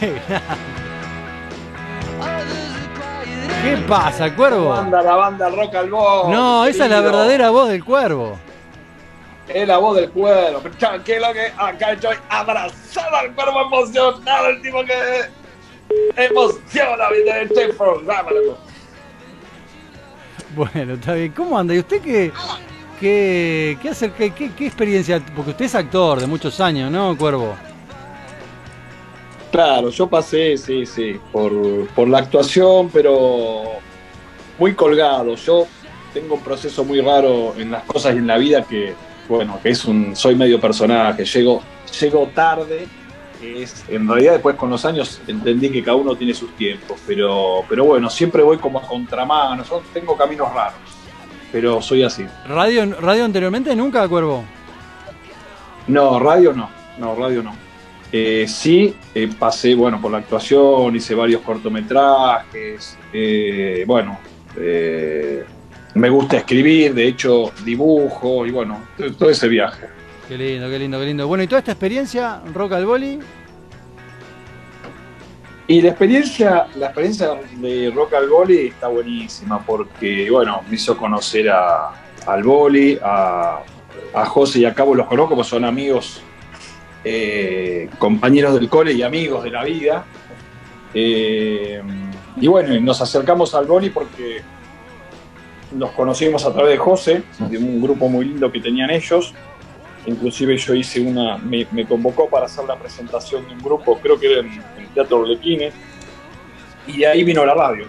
¿Qué 3.62 3.76
pasa, 3.88 4.34
cuervo? 4.34 4.68
Banda, 4.68 5.02
la 5.02 5.16
banda 5.16 5.48
Rock 5.48 5.74
al 5.74 5.90
Ball. 5.90 6.30
No, 6.30 6.66
esa 6.66 6.84
es 6.84 6.90
la 6.90 7.00
verdadera 7.00 7.50
voz 7.50 7.70
del 7.70 7.82
cuervo. 7.84 8.38
Es 9.48 9.66
la 9.66 9.78
voz 9.78 9.96
del 9.96 10.10
cuervo. 10.10 10.60
Pero 10.62 10.76
tranquilo 10.76 11.32
que 11.32 11.52
acá 11.56 11.92
estoy 11.92 12.16
abrazado 12.28 13.16
al 13.16 13.34
cuervo 13.34 13.62
emocionado, 13.62 14.48
el 14.48 14.60
tipo 14.60 14.84
que 14.84 15.30
emociona 16.16 17.08
de 17.10 17.42
este 17.42 17.72
programa. 17.74 18.30
loco. 18.30 18.58
Bueno, 20.54 20.94
está 20.94 21.14
bien. 21.14 21.32
¿Cómo 21.32 21.58
anda? 21.58 21.74
¿Y 21.74 21.78
usted 21.78 22.00
qué, 22.00 22.32
qué, 23.00 23.78
qué, 23.80 24.32
qué, 24.32 24.52
qué- 24.54 24.66
experiencia? 24.66 25.24
Porque 25.34 25.50
usted 25.52 25.64
es 25.64 25.74
actor 25.74 26.20
de 26.20 26.26
muchos 26.26 26.60
años, 26.60 26.90
¿no, 26.90 27.16
Cuervo? 27.16 27.54
Claro, 29.50 29.90
yo 29.90 30.08
pasé, 30.08 30.56
sí, 30.58 30.84
sí, 30.84 31.20
por, 31.30 31.86
por 31.90 32.08
la 32.08 32.18
actuación, 32.18 32.90
pero 32.92 33.62
muy 34.58 34.74
colgado. 34.74 35.36
Yo 35.36 35.66
tengo 36.12 36.34
un 36.34 36.42
proceso 36.42 36.84
muy 36.84 37.00
raro 37.00 37.54
en 37.56 37.70
las 37.70 37.84
cosas 37.84 38.14
y 38.14 38.18
en 38.18 38.26
la 38.26 38.36
vida 38.36 38.64
que, 38.64 38.94
bueno, 39.28 39.60
que 39.62 39.70
es 39.70 39.84
un, 39.84 40.16
soy 40.16 40.34
medio 40.34 40.60
personaje, 40.60 41.24
llego, 41.24 41.62
llego 42.00 42.26
tarde, 42.34 42.88
es, 43.62 43.84
en 43.88 44.08
realidad 44.08 44.34
después 44.34 44.56
con 44.56 44.70
los 44.70 44.84
años 44.84 45.20
entendí 45.26 45.70
que 45.70 45.82
cada 45.82 45.96
uno 45.96 46.16
tiene 46.16 46.34
sus 46.34 46.54
tiempos, 46.56 47.00
pero, 47.06 47.64
pero 47.68 47.84
bueno, 47.84 48.10
siempre 48.10 48.42
voy 48.42 48.58
como 48.58 48.78
a 48.78 48.82
contramano, 48.82 49.64
yo 49.64 49.82
tengo 49.92 50.16
caminos 50.16 50.52
raros, 50.52 50.78
pero 51.52 51.80
soy 51.82 52.02
así. 52.02 52.24
¿Radio, 52.46 52.84
radio 53.00 53.24
anteriormente 53.24 53.74
nunca, 53.76 54.06
Cuervo? 54.08 54.44
No, 55.86 56.18
radio 56.18 56.52
no, 56.52 56.70
no, 56.98 57.14
radio 57.14 57.42
no. 57.42 57.54
Eh, 58.12 58.46
sí, 58.46 58.94
eh, 59.14 59.28
pasé, 59.38 59.74
bueno, 59.74 60.00
por 60.00 60.12
la 60.12 60.18
actuación, 60.18 60.94
hice 60.94 61.14
varios 61.14 61.42
cortometrajes, 61.42 62.96
eh, 63.12 63.84
bueno, 63.86 64.18
eh, 64.56 65.44
me 65.94 66.08
gusta 66.08 66.38
escribir, 66.38 66.94
de 66.94 67.08
hecho 67.08 67.52
dibujo 67.64 68.46
y 68.46 68.50
bueno, 68.50 68.80
todo 69.18 69.30
ese 69.30 69.48
viaje. 69.48 69.88
Qué 70.28 70.38
lindo, 70.38 70.70
qué 70.70 70.78
lindo, 70.78 70.98
qué 70.98 71.06
lindo. 71.06 71.28
Bueno, 71.28 71.44
¿y 71.44 71.46
toda 71.46 71.58
esta 71.58 71.72
experiencia, 71.72 72.40
Rock 72.54 72.72
al 72.72 72.86
Boli? 72.86 73.18
Y 75.66 75.82
la 75.82 75.90
experiencia, 75.90 76.66
la 76.76 76.86
experiencia 76.86 77.38
de 77.56 77.92
Rock 77.94 78.14
al 78.14 78.28
Boli 78.28 78.68
está 78.68 78.88
buenísima 78.88 79.64
porque, 79.64 80.30
bueno, 80.30 80.62
me 80.68 80.76
hizo 80.76 80.96
conocer 80.96 81.50
a, 81.50 81.90
al 82.26 82.42
Boli, 82.42 82.98
a, 83.02 83.60
a 84.14 84.24
José 84.26 84.60
y 84.60 84.64
a 84.64 84.72
Cabo 84.72 84.94
los 84.94 85.06
conozco, 85.06 85.34
porque 85.34 85.50
son 85.50 85.64
amigos, 85.64 86.22
eh, 87.04 87.90
compañeros 87.98 88.54
del 88.54 88.68
cole 88.70 88.92
y 88.92 89.02
amigos 89.02 89.44
de 89.44 89.50
la 89.50 89.64
vida. 89.64 90.04
Eh, 90.94 91.82
y 92.40 92.46
bueno, 92.46 92.80
nos 92.80 93.00
acercamos 93.02 93.54
al 93.54 93.66
Boni 93.66 93.90
porque 93.90 94.40
nos 95.72 95.90
conocimos 95.90 96.46
a 96.46 96.52
través 96.52 96.72
de 96.72 96.78
José, 96.78 97.22
de 97.38 97.58
un 97.58 97.82
grupo 97.82 98.08
muy 98.08 98.24
lindo 98.24 98.50
que 98.50 98.60
tenían 98.60 98.90
ellos. 98.90 99.34
Inclusive 100.06 100.56
yo 100.58 100.74
hice 100.74 101.00
una, 101.00 101.38
me, 101.38 101.66
me 101.70 101.86
convocó 101.86 102.28
para 102.28 102.46
hacer 102.46 102.64
la 102.64 102.76
presentación 102.76 103.46
de 103.46 103.54
un 103.54 103.62
grupo, 103.62 103.98
creo 103.98 104.18
que 104.18 104.30
era 104.30 104.40
en, 104.40 104.52
en 104.52 104.86
Teatro 104.94 105.20
Orlequines, 105.20 105.72
y 106.86 106.98
de 106.98 107.06
ahí 107.06 107.24
vino 107.24 107.44
la 107.44 107.54
radio. 107.54 107.86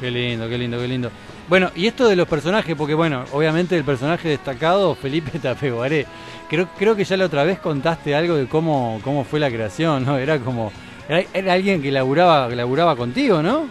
Qué 0.00 0.10
lindo, 0.10 0.48
qué 0.48 0.58
lindo, 0.58 0.78
qué 0.78 0.88
lindo. 0.88 1.10
Bueno, 1.48 1.70
y 1.76 1.86
esto 1.86 2.08
de 2.08 2.16
los 2.16 2.26
personajes, 2.26 2.74
porque 2.74 2.94
bueno, 2.94 3.24
obviamente 3.32 3.76
el 3.76 3.84
personaje 3.84 4.28
destacado, 4.28 4.94
Felipe 4.96 5.38
Tapeguaré, 5.42 6.06
creo, 6.48 6.68
creo 6.76 6.96
que 6.96 7.04
ya 7.04 7.16
la 7.16 7.26
otra 7.26 7.44
vez 7.44 7.60
contaste 7.60 8.14
algo 8.14 8.34
de 8.34 8.46
cómo, 8.48 9.00
cómo 9.04 9.24
fue 9.24 9.38
la 9.38 9.48
creación, 9.48 10.04
¿no? 10.04 10.18
Era 10.18 10.40
como, 10.40 10.72
era, 11.08 11.22
era 11.32 11.52
alguien 11.52 11.80
que 11.80 11.92
laburaba, 11.92 12.48
laburaba 12.48 12.96
contigo, 12.96 13.42
¿no? 13.42 13.68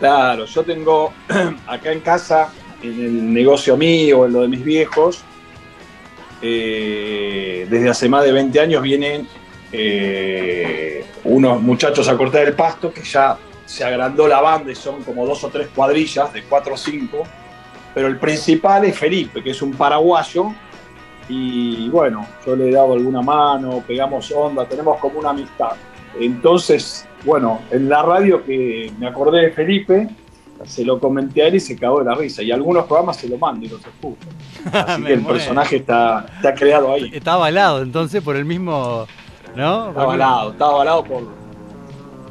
Claro, 0.00 0.44
yo 0.44 0.62
tengo 0.64 1.12
acá 1.66 1.92
en 1.92 2.00
casa, 2.00 2.52
en 2.82 3.00
el 3.00 3.32
negocio 3.32 3.76
mío, 3.76 4.26
en 4.26 4.32
lo 4.32 4.42
de 4.42 4.48
mis 4.48 4.64
viejos, 4.64 5.24
eh, 6.42 7.66
desde 7.68 7.88
hace 7.88 8.08
más 8.08 8.24
de 8.24 8.32
20 8.32 8.60
años 8.60 8.82
vienen 8.82 9.26
eh, 9.72 11.04
unos 11.24 11.62
muchachos 11.62 12.08
a 12.08 12.16
cortar 12.16 12.46
el 12.46 12.54
pasto 12.54 12.92
que 12.92 13.02
ya 13.02 13.38
se 13.64 13.84
agrandó 13.84 14.28
la 14.28 14.40
banda 14.40 14.70
y 14.70 14.74
son 14.74 15.02
como 15.02 15.26
dos 15.26 15.42
o 15.44 15.48
tres 15.48 15.68
cuadrillas 15.74 16.32
de 16.32 16.44
cuatro 16.44 16.74
o 16.74 16.76
cinco, 16.76 17.24
pero 17.94 18.06
el 18.06 18.18
principal 18.18 18.84
es 18.84 18.98
Felipe, 18.98 19.42
que 19.42 19.50
es 19.50 19.62
un 19.62 19.72
paraguayo, 19.72 20.52
y 21.28 21.88
bueno, 21.88 22.26
yo 22.46 22.54
le 22.54 22.68
he 22.68 22.72
dado 22.72 22.92
alguna 22.92 23.22
mano, 23.22 23.82
pegamos 23.86 24.30
onda, 24.30 24.64
tenemos 24.66 24.98
como 24.98 25.18
una 25.18 25.30
amistad. 25.30 25.72
Entonces, 26.18 27.06
bueno, 27.24 27.60
en 27.70 27.88
la 27.88 28.02
radio 28.02 28.44
que 28.44 28.92
me 28.98 29.08
acordé 29.08 29.46
de 29.46 29.50
Felipe, 29.50 30.08
se 30.64 30.84
lo 30.84 30.98
comenté 30.98 31.42
a 31.42 31.48
él 31.48 31.56
y 31.56 31.60
se 31.60 31.76
cagó 31.76 31.98
de 32.00 32.06
la 32.06 32.14
risa. 32.14 32.42
Y 32.42 32.50
algunos 32.52 32.84
programas 32.86 33.16
se 33.16 33.28
lo 33.28 33.38
mando 33.38 33.66
y 33.66 33.68
los 33.68 33.80
escucho. 33.86 34.28
Así 34.72 35.02
que 35.02 35.12
el 35.12 35.24
personaje 35.24 35.76
está, 35.76 36.26
está 36.36 36.54
creado 36.54 36.92
ahí. 36.92 37.10
Está 37.12 37.34
avalado 37.34 37.82
entonces 37.82 38.22
por 38.22 38.36
el 38.36 38.44
mismo, 38.44 39.06
¿no? 39.54 39.88
Está 39.90 40.02
avalado, 40.02 40.50
está 40.52 40.64
avalado 40.66 41.04
por, 41.04 41.22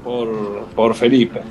por, 0.04 0.66
por 0.76 0.94
Felipe. 0.96 1.42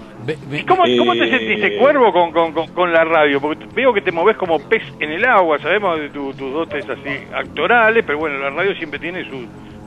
¿Y 0.52 0.62
cómo, 0.64 0.84
cómo 0.98 1.12
te 1.12 1.24
Eh, 1.26 1.38
sentiste, 1.38 1.76
Cuervo, 1.78 2.10
con, 2.12 2.32
con, 2.32 2.52
con, 2.52 2.66
con 2.68 2.92
la 2.92 3.04
radio? 3.04 3.40
Porque 3.40 3.66
veo 3.74 3.92
que 3.92 4.00
te 4.00 4.10
moves 4.10 4.36
como 4.38 4.58
pez 4.58 4.82
en 5.00 5.10
el 5.10 5.24
agua, 5.24 5.58
sabemos 5.58 5.98
de 5.98 6.08
tu- 6.08 6.32
tus 6.32 6.50
dotes 6.52 6.88
así 6.88 7.10
actorales, 7.34 8.04
pero 8.06 8.18
bueno, 8.18 8.38
la 8.38 8.48
radio 8.50 8.74
siempre 8.74 8.98
tiene 8.98 9.28
sus, 9.28 9.44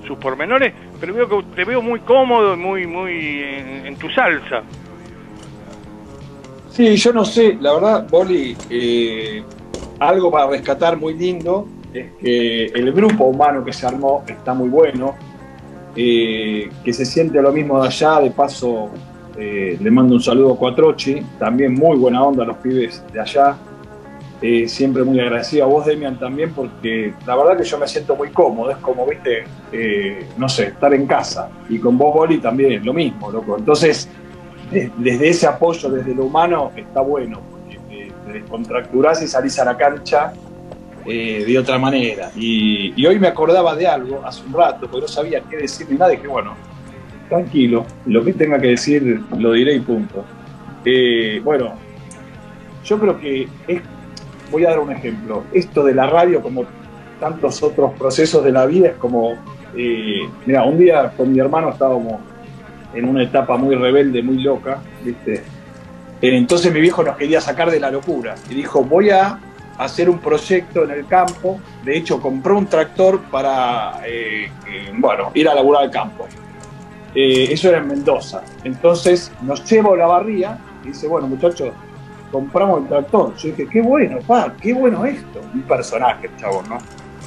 sus 0.08 0.16
pormenores, 0.20 0.74
pero 1.00 1.14
veo 1.16 1.28
que 1.28 1.44
te 1.56 1.66
veo 1.66 1.82
muy 1.82 2.02
cómodo, 2.02 2.54
y 2.54 2.58
muy, 2.58 2.86
muy 2.86 3.42
en, 3.44 3.88
en 3.88 3.96
tu 3.98 4.10
salsa. 4.12 4.62
Sí, 6.78 6.96
yo 6.96 7.12
no 7.12 7.26
sé, 7.26 7.58
la 7.60 7.74
verdad, 7.74 8.08
Boli, 8.08 8.56
eh, 8.70 9.42
algo 9.98 10.30
para 10.30 10.46
rescatar 10.46 10.96
muy 10.96 11.16
lindo 11.16 11.68
es 11.92 12.12
que 12.22 12.66
el 12.66 12.94
grupo 12.94 13.24
humano 13.24 13.66
que 13.66 13.74
se 13.74 13.88
armó 13.88 14.24
está 14.28 14.54
muy 14.54 14.70
bueno, 14.70 15.16
eh, 15.96 16.70
que 16.84 16.94
se 16.94 17.04
siente 17.04 17.42
lo 17.42 17.52
mismo 17.52 17.82
de 17.82 17.88
allá, 17.88 18.20
de 18.20 18.30
paso 18.30 18.92
eh, 19.40 19.76
le 19.82 19.90
mando 19.90 20.14
un 20.14 20.22
saludo 20.22 20.54
a 20.54 20.58
Cuatrochi, 20.58 21.20
también 21.40 21.74
muy 21.74 21.98
buena 21.98 22.24
onda 22.24 22.44
a 22.44 22.46
los 22.46 22.58
pibes 22.58 23.04
de 23.12 23.22
allá, 23.22 23.58
siempre 24.68 25.04
muy 25.04 25.20
agradecido 25.20 25.64
a 25.66 25.68
vos, 25.68 25.84
Demian, 25.84 26.20
también, 26.20 26.54
porque 26.54 27.12
la 27.26 27.36
verdad 27.36 27.58
que 27.58 27.64
yo 27.64 27.80
me 27.80 27.88
siento 27.88 28.16
muy 28.16 28.30
cómodo, 28.30 28.70
es 28.70 28.78
como, 28.78 29.04
viste, 29.08 29.46
no 30.38 30.48
sé, 30.48 30.68
estar 30.68 30.94
en 30.94 31.08
casa, 31.08 31.50
y 31.70 31.80
con 31.80 31.98
vos, 31.98 32.14
Boli, 32.14 32.38
también, 32.38 32.86
lo 32.86 32.94
mismo, 32.94 33.32
loco. 33.32 33.58
Entonces, 33.58 34.08
desde 34.72 35.30
ese 35.30 35.48
apoyo, 35.48 35.90
desde 35.90 36.14
lo 36.14 36.26
humano, 36.26 36.72
está 36.76 37.02
bueno, 37.02 37.42
porque 37.52 37.80
te, 37.90 38.12
te 38.26 38.34
descontracturás 38.40 39.22
y 39.22 39.28
salís 39.28 39.58
a 39.60 39.66
la 39.66 39.78
cancha 39.78 40.34
eh, 41.10 41.46
de 41.48 41.58
otra 41.58 41.80
manera. 41.80 42.32
Y, 42.36 43.06
hoy 43.06 43.18
me 43.18 43.28
acordaba 43.28 43.74
de 43.78 43.88
algo 43.88 44.22
hace 44.26 44.44
un 44.46 44.52
rato, 44.52 44.88
porque 44.92 45.02
no 45.02 45.08
sabía 45.08 45.42
qué 45.50 45.56
decir 45.56 45.88
ni 45.90 45.98
nada, 45.98 46.14
y 46.14 46.18
que 46.18 46.28
bueno, 46.28 46.54
tranquilo, 47.30 47.86
lo 48.06 48.26
que 48.26 48.34
tenga 48.34 48.60
que 48.60 48.68
decir 48.68 49.22
lo 49.38 49.54
diré 49.54 49.76
y 49.76 49.80
punto. 49.80 50.26
Eh, 50.84 51.40
bueno, 51.46 51.76
yo 52.84 53.00
creo 53.00 53.18
que 53.22 53.48
es, 53.70 53.82
voy 54.52 54.66
a 54.66 54.72
dar 54.72 54.80
un 54.80 54.92
ejemplo, 54.92 55.44
esto 55.54 55.86
de 55.86 55.94
la 55.94 56.08
radio, 56.08 56.42
como 56.42 56.66
tantos 57.22 57.64
otros 57.64 57.94
procesos 57.94 58.44
de 58.44 58.52
la 58.52 58.66
vida, 58.66 58.90
es 58.90 58.96
como, 58.96 59.36
eh, 59.78 60.28
mira, 60.46 60.66
un 60.66 60.78
día 60.78 61.14
con 61.16 61.32
mi 61.32 61.40
hermano 61.40 61.70
estábamos 61.70 62.20
en 62.98 63.08
una 63.08 63.24
etapa 63.24 63.58
muy 63.58 63.76
rebelde, 63.76 64.22
muy 64.24 64.42
loca, 64.42 64.80
¿viste? 65.04 65.44
Eh, 66.22 66.38
Entonces 66.38 66.74
mi 66.74 66.82
viejo 66.82 67.04
nos 67.04 67.16
quería 67.16 67.40
sacar 67.42 67.70
de 67.70 67.80
la 67.80 67.92
locura 67.92 68.36
y 68.50 68.56
dijo, 68.56 68.84
voy 68.84 69.12
a 69.12 69.40
hacer 69.78 70.10
un 70.10 70.18
proyecto 70.18 70.84
en 70.84 70.92
el 70.92 71.06
campo, 71.06 71.60
de 71.84 71.98
hecho 71.98 72.20
compró 72.20 72.58
un 72.58 72.66
tractor 72.66 73.22
para, 73.32 74.02
eh, 74.06 74.46
eh, 74.68 74.92
bueno, 74.98 75.32
ir 75.36 75.48
a 75.48 75.54
laburar 75.54 75.84
al 75.84 75.92
campo. 75.92 76.28
Eh, 77.14 77.48
eso 77.52 77.70
era 77.70 77.78
en 77.80 77.88
Mendoza. 77.88 78.42
Entonces 78.64 79.32
nos 79.42 79.64
lleva 79.70 79.94
a 79.94 79.98
la 79.98 80.08
barría 80.08 80.58
y 80.84 80.88
dice, 80.88 81.08
bueno 81.08 81.28
muchachos, 81.28 81.72
compramos 82.32 82.82
el 82.82 82.88
tractor. 82.88 83.36
Yo 83.36 83.50
dije, 83.50 83.68
qué 83.72 83.82
bueno, 83.82 84.18
pa, 84.26 84.54
qué 84.60 84.74
bueno 84.74 85.06
esto. 85.06 85.42
Un 85.54 85.62
personaje, 85.62 86.30
chabón, 86.38 86.70
¿no? 86.70 86.78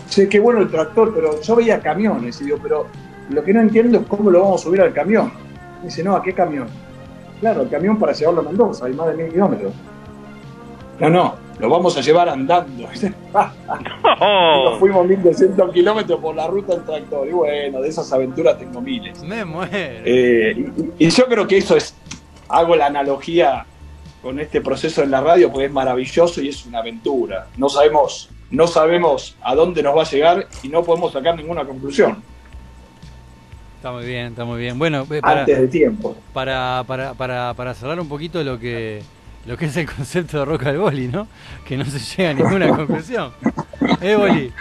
Che, 0.09 0.29
qué 0.29 0.41
bueno 0.41 0.61
el 0.61 0.71
tractor, 0.71 1.15
pero 1.15 1.41
yo 1.41 1.57
veía 1.57 1.81
camiones 1.81 2.41
y 2.41 2.45
digo, 2.45 2.59
pero 2.61 2.87
lo 3.31 3.45
que 3.45 3.53
no 3.53 3.61
entiendo 3.61 3.99
es 3.99 4.07
cómo 4.07 4.31
lo 4.31 4.43
vamos 4.43 4.61
a 4.61 4.65
subir 4.65 4.81
al 4.81 4.93
camión. 4.93 5.33
Dice, 5.83 6.03
no, 6.03 6.17
¿a 6.17 6.23
qué 6.23 6.33
camión? 6.33 6.69
Claro, 7.41 7.63
el 7.63 7.69
camión 7.69 7.99
para 7.99 8.13
llevarlo 8.13 8.41
a 8.41 8.45
Mendoza, 8.45 8.87
hay 8.87 8.93
más 8.93 9.07
de 9.09 9.15
mil 9.15 9.33
kilómetros. 9.33 9.73
No, 11.01 11.09
no, 11.09 11.35
lo 11.59 11.71
vamos 11.71 11.97
a 11.97 12.03
llevar 12.03 12.29
andando. 12.29 12.87
Nos 14.21 14.79
fuimos 14.79 15.07
1200 15.07 15.73
kilómetros 15.73 16.21
por 16.21 16.35
la 16.35 16.47
ruta 16.47 16.75
en 16.75 16.85
tractor. 16.85 17.27
Y 17.27 17.33
bueno, 17.33 17.81
de 17.81 17.89
esas 17.89 18.13
aventuras 18.13 18.59
tengo 18.59 18.83
miles. 18.83 19.23
Me 19.23 19.45
muero. 19.45 19.71
Eh, 19.73 20.71
y, 20.99 21.07
y 21.07 21.11
yo 21.11 21.27
creo 21.27 21.47
que 21.47 21.57
eso 21.57 21.77
es, 21.77 21.95
hago 22.49 22.77
la 22.77 22.87
analogía 22.87 23.65
con 24.23 24.39
este 24.39 24.61
proceso 24.61 25.03
en 25.03 25.11
la 25.11 25.23
radio, 25.23 25.51
porque 25.51 25.67
es 25.67 25.73
maravilloso 25.73 26.43
y 26.43 26.49
es 26.49 26.67
una 26.67 26.81
aventura. 26.81 27.47
No 27.57 27.71
sabemos, 27.71 28.29
no 28.51 28.67
sabemos 28.67 29.37
a 29.41 29.55
dónde 29.55 29.83
nos 29.83 29.97
va 29.97 30.03
a 30.03 30.11
llegar 30.11 30.47
y 30.63 30.69
no 30.69 30.83
podemos 30.83 31.15
sacar 31.15 31.37
ninguna 31.37 31.65
conclusión 31.65 32.23
Está 33.81 33.93
muy 33.93 34.05
bien, 34.05 34.27
está 34.27 34.45
muy 34.45 34.61
bien. 34.61 34.79
Bueno, 34.79 35.07
para, 35.23 35.41
antes 35.41 35.59
de 35.59 35.69
tiempo. 35.69 36.15
para, 36.35 36.85
para, 36.87 37.15
para, 37.15 37.55
para 37.55 37.73
cerrar 37.73 37.99
un 37.99 38.11
poquito 38.11 38.45
lo 38.45 38.59
que 38.59 39.01
lo 39.47 39.57
que 39.57 39.65
es 39.65 39.77
el 39.79 39.87
concepto 39.91 40.39
de 40.41 40.45
roca 40.45 40.69
al 40.69 40.77
boli, 40.77 41.09
¿no? 41.09 41.27
Que 41.67 41.79
no 41.79 41.87
se 41.87 41.99
llega 41.99 42.31
a 42.31 42.35
ninguna 42.35 42.69
conclusión. 42.77 43.33
¿Eh, 44.03 44.15
boli? 44.17 44.53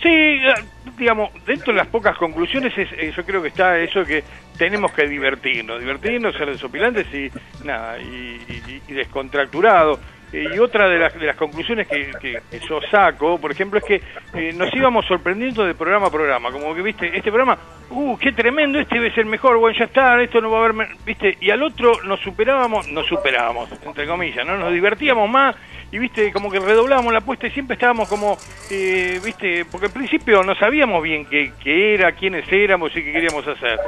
Sí, 0.00 0.08
eh, 0.08 0.54
digamos, 0.96 1.30
dentro 1.44 1.72
de 1.72 1.78
las 1.78 1.88
pocas 1.88 2.16
conclusiones 2.16 2.72
es, 2.78 2.88
eh, 2.92 3.12
yo 3.16 3.24
creo 3.24 3.42
que 3.42 3.48
está 3.48 3.76
eso 3.80 4.04
que 4.04 4.22
tenemos 4.56 4.92
que 4.92 5.08
divertirnos, 5.08 5.80
divertirnos, 5.80 6.36
ser 6.36 6.46
desopilantes 6.52 7.12
y 7.12 7.28
nada, 7.66 7.98
y, 8.00 8.06
y- 8.06 8.82
y 8.86 8.92
descontracturados. 8.92 9.98
Eh, 10.32 10.44
Y 10.54 10.58
otra 10.58 10.88
de 10.88 10.98
las, 10.98 11.14
de 11.18 11.26
las 11.26 11.36
conclusiones 11.36 11.86
que, 11.88 12.10
que- 12.20 12.38
que 12.50 12.60
yo 12.68 12.80
saco, 12.90 13.38
por 13.40 13.50
ejemplo, 13.50 13.78
es 13.78 13.84
que 13.84 14.02
eh, 14.34 14.52
nos 14.52 14.74
íbamos 14.74 15.06
sorprendiendo 15.06 15.64
de 15.64 15.74
programa 15.74 16.08
a 16.08 16.10
programa, 16.10 16.50
como 16.52 16.74
que, 16.74 16.82
viste, 16.82 17.06
este 17.16 17.30
programa, 17.30 17.58
uh, 17.90 18.16
qué 18.18 18.32
tremendo, 18.32 18.78
este 18.78 18.96
debe 18.96 19.14
ser 19.14 19.24
mejor, 19.24 19.56
bueno, 19.58 19.76
ya 19.78 19.86
está, 19.86 20.20
esto 20.22 20.40
no 20.40 20.50
va 20.50 20.58
a 20.62 20.64
haber, 20.68 20.88
viste, 21.06 21.36
y 21.40 21.50
al 21.50 21.62
otro 21.62 22.02
nos 22.04 22.20
superábamos, 22.20 22.86
nos 22.88 23.06
superábamos, 23.06 23.70
entre 23.84 24.06
comillas, 24.06 24.46
¿no? 24.46 24.56
Nos 24.58 24.72
divertíamos 24.72 25.28
más 25.30 25.56
y, 25.90 25.98
viste, 25.98 26.32
como 26.32 26.50
que 26.50 26.58
redoblábamos 26.58 27.12
la 27.12 27.20
apuesta 27.20 27.46
y 27.46 27.50
siempre 27.50 27.74
estábamos 27.74 28.08
como, 28.08 28.36
eh, 28.70 29.20
viste, 29.24 29.64
porque 29.70 29.86
al 29.86 29.92
principio 29.92 30.42
no 30.42 30.54
sabíamos 30.54 31.02
bien 31.02 31.24
qué, 31.26 31.94
era, 31.94 32.12
quiénes 32.12 32.50
éramos 32.52 32.90
y 32.96 33.02
qué 33.02 33.12
queríamos 33.12 33.46
hacer. 33.48 33.78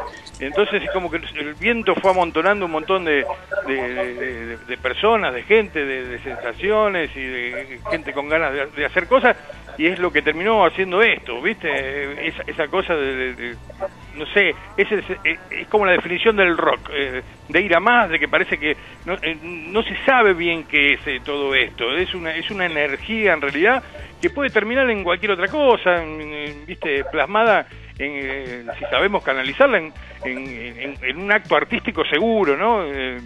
Entonces 0.41 0.83
es 0.83 0.91
como 0.93 1.11
que 1.11 1.19
el 1.19 1.55
viento 1.55 1.95
fue 1.97 2.11
amontonando 2.11 2.65
un 2.65 2.73
montón 2.73 3.05
de, 3.05 3.27
de, 3.67 3.75
de- 4.15 4.57
de- 4.57 4.77
personas, 4.79 5.35
de 5.35 5.43
gente, 5.43 5.85
de, 5.85 6.19
sensaciones 6.21 7.11
y 7.15 7.21
de 7.21 7.79
gente 7.91 8.13
con 8.15 8.29
ganas 8.29 8.53
de 8.75 8.85
hacer 8.87 9.07
cosas 9.07 9.37
y 9.81 9.87
es 9.87 9.99
lo 9.99 10.13
que 10.13 10.21
terminó 10.21 10.67
haciendo 10.67 11.01
esto, 11.01 11.41
¿viste? 11.41 12.29
Esa, 12.29 12.43
esa 12.47 12.69
cosa 12.69 12.95
de, 12.95 13.57
no 14.15 14.27
sé, 14.27 14.55
es, 14.77 14.93
es- 14.93 15.21
es 15.49 15.69
como 15.69 15.87
la 15.87 15.93
definición 15.93 16.37
del 16.37 16.55
rock, 16.55 16.91
eh, 16.93 17.23
de 17.49 17.61
ir 17.63 17.75
a 17.75 17.81
más, 17.81 18.11
de 18.11 18.19
que 18.19 18.29
parece 18.29 18.59
que 18.59 18.77
no, 19.07 19.15
eh, 19.23 19.39
no 19.41 19.83
se 19.83 19.97
sabe 20.05 20.35
bien 20.35 20.67
qué 20.67 20.95
es 20.95 21.01
eh, 21.07 21.21
todo 21.25 21.55
esto, 21.55 21.97
es 21.97 22.13
una, 22.15 22.37
es 22.37 22.51
una 22.51 22.67
energía 22.67 23.33
en 23.33 23.41
realidad 23.41 23.83
que 24.21 24.29
puede 24.29 24.51
terminar 24.51 24.91
en 24.91 25.03
cualquier 25.03 25.33
otra 25.33 25.49
cosa, 25.49 26.05
¿viste? 26.67 27.05
Plasmada 27.11 27.67
en, 28.01 28.67
si 28.79 28.85
sabemos 28.87 29.23
canalizarla 29.23 29.79
en, 29.79 29.93
en, 30.25 31.19
un 31.19 31.33
acto 31.33 31.57
artístico 31.57 32.05
seguro, 32.05 32.57
¿no? 32.57 32.85
Eh, 32.85 33.19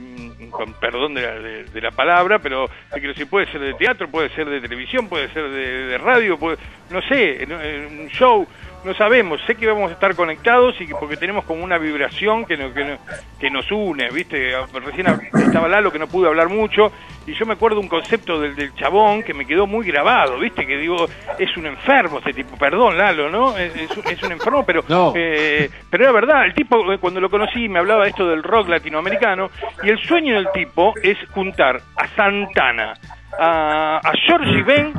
con 0.50 0.72
perdón 0.74 1.14
de 1.14 1.22
la, 1.22 1.34
de, 1.38 1.80
la 1.80 1.90
palabra, 1.90 2.38
pero 2.38 2.68
decir, 2.92 3.28
puede 3.28 3.50
ser 3.50 3.60
de 3.60 3.74
teatro, 3.74 4.08
puede 4.08 4.28
ser 4.30 4.48
de 4.48 4.60
televisión, 4.60 5.08
puede 5.08 5.28
ser 5.32 5.48
de, 5.48 5.86
de 5.86 5.98
radio, 5.98 6.38
puede, 6.38 6.58
no 6.90 7.02
sé, 7.02 7.46
un 7.90 8.08
show 8.10 8.46
no 8.84 8.94
sabemos, 8.94 9.40
sé 9.46 9.54
que 9.54 9.66
vamos 9.66 9.90
a 9.90 9.94
estar 9.94 10.14
conectados 10.14 10.78
y 10.80 10.86
que 10.86 10.94
porque 10.94 11.16
tenemos 11.16 11.44
como 11.44 11.64
una 11.64 11.78
vibración 11.78 12.44
que, 12.44 12.56
que, 12.56 12.98
que, 13.38 13.50
nos 13.50 13.70
une, 13.72 14.10
¿viste? 14.10 14.52
Recién 14.72 15.06
estaba 15.34 15.68
Lalo 15.68 15.90
que 15.90 15.98
no 15.98 16.06
pude 16.06 16.28
hablar 16.28 16.48
mucho 16.48 16.92
y 17.26 17.32
yo 17.32 17.46
me 17.46 17.54
acuerdo 17.54 17.80
un 17.80 17.88
concepto 17.88 18.38
del, 18.40 18.54
del 18.54 18.74
chabón 18.74 19.22
que 19.22 19.32
me 19.32 19.46
quedó 19.46 19.66
muy 19.66 19.86
grabado, 19.86 20.38
¿viste? 20.38 20.66
Que 20.66 20.76
digo, 20.76 21.06
es 21.38 21.56
un 21.56 21.66
enfermo 21.66 22.18
este 22.18 22.32
tipo, 22.32 22.56
perdón 22.56 22.98
Lalo, 22.98 23.30
¿no? 23.30 23.56
Es, 23.56 23.74
es, 23.74 24.22
un 24.22 24.32
enfermo, 24.32 24.64
pero, 24.64 24.84
eh, 25.14 25.70
pero 25.90 26.04
era 26.04 26.12
verdad, 26.12 26.44
el 26.44 26.54
tipo 26.54 26.92
eh, 26.92 26.98
cuando 26.98 27.20
lo 27.20 27.30
conocí 27.30 27.68
me 27.68 27.78
hablaba 27.78 28.06
esto 28.06 28.28
del 28.28 28.42
rock 28.42 28.68
latinoamericano 28.68 29.50
y 29.82 29.88
el 29.88 29.98
sueño 29.98 30.34
del 30.34 30.50
tipo 30.52 30.92
es 31.02 31.16
juntar 31.30 31.80
a 31.96 32.08
Santana, 32.08 32.94
a, 33.38 34.00
a 34.02 34.12
Georgie 34.26 34.62
Ben, 34.62 34.92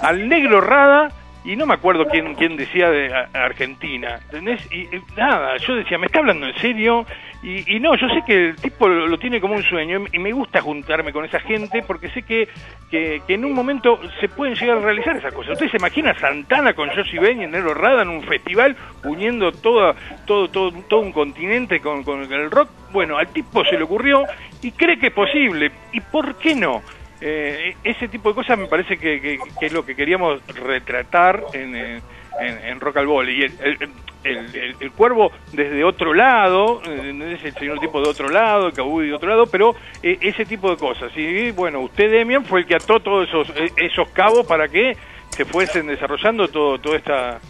al 0.00 0.28
Negro 0.28 0.60
Rada, 0.60 1.08
y 1.44 1.56
no 1.56 1.66
me 1.66 1.74
acuerdo 1.74 2.06
quién, 2.06 2.34
quién 2.34 2.56
decía 2.56 2.88
de 2.90 3.12
Argentina, 3.32 4.20
¿entendés? 4.24 4.66
Y, 4.72 4.86
nada, 5.16 5.56
yo 5.56 5.74
decía, 5.74 5.98
¿me 5.98 6.06
está 6.06 6.20
hablando 6.20 6.46
en 6.46 6.54
serio? 6.56 7.04
Y, 7.42 7.80
no, 7.80 7.96
yo 7.96 8.08
sé 8.08 8.22
que 8.24 8.50
el 8.50 8.56
tipo 8.56 8.86
lo, 8.86 9.18
tiene 9.18 9.40
como 9.40 9.54
un 9.54 9.64
sueño 9.64 10.04
y 10.12 10.18
me 10.20 10.30
gusta 10.30 10.60
juntarme 10.60 11.12
con 11.12 11.24
esa 11.24 11.40
gente 11.40 11.82
porque 11.82 12.08
sé 12.10 12.22
que, 12.22 12.48
que, 12.88 13.20
en 13.26 13.44
un 13.44 13.52
momento 13.52 13.98
se 14.20 14.28
pueden 14.28 14.54
llegar 14.54 14.78
a 14.78 14.80
realizar 14.80 15.16
esas 15.16 15.34
cosas. 15.34 15.54
¿Usted 15.54 15.68
se 15.68 15.78
imagina 15.78 16.16
Santana 16.20 16.72
con 16.74 16.90
Josie 16.90 17.18
Ben 17.18 17.42
y 17.42 17.46
Nero 17.48 17.74
Rada 17.74 18.02
en 18.02 18.10
un 18.10 18.22
festival 18.22 18.76
uniendo 19.02 19.50
toda, 19.50 19.96
todo, 20.24 20.48
todo, 20.48 20.70
todo 20.88 21.00
un 21.00 21.10
continente 21.10 21.80
con, 21.80 22.04
con 22.04 22.22
el 22.32 22.48
rock? 22.48 22.70
Bueno, 22.92 23.18
al 23.18 23.26
tipo 23.28 23.64
se 23.64 23.76
le 23.76 23.82
ocurrió 23.82 24.22
y 24.62 24.70
cree 24.70 24.96
que 24.96 25.08
es 25.08 25.12
posible. 25.12 25.72
¿Y 25.90 26.00
por 26.00 26.36
qué 26.36 26.54
no? 26.54 26.82
Eh, 27.24 27.76
ese 27.84 28.08
tipo 28.08 28.30
de 28.30 28.34
cosas 28.34 28.58
me 28.58 28.66
parece 28.66 28.96
que, 28.98 29.38
es 29.60 29.72
lo 29.72 29.86
que 29.86 29.94
queríamos 29.94 30.44
retratar 30.48 31.44
en, 31.52 32.02
en, 32.40 32.80
Rock 32.80 32.96
al 32.96 33.06
Ball. 33.06 33.30
Y 33.30 33.44
el, 33.44 33.78
el, 34.24 34.90
cuervo 34.90 35.30
desde 35.52 35.84
otro 35.84 36.14
lado, 36.14 36.82
eh, 36.84 37.36
es 37.38 37.44
el 37.44 37.54
señor 37.54 37.78
tipo 37.78 38.02
de 38.02 38.08
otro 38.08 38.28
lado, 38.28 38.66
el 38.66 38.72
cabudi 38.72 39.06
de 39.06 39.14
otro 39.14 39.28
lado, 39.28 39.46
pero 39.46 39.76
eh, 40.02 40.18
ese 40.20 40.44
tipo 40.44 40.68
de 40.68 40.76
cosas. 40.76 41.12
Y 41.16 41.52
bueno, 41.52 41.80
usted, 41.82 42.10
Demian, 42.10 42.44
fue 42.44 42.60
el 42.60 42.66
que 42.66 42.74
ató 42.74 42.98
todos 42.98 43.28
esos, 43.28 43.46
esos 43.76 44.08
cabos 44.10 44.44
para 44.44 44.66
que 44.66 44.96
se 45.30 45.44
fuesen 45.44 45.86
desarrollando 45.86 46.48
todo, 46.48 46.78
toda 46.80 46.96
esta. 46.96 47.40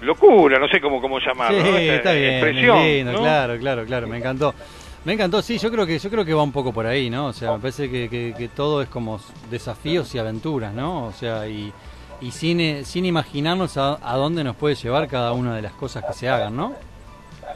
locura, 0.00 0.58
no 0.58 0.66
sé 0.68 0.80
cómo, 0.80 1.00
cómo 1.00 1.20
llamarlo, 1.20 1.58
está 1.58 2.12
bien, 2.12 2.34
expresión. 2.34 3.14
Claro, 3.14 3.58
claro, 3.58 3.84
claro, 3.84 4.08
me 4.08 4.18
encantó. 4.18 4.54
Me 5.08 5.14
encantó, 5.14 5.40
sí, 5.40 5.56
yo 5.56 5.70
creo 5.70 5.86
que 5.86 5.98
yo 5.98 6.10
creo 6.10 6.22
que 6.22 6.34
va 6.34 6.42
un 6.42 6.52
poco 6.52 6.70
por 6.70 6.84
ahí, 6.84 7.08
¿no? 7.08 7.28
O 7.28 7.32
sea, 7.32 7.52
me 7.52 7.60
parece 7.60 7.88
que, 7.88 8.34
que, 8.36 8.48
todo 8.48 8.82
es 8.82 8.90
como 8.90 9.18
desafíos 9.50 10.14
y 10.14 10.18
aventuras, 10.18 10.74
¿no? 10.74 11.06
O 11.06 11.12
sea, 11.12 11.48
y, 11.48 11.72
y 12.20 12.30
sin, 12.30 12.84
sin 12.84 13.06
imaginarnos 13.06 13.78
a, 13.78 13.96
dónde 14.16 14.44
nos 14.44 14.54
puede 14.54 14.74
llevar 14.74 15.08
cada 15.08 15.32
una 15.32 15.56
de 15.56 15.62
las 15.62 15.72
cosas 15.72 16.04
que 16.04 16.12
se 16.12 16.28
hagan, 16.28 16.54
¿no? 16.54 16.74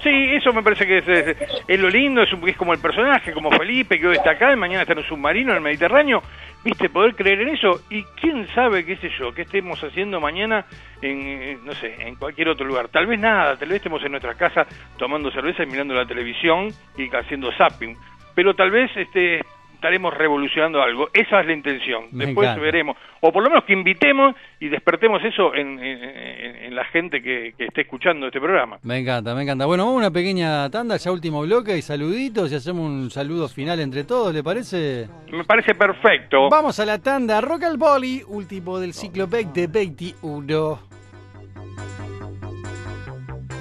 Sí, 0.02 0.10
eso 0.32 0.52
me 0.52 0.64
parece 0.64 0.84
que 0.84 0.98
es, 0.98 1.36
es, 1.68 1.78
lo 1.78 1.88
lindo, 1.88 2.22
es, 2.22 2.32
un, 2.32 2.48
es 2.48 2.56
como 2.56 2.72
el 2.72 2.80
personaje, 2.80 3.32
como 3.32 3.52
Felipe, 3.52 4.00
que 4.00 4.08
hoy 4.08 4.16
está 4.16 4.32
acá 4.32 4.52
y 4.52 4.56
mañana 4.56 4.82
está 4.82 4.94
en 4.94 4.98
un 4.98 5.04
submarino 5.04 5.52
en 5.52 5.58
el 5.58 5.62
Mediterráneo, 5.62 6.20
viste, 6.64 6.88
poder 6.88 7.14
creer 7.14 7.42
en 7.42 7.50
eso. 7.50 7.82
Y 7.88 8.02
quién 8.20 8.48
sabe, 8.48 8.84
qué 8.84 8.96
sé 8.96 9.10
yo, 9.16 9.32
qué 9.32 9.42
estemos 9.42 9.82
haciendo 9.84 10.20
mañana 10.20 10.66
en, 11.00 11.64
no 11.64 11.72
sé, 11.74 11.94
en 12.00 12.16
cualquier 12.16 12.48
otro 12.48 12.66
lugar. 12.66 12.88
Tal 12.88 13.06
vez 13.06 13.20
nada, 13.20 13.56
tal 13.56 13.68
vez 13.68 13.76
estemos 13.76 14.02
en 14.04 14.10
nuestra 14.10 14.34
casa 14.34 14.66
tomando 14.96 15.30
cerveza 15.30 15.62
y 15.62 15.66
mirando 15.66 15.94
la 15.94 16.04
televisión 16.04 16.68
y 16.96 17.08
haciendo 17.14 17.52
zapping, 17.52 17.96
pero 18.34 18.54
tal 18.54 18.72
vez 18.72 18.90
este 18.96 19.40
estaremos 19.82 20.14
revolucionando 20.14 20.80
algo. 20.80 21.08
Esa 21.12 21.40
es 21.40 21.46
la 21.46 21.52
intención. 21.52 22.04
Después 22.12 22.54
veremos. 22.60 22.96
O 23.20 23.32
por 23.32 23.42
lo 23.42 23.50
menos 23.50 23.64
que 23.64 23.72
invitemos 23.72 24.36
y 24.60 24.68
despertemos 24.68 25.22
eso 25.24 25.52
en, 25.56 26.72
la 26.72 26.84
gente 26.84 27.20
que, 27.20 27.52
que, 27.58 27.64
esté 27.64 27.80
escuchando 27.82 28.26
este 28.26 28.40
programa. 28.40 28.78
Me 28.82 28.98
encanta, 28.98 29.34
me 29.34 29.42
encanta. 29.42 29.66
Bueno, 29.66 29.84
vamos 29.84 29.96
a 29.96 30.06
una 30.06 30.10
pequeña 30.12 30.70
tanda, 30.70 30.96
ya 30.96 31.10
último 31.10 31.42
bloque 31.42 31.76
y 31.76 31.82
saluditos 31.82 32.52
y 32.52 32.54
hacemos 32.54 32.88
un 32.88 33.10
saludo 33.10 33.48
final 33.48 33.80
entre 33.80 34.04
todos, 34.04 34.32
¿le 34.32 34.44
parece? 34.44 35.08
Me 35.32 35.44
parece 35.44 35.74
perfecto. 35.74 36.48
Vamos 36.48 36.78
a 36.78 36.86
la 36.86 36.98
tanda 36.98 37.40
Rock 37.40 37.64
al 37.64 37.76
Boli, 37.76 38.22
último 38.26 38.78
del 38.78 38.94
ciclo 38.94 39.26
2021. 39.26 40.78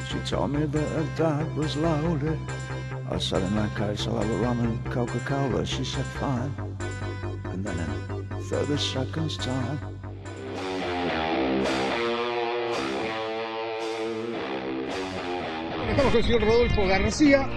She 0.08 0.20
told 0.30 0.52
me 0.52 0.68
that 0.68 1.48
was 1.58 1.76
I 3.12 3.18
said, 3.18 3.44
in 3.44 3.56
that 3.58 3.76
case, 3.76 4.08
I'll 4.08 4.16
have 4.16 4.30
a 4.30 4.38
rum 4.38 4.62
and 4.62 4.86
Coca-Cola. 4.90 5.66
She 5.66 5.84
said, 5.84 6.06
fine. 6.06 6.54
And 7.44 7.66
then 7.66 7.78
in 7.78 8.44
30 8.44 8.78
seconds 8.78 9.36
time, 9.36 9.80
Estamos 15.90 16.14
con 16.14 16.22
el 16.22 16.24
señor 16.24 16.42
Rodolfo 16.42 16.88
García, 16.88 17.50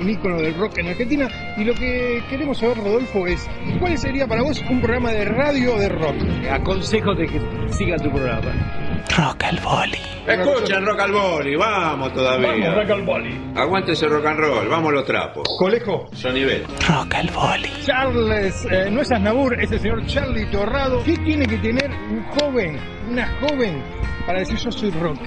un 0.00 0.08
ícono 0.08 0.40
del 0.40 0.54
rock 0.54 0.78
en 0.78 0.86
Argentina, 0.86 1.28
y 1.56 1.64
lo 1.64 1.74
que 1.74 2.22
queremos 2.30 2.58
saber, 2.58 2.78
Rodolfo, 2.78 3.26
es 3.26 3.48
¿cuál 3.80 3.98
sería 3.98 4.28
para 4.28 4.42
vos 4.42 4.62
un 4.70 4.80
programa 4.80 5.10
de 5.10 5.24
radio 5.24 5.76
de 5.78 5.88
rock? 5.88 6.14
Aconsejo 6.48 7.16
de 7.16 7.26
que 7.26 7.40
siga 7.72 7.96
tu 7.96 8.08
programa. 8.12 8.81
Rock 9.16 9.44
al 9.44 9.60
Boli. 9.60 9.98
Escuchen 10.26 10.86
Rock 10.86 11.00
al 11.00 11.12
Boli, 11.12 11.56
vamos 11.56 12.12
todavía. 12.12 12.48
Vamos, 12.48 12.74
Rock 12.76 12.90
al 12.90 13.02
Boli. 13.02 13.52
Aguante 13.56 13.92
ese 13.92 14.08
rock 14.08 14.26
and 14.26 14.38
roll, 14.38 14.68
vamos 14.68 14.92
los 14.92 15.04
trapos. 15.04 15.46
Colejo. 15.58 16.08
nivel. 16.32 16.64
Rock 16.88 17.14
al 17.14 17.30
Boli. 17.30 17.68
Charles, 17.84 18.66
eh, 18.70 18.90
no 18.90 19.02
es 19.02 19.12
Asnabur, 19.12 19.60
es 19.60 19.70
el 19.72 19.80
señor 19.80 20.06
Charlie 20.06 20.46
Torrado. 20.46 21.02
¿Qué 21.04 21.16
tiene 21.18 21.46
que 21.46 21.58
tener 21.58 21.90
un 21.90 22.22
joven, 22.38 22.78
una 23.10 23.26
joven, 23.40 23.82
para 24.26 24.38
decir 24.38 24.56
yo 24.58 24.70
soy 24.72 24.90
rock? 24.92 25.18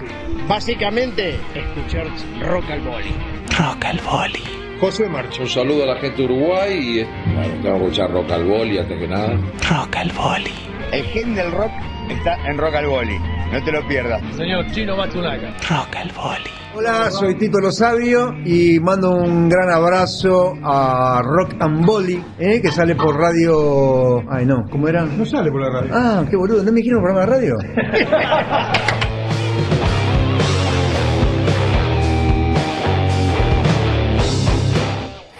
Básicamente, 0.48 1.40
escuchar 1.54 2.08
Rock 2.42 2.70
al 2.72 2.82
Boli. 2.82 3.14
Rock 3.58 3.86
al 3.86 4.00
Boli. 4.00 4.44
José 4.80 5.08
Marcho. 5.08 5.44
Un 5.44 5.50
saludo 5.50 5.84
a 5.84 5.94
la 5.94 6.00
gente 6.00 6.18
de 6.18 6.26
Uruguay 6.26 6.74
y 6.74 7.04
bueno, 7.34 7.54
tengo 7.62 7.78
que 7.80 7.84
escuchar 7.86 8.12
Rock 8.12 8.32
al 8.32 8.44
Boli 8.46 8.78
antes 8.78 9.00
que 9.00 9.08
nada. 9.08 9.34
Rock 9.70 9.96
al 9.98 10.12
Boli. 10.12 10.54
El 10.92 11.04
gen 11.06 11.36
del 11.36 11.52
rock 11.52 11.72
está 12.10 12.36
en 12.48 12.58
Rock 12.58 12.76
al 12.76 12.88
Boli. 12.88 13.18
No 13.56 13.64
te 13.64 13.72
lo 13.72 13.88
pierdas. 13.88 14.22
Señor 14.36 14.70
Chino 14.72 14.98
Matsunaga. 14.98 15.54
Rock 15.70 15.96
al 15.96 16.12
Boli. 16.12 16.50
Hola, 16.76 17.10
soy 17.10 17.38
Tito 17.38 17.62
Lo 17.62 17.72
Sabio 17.72 18.34
y 18.44 18.82
mando 18.82 19.12
un 19.12 19.48
gran 19.48 19.70
abrazo 19.70 20.56
a 20.62 21.22
Rock 21.24 21.56
and 21.62 21.86
Boli, 21.86 22.22
¿eh? 22.38 22.60
que 22.62 22.70
sale 22.70 22.96
por 22.96 23.18
radio. 23.18 24.20
Ay, 24.30 24.46
no, 24.46 24.66
¿cómo 24.70 24.90
era? 24.90 25.06
No 25.06 25.26
sale 25.26 25.50
por 25.52 25.62
la 25.62 25.70
radio. 25.70 25.94
Ah, 25.96 26.26
qué 26.30 26.36
boludo, 26.36 26.64
¿no 26.64 26.72
me 26.74 26.80
dijeron 26.82 27.02
programa 27.02 27.26
de 27.26 27.28
radio? 27.32 27.56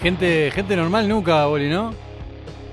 gente, 0.00 0.50
gente 0.52 0.74
normal 0.74 1.06
nunca, 1.06 1.44
Boli, 1.44 1.68
¿no? 1.68 1.92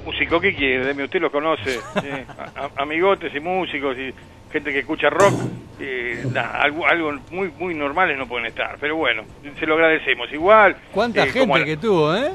Músico, 0.05 0.39
¿qué 0.39 0.55
quiere? 0.55 0.85
Deme, 0.85 1.03
usted 1.03 1.19
lo 1.19 1.29
conoce. 1.29 1.81
amigotes 2.77 3.35
y 3.35 3.41
músicos 3.41 3.97
y 3.97 4.13
gente 4.53 4.71
que 4.71 4.79
escucha 4.79 5.09
rock, 5.09 5.33
eh, 5.79 6.23
algo, 6.61 6.87
algo 6.87 7.13
muy 7.31 7.51
muy 7.59 7.73
normales 7.73 8.17
no 8.17 8.27
pueden 8.27 8.45
estar, 8.45 8.77
pero 8.79 8.95
bueno, 8.95 9.23
se 9.59 9.65
lo 9.65 9.73
agradecemos. 9.73 10.31
Igual. 10.31 10.77
¿Cuánta 10.91 11.23
eh, 11.23 11.31
gente 11.31 11.65
que 11.65 11.77
tuvo, 11.77 12.15
eh? 12.15 12.31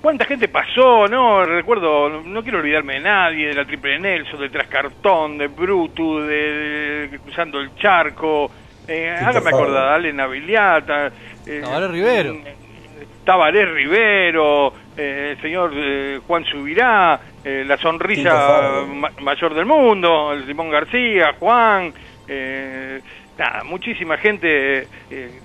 ¿Cuánta 0.00 0.24
gente 0.24 0.48
pasó? 0.48 1.06
No, 1.08 1.44
recuerdo, 1.44 2.22
no 2.22 2.42
quiero 2.42 2.58
olvidarme 2.58 2.94
de 2.94 3.00
nadie, 3.00 3.48
de 3.48 3.54
la 3.54 3.64
Triple 3.64 3.98
Nelson, 3.98 4.40
de 4.40 4.48
Trascartón, 4.48 5.36
de 5.36 5.48
Brutus, 5.48 6.26
de, 6.26 7.18
Cruzando 7.22 7.60
el 7.60 7.74
Charco, 7.76 8.50
eh, 8.88 9.10
hágame 9.10 9.50
acordar, 9.50 9.88
Ale 9.94 10.12
Naviliata. 10.12 11.10
Eh, 11.44 11.62
Rivero. 11.90 12.36
Tabaré 13.24 13.66
Rivero, 13.66 14.72
eh, 14.96 15.32
el 15.32 15.42
señor 15.42 15.72
eh, 15.74 16.20
Juan 16.26 16.44
Subirá, 16.44 17.20
eh, 17.44 17.64
la 17.66 17.76
sonrisa 17.76 18.82
mayor 19.20 19.52
del 19.52 19.66
mundo, 19.66 20.32
el 20.32 20.46
Simón 20.46 20.70
García, 20.70 21.34
Juan, 21.38 21.92
nada, 23.36 23.62
muchísima 23.64 24.16
gente, 24.16 24.88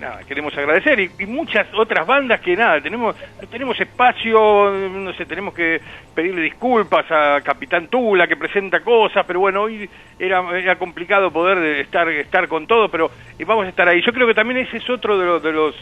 nada, 0.00 0.20
queremos 0.26 0.56
agradecer 0.56 0.98
y, 0.98 1.26
muchas 1.26 1.66
otras 1.74 2.06
bandas 2.06 2.40
que 2.40 2.56
nada, 2.56 2.80
tenemos 2.80 3.14
tenemos 3.50 3.78
espacio, 3.78 4.70
no 4.72 5.12
sé, 5.12 5.26
tenemos 5.26 5.52
que 5.52 5.78
pedirle 6.14 6.40
disculpas 6.40 7.04
a 7.10 7.42
Capitán 7.42 7.88
Tula 7.88 8.26
que 8.26 8.36
presenta 8.36 8.80
cosas, 8.80 9.26
pero 9.26 9.40
bueno, 9.40 9.62
hoy 9.62 9.88
era, 10.18 10.42
era 10.58 10.76
complicado 10.76 11.30
poder 11.30 11.58
estar 11.76 12.08
estar 12.08 12.48
con 12.48 12.66
todo, 12.66 12.88
pero 12.88 13.10
vamos 13.46 13.66
a 13.66 13.68
estar 13.68 13.86
ahí. 13.86 14.00
Yo 14.00 14.12
creo 14.14 14.26
que 14.26 14.34
también 14.34 14.66
ese 14.66 14.78
es 14.78 14.88
otro 14.88 15.18
de 15.18 15.26
los 15.26 15.42
de 15.42 15.52
los, 15.52 15.76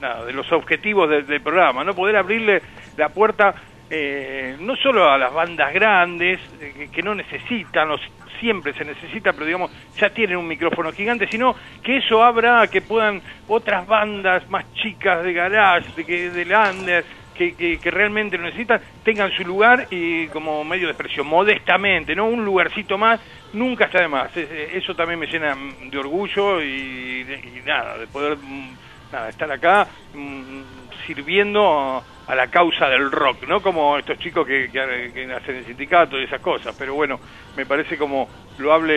nada, 0.00 0.26
de 0.26 0.32
los 0.34 0.52
objetivos 0.52 1.08
del 1.08 1.40
programa, 1.40 1.82
no 1.82 1.94
poder 1.94 2.16
abrirle 2.16 2.60
la 2.96 3.08
puerta 3.08 3.54
eh, 3.92 4.56
no 4.60 4.76
solo 4.76 5.10
a 5.10 5.18
las 5.18 5.32
bandas 5.32 5.74
grandes, 5.74 6.38
eh, 6.60 6.88
que, 6.92 7.02
no 7.02 7.12
necesitan, 7.12 7.90
o 7.90 7.96
siempre 8.38 8.72
se 8.72 8.84
necesita, 8.84 9.32
pero 9.32 9.46
digamos, 9.46 9.72
ya 9.98 10.10
tienen 10.10 10.36
un 10.36 10.46
micrófono 10.46 10.92
gigante, 10.92 11.26
sino 11.26 11.56
que 11.82 11.96
eso 11.96 12.22
abra 12.22 12.62
a 12.62 12.68
que 12.68 12.82
puedan 12.82 13.20
otras 13.48 13.86
bandas 13.88 14.48
más 14.48 14.72
chicas 14.74 15.24
de 15.24 15.32
garage, 15.32 15.88
de, 15.96 16.04
que, 16.04 16.30
de 16.30 16.44
lander, 16.44 17.04
que, 17.34 17.54
que, 17.56 17.78
que 17.78 17.90
realmente 17.90 18.38
lo 18.38 18.44
necesitan, 18.44 18.80
tengan 19.02 19.32
su 19.32 19.42
lugar 19.44 19.88
y 19.90 20.28
como 20.28 20.62
medio 20.62 20.86
de 20.86 20.92
expresión, 20.92 21.26
modestamente, 21.26 22.14
¿no? 22.14 22.26
Un 22.26 22.44
lugarcito 22.44 22.96
más, 22.96 23.20
nunca 23.54 23.86
está 23.86 24.02
de 24.02 24.08
más. 24.08 24.30
Eh, 24.36 24.70
Eso 24.74 24.94
también 24.94 25.18
me 25.18 25.26
llena 25.26 25.56
de 25.90 25.98
orgullo 25.98 26.62
y, 26.62 27.22
y 27.22 27.62
nada, 27.66 27.98
de 27.98 28.06
poder 28.06 28.36
mm, 28.36 28.76
nada, 29.12 29.28
estar 29.30 29.50
acá 29.50 29.88
mm, 30.14 30.60
sirviendo 31.06 32.04
a, 32.30 32.34
la 32.34 32.46
causa 32.48 32.88
del 32.88 33.10
rock, 33.10 33.46
¿no? 33.46 33.60
Como 33.60 33.98
estos 33.98 34.18
chicos 34.18 34.46
que, 34.46 34.68
hacen 34.68 35.56
el 35.56 35.64
sindicato 35.64 36.18
y 36.18 36.24
esas 36.24 36.40
cosas, 36.40 36.74
pero 36.78 36.94
bueno, 36.94 37.18
me 37.56 37.66
parece 37.66 37.96
como 37.96 38.28
loable 38.58 38.94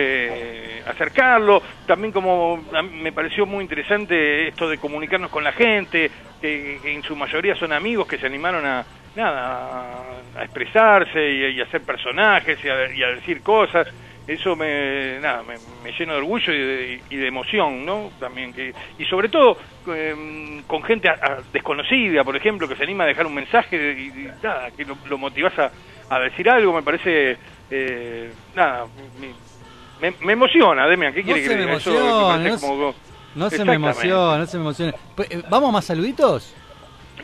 eh, 0.78 0.82
acercarlo, 0.86 1.62
también 1.86 2.12
como 2.12 2.64
me 2.82 3.12
pareció 3.12 3.46
muy 3.46 3.62
interesante 3.62 4.48
esto 4.48 4.68
de 4.68 4.78
comunicarnos 4.78 5.30
con 5.30 5.44
la 5.44 5.52
gente, 5.52 6.10
que, 6.40 6.80
en 6.84 7.02
su 7.02 7.16
mayoría 7.16 7.54
son 7.54 7.72
amigos 7.72 8.06
que 8.06 8.18
se 8.18 8.26
animaron 8.26 8.64
a 8.66 8.84
nada 9.16 10.02
a, 10.36 10.42
expresarse 10.42 11.30
y, 11.30 11.56
y 11.56 11.60
a 11.60 11.64
hacer 11.64 11.82
personajes 11.82 12.58
y 12.64 12.68
a, 12.68 12.92
y 12.92 13.02
a 13.02 13.08
decir 13.08 13.42
cosas 13.42 13.86
eso 14.26 14.56
me 14.56 15.18
nada 15.20 15.42
me, 15.42 15.54
me 15.82 15.92
llena 15.98 16.12
de 16.14 16.18
orgullo 16.20 16.52
y 16.52 16.58
de, 16.58 17.00
y 17.10 17.16
de 17.16 17.26
emoción 17.28 17.84
no 17.84 18.10
también 18.18 18.52
que 18.54 18.72
y 18.98 19.04
sobre 19.04 19.28
todo 19.28 19.58
eh, 19.88 20.62
con 20.66 20.82
gente 20.82 21.08
a- 21.08 21.18
a- 21.20 21.38
desconocida 21.52 22.24
por 22.24 22.34
ejemplo 22.36 22.66
que 22.66 22.74
se 22.76 22.84
anima 22.84 23.04
a 23.04 23.06
dejar 23.08 23.26
un 23.26 23.34
mensaje 23.34 23.76
y, 23.76 24.06
y 24.20 24.30
nada 24.42 24.70
que 24.70 24.84
lo, 24.86 24.96
lo 25.08 25.18
motivas 25.18 25.52
a, 25.58 25.70
a 26.08 26.18
decir 26.20 26.48
algo 26.48 26.72
me 26.72 26.82
parece 26.82 27.36
eh, 27.70 28.32
nada 28.54 28.86
me, 30.00 30.12
me 30.22 30.32
emociona 30.32 30.86
Demian 30.88 31.12
qué 31.12 31.20
No 31.22 31.32
quiere 31.34 31.42
que 31.48 31.56
diga? 31.56 31.72
Eso 31.74 31.90
me 31.92 32.48
no 32.48 32.58
se- 32.58 32.66
como- 32.66 32.94
No 33.34 33.50
se 33.50 33.64
me 33.64 33.74
emociona, 33.74 34.38
no 34.38 34.46
se 34.46 34.56
me 34.56 34.62
emocione. 34.62 34.94
Pues, 35.16 35.30
eh, 35.30 35.42
¿Vamos 35.50 35.72
más 35.72 35.84
saluditos? 35.84 36.54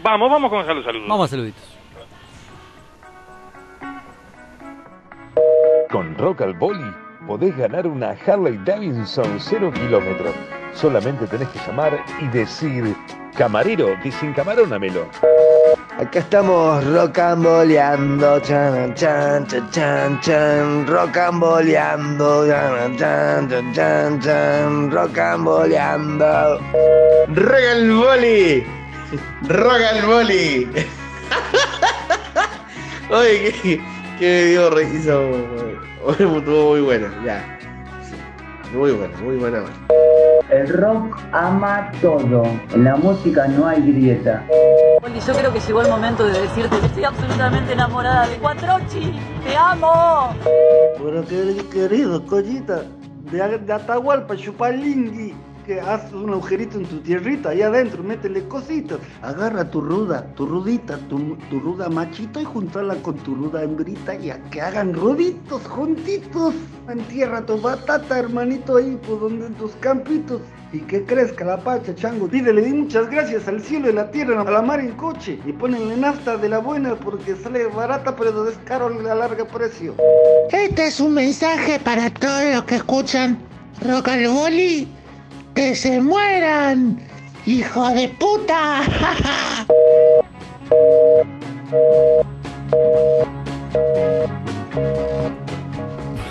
vamos 0.02 0.30
vamos 0.30 0.50
con 0.50 0.58
los 0.66 0.84
saludos 0.84 1.08
Vamos 1.08 1.26
a 1.26 1.30
saluditos. 1.30 1.76
Con 5.90 6.16
Rock 6.18 6.42
al 6.42 6.54
Boli 6.54 6.94
podés 7.26 7.56
ganar 7.56 7.84
una 7.84 8.14
Harley 8.24 8.56
Davidson 8.64 9.40
0 9.40 9.72
kilómetros. 9.74 10.32
Solamente 10.72 11.26
tenés 11.26 11.48
que 11.48 11.58
llamar 11.66 12.04
y 12.20 12.28
decir, 12.28 12.94
camarero, 13.36 13.96
desencamarón,amelo. 14.04 15.08
Acá 15.98 16.20
estamos 16.20 16.84
rocamboleando, 16.84 18.38
chan, 18.38 18.94
chan, 18.94 19.44
chan, 19.48 19.68
chan, 19.72 20.20
chan, 20.20 20.86
rocamboleando, 20.86 22.46
chan, 22.46 22.96
chan, 22.96 23.48
chan, 23.48 23.72
chan, 23.74 24.20
chan, 24.20 24.92
rocamboleando. 24.92 26.60
Rock 27.34 27.64
al 27.72 27.90
boli. 27.90 28.64
Rock 29.48 29.82
al 29.92 30.06
boli. 30.06 30.68
Oye, 33.10 33.52
que, 33.60 33.80
que 34.20 34.24
me 34.24 34.44
dio 34.44 34.70
risa. 34.70 35.18
Estuvo 36.18 36.70
muy 36.70 36.80
buena, 36.80 37.08
ya. 37.24 37.58
Sí, 38.02 38.16
Muy 38.76 38.92
buena, 38.92 39.16
muy 39.18 39.36
buena. 39.36 39.62
El 40.50 40.68
rock 40.68 41.16
ama 41.32 41.92
todo. 42.02 42.42
En 42.74 42.84
la 42.84 42.96
música 42.96 43.46
no 43.46 43.66
hay 43.68 43.80
grieta. 43.82 44.44
Oli, 45.02 45.20
yo 45.20 45.32
creo 45.32 45.52
que 45.52 45.60
llegó 45.60 45.82
el 45.82 45.88
momento 45.88 46.24
de 46.24 46.40
decirte 46.40 46.78
que 46.80 46.86
estoy 46.86 47.04
absolutamente 47.04 47.72
enamorada 47.72 48.26
de 48.28 48.36
Cuatrochi. 48.36 49.14
¡Te 49.44 49.56
amo! 49.56 50.34
Pero 50.98 51.24
que- 51.26 51.64
querido, 51.72 52.24
collita, 52.26 52.82
de, 53.30 53.58
de 53.58 53.72
Atahualpa, 53.72 54.36
Chupalingui, 54.36 55.34
que 55.70 55.80
haces 55.80 56.12
un 56.12 56.30
agujerito 56.30 56.78
en 56.78 56.86
tu 56.86 56.98
tierrita, 56.98 57.50
ahí 57.50 57.62
adentro, 57.62 58.02
métele 58.02 58.42
cositas. 58.48 58.98
Agarra 59.22 59.70
tu 59.70 59.80
ruda, 59.80 60.26
tu 60.34 60.44
rudita, 60.44 60.98
tu, 61.08 61.36
tu 61.48 61.60
ruda 61.60 61.88
machito 61.88 62.40
y 62.40 62.44
juntala 62.44 62.96
con 62.96 63.14
tu 63.18 63.36
ruda 63.36 63.62
hembrita 63.62 64.16
y 64.16 64.30
a 64.30 64.42
que 64.50 64.60
hagan 64.60 64.92
ruditos, 64.92 65.62
juntitos. 65.68 66.56
Entierra 66.88 67.46
tu 67.46 67.60
batata, 67.60 68.18
hermanito, 68.18 68.78
ahí 68.78 68.98
por 69.06 69.20
donde 69.20 69.46
en 69.46 69.54
tus 69.54 69.70
campitos. 69.76 70.40
Y 70.72 70.80
que 70.80 71.04
crezca 71.04 71.44
la 71.44 71.58
pacha, 71.58 71.94
chango. 71.94 72.26
Pídele 72.26 72.62
di 72.62 72.72
muchas 72.72 73.08
gracias 73.08 73.46
al 73.46 73.60
cielo 73.60 73.90
y 73.90 73.92
la 73.92 74.10
tierra, 74.10 74.40
a 74.40 74.50
la 74.50 74.62
mar 74.62 74.80
en 74.80 74.90
coche. 74.96 75.38
Y 75.46 75.52
ponenle 75.52 75.96
nafta 75.96 76.36
de 76.36 76.48
la 76.48 76.58
buena 76.58 76.96
porque 76.96 77.36
sale 77.36 77.66
barata, 77.66 78.16
pero 78.16 78.48
es 78.48 78.58
caro 78.64 78.86
a 78.88 79.14
largo 79.14 79.46
precio. 79.46 79.94
Este 80.50 80.88
es 80.88 80.98
un 80.98 81.14
mensaje 81.14 81.78
para 81.78 82.10
todos 82.10 82.54
los 82.54 82.64
que 82.64 82.74
escuchan 82.74 83.38
Rock 83.86 84.08
al 84.08 84.26
Boli. 84.26 84.99
¡Que 85.60 85.74
se 85.74 86.00
mueran! 86.00 86.98
¡Hijo 87.44 87.90
de 87.90 88.08
puta! 88.08 88.80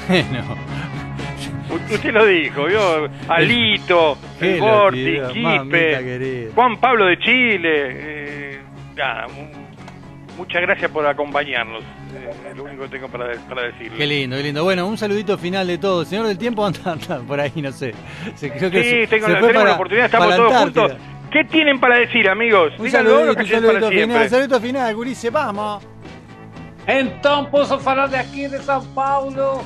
Bueno. 0.07 0.43
U- 1.69 1.93
Usted 1.93 2.11
lo 2.11 2.25
dijo, 2.25 2.65
vio 2.65 3.09
Alito, 3.27 4.17
Qué 4.39 4.57
mamita 4.59 5.31
Quispe, 5.31 6.03
querida. 6.03 6.51
Juan 6.55 6.77
Pablo 6.77 7.05
de 7.05 7.19
Chile. 7.19 7.69
eh, 7.75 8.59
nada, 8.97 9.27
mu- 9.27 9.58
muchas 10.39 10.61
gracias 10.63 10.89
por 10.89 11.05
acompañarnos. 11.05 11.83
eh, 12.15 12.31
es 12.49 12.57
lo 12.57 12.63
único 12.63 12.83
que 12.83 12.89
tengo 12.89 13.07
para, 13.09 13.27
de- 13.27 13.37
para 13.47 13.61
decirle. 13.63 13.95
Qué 13.97 14.07
lindo, 14.07 14.35
qué 14.37 14.43
lindo. 14.43 14.63
Bueno, 14.63 14.87
un 14.87 14.97
saludito 14.97 15.37
final 15.37 15.67
de 15.67 15.77
todos. 15.77 16.07
Señor 16.07 16.25
del 16.25 16.37
tiempo 16.39 16.65
anda, 16.65 16.79
anda 16.93 17.19
por 17.27 17.39
ahí, 17.39 17.51
no 17.57 17.71
sé. 17.71 17.93
Se, 18.35 18.49
creo 18.51 18.71
que 18.71 18.83
Sí, 18.83 18.89
se- 18.89 19.07
tengo 19.07 19.27
se 19.27 19.33
la, 19.33 19.39
para- 19.41 19.63
la 19.65 19.73
oportunidad, 19.75 20.05
estamos 20.05 20.35
todos 20.35 20.51
Antártida. 20.53 20.81
juntos. 20.87 20.97
¿Qué 21.31 21.43
tienen 21.43 21.79
para 21.79 21.97
decir, 21.97 22.27
amigos? 22.27 22.73
Un 22.79 22.85
Díganlo 22.85 23.09
saludito, 23.11 23.29
un 23.29 23.35
para 23.35 23.47
saludito 23.79 23.89
final, 24.01 24.29
saludito 24.29 24.59
final, 24.61 24.95
Gurice, 24.95 25.29
vamos. 25.29 25.83
Então, 26.87 27.45
posso 27.45 27.77
falar 27.79 28.07
daqui 28.07 28.47
de 28.47 28.57
São 28.59 28.83
Paulo. 28.95 29.61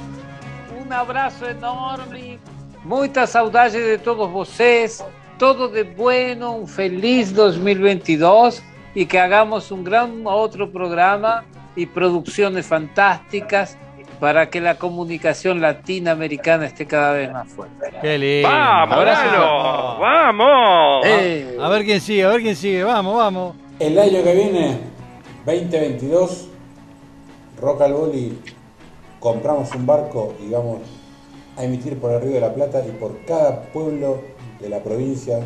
Um 0.78 0.92
abraço 0.92 1.46
enorme. 1.46 2.38
Muita 2.84 3.26
saudade 3.26 3.82
de 3.82 3.98
todos 3.98 4.30
vocês. 4.30 5.02
Todo 5.40 5.70
de 5.70 5.84
bueno, 5.84 6.58
um 6.58 6.68
feliz 6.68 7.32
2022 7.32 8.62
e 8.96 9.06
que 9.06 9.18
hagamos 9.18 9.72
um 9.72 9.84
gran 9.84 10.10
outro 10.26 10.68
programa 10.68 11.46
e 11.76 11.86
produções 11.86 12.66
fantásticas 12.66 13.78
para 14.20 14.46
que 14.46 14.60
a 14.60 14.76
comunicação 14.76 15.54
latino-americana 15.60 16.68
esté 16.68 16.86
cada 16.86 17.14
vez 17.14 17.32
mais 17.32 17.52
forte. 17.52 17.74
Qué 18.00 18.18
lindo. 18.18 18.48
Vamos, 18.48 20.00
vamos. 20.00 21.06
Eh. 21.06 21.58
A 21.60 21.68
ver 21.70 21.84
quién 21.84 22.00
sigue, 22.00 22.24
a 22.24 22.30
ver 22.30 22.42
quién 22.42 22.56
sigue. 22.56 22.84
Vamos, 22.84 23.18
vamos. 23.18 23.56
El 23.80 24.00
año 24.00 24.24
que 24.24 24.34
viene, 24.34 24.78
2022, 25.46 26.48
Rock 27.60 27.82
al 27.82 27.94
Boli, 27.94 28.40
compramos 29.20 29.74
un 29.76 29.86
barco 29.86 30.36
y 30.40 30.52
vamos 30.52 30.80
a 31.58 31.64
emitir 31.66 32.00
por 32.00 32.12
el 32.12 32.22
Río 32.22 32.34
de 32.34 32.42
la 32.42 32.54
Plata 32.54 32.82
y 32.88 32.92
por 32.92 33.26
cada 33.26 33.64
pueblo 33.74 34.22
de 34.62 34.70
la 34.70 34.80
provincia 34.80 35.40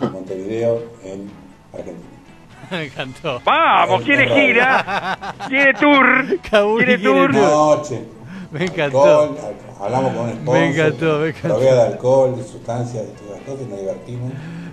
de 0.00 0.08
Montevideo 0.08 0.82
en 1.04 1.30
Argentina. 1.72 2.19
Me 2.70 2.84
encantó. 2.84 3.40
Vamos, 3.44 4.02
quiere 4.02 4.28
gira, 4.28 5.34
quiere 5.48 5.74
tour, 5.74 6.24
quiere 6.42 6.96
quiere 6.96 6.98
tour. 6.98 7.34
Noche. 7.34 8.04
Me 8.50 8.64
encantó. 8.64 9.02
Alcohol, 9.22 9.38
al- 9.78 9.84
hablamos 9.86 10.12
con 10.14 10.24
un 10.26 10.30
sponsor. 10.32 10.54
Me 10.54 10.66
encantó, 10.68 11.18
me 11.18 11.28
encantó. 11.28 11.48
Provea 11.48 11.74
de 11.74 11.82
alcohol, 11.82 12.36
de 12.36 12.42
sustancias, 12.44 13.06
de 13.06 13.12
todas 13.12 13.30
las 13.38 13.40
cosas 13.42 13.60
y 13.62 13.70
nos 13.70 13.78
divertimos. 13.80 14.32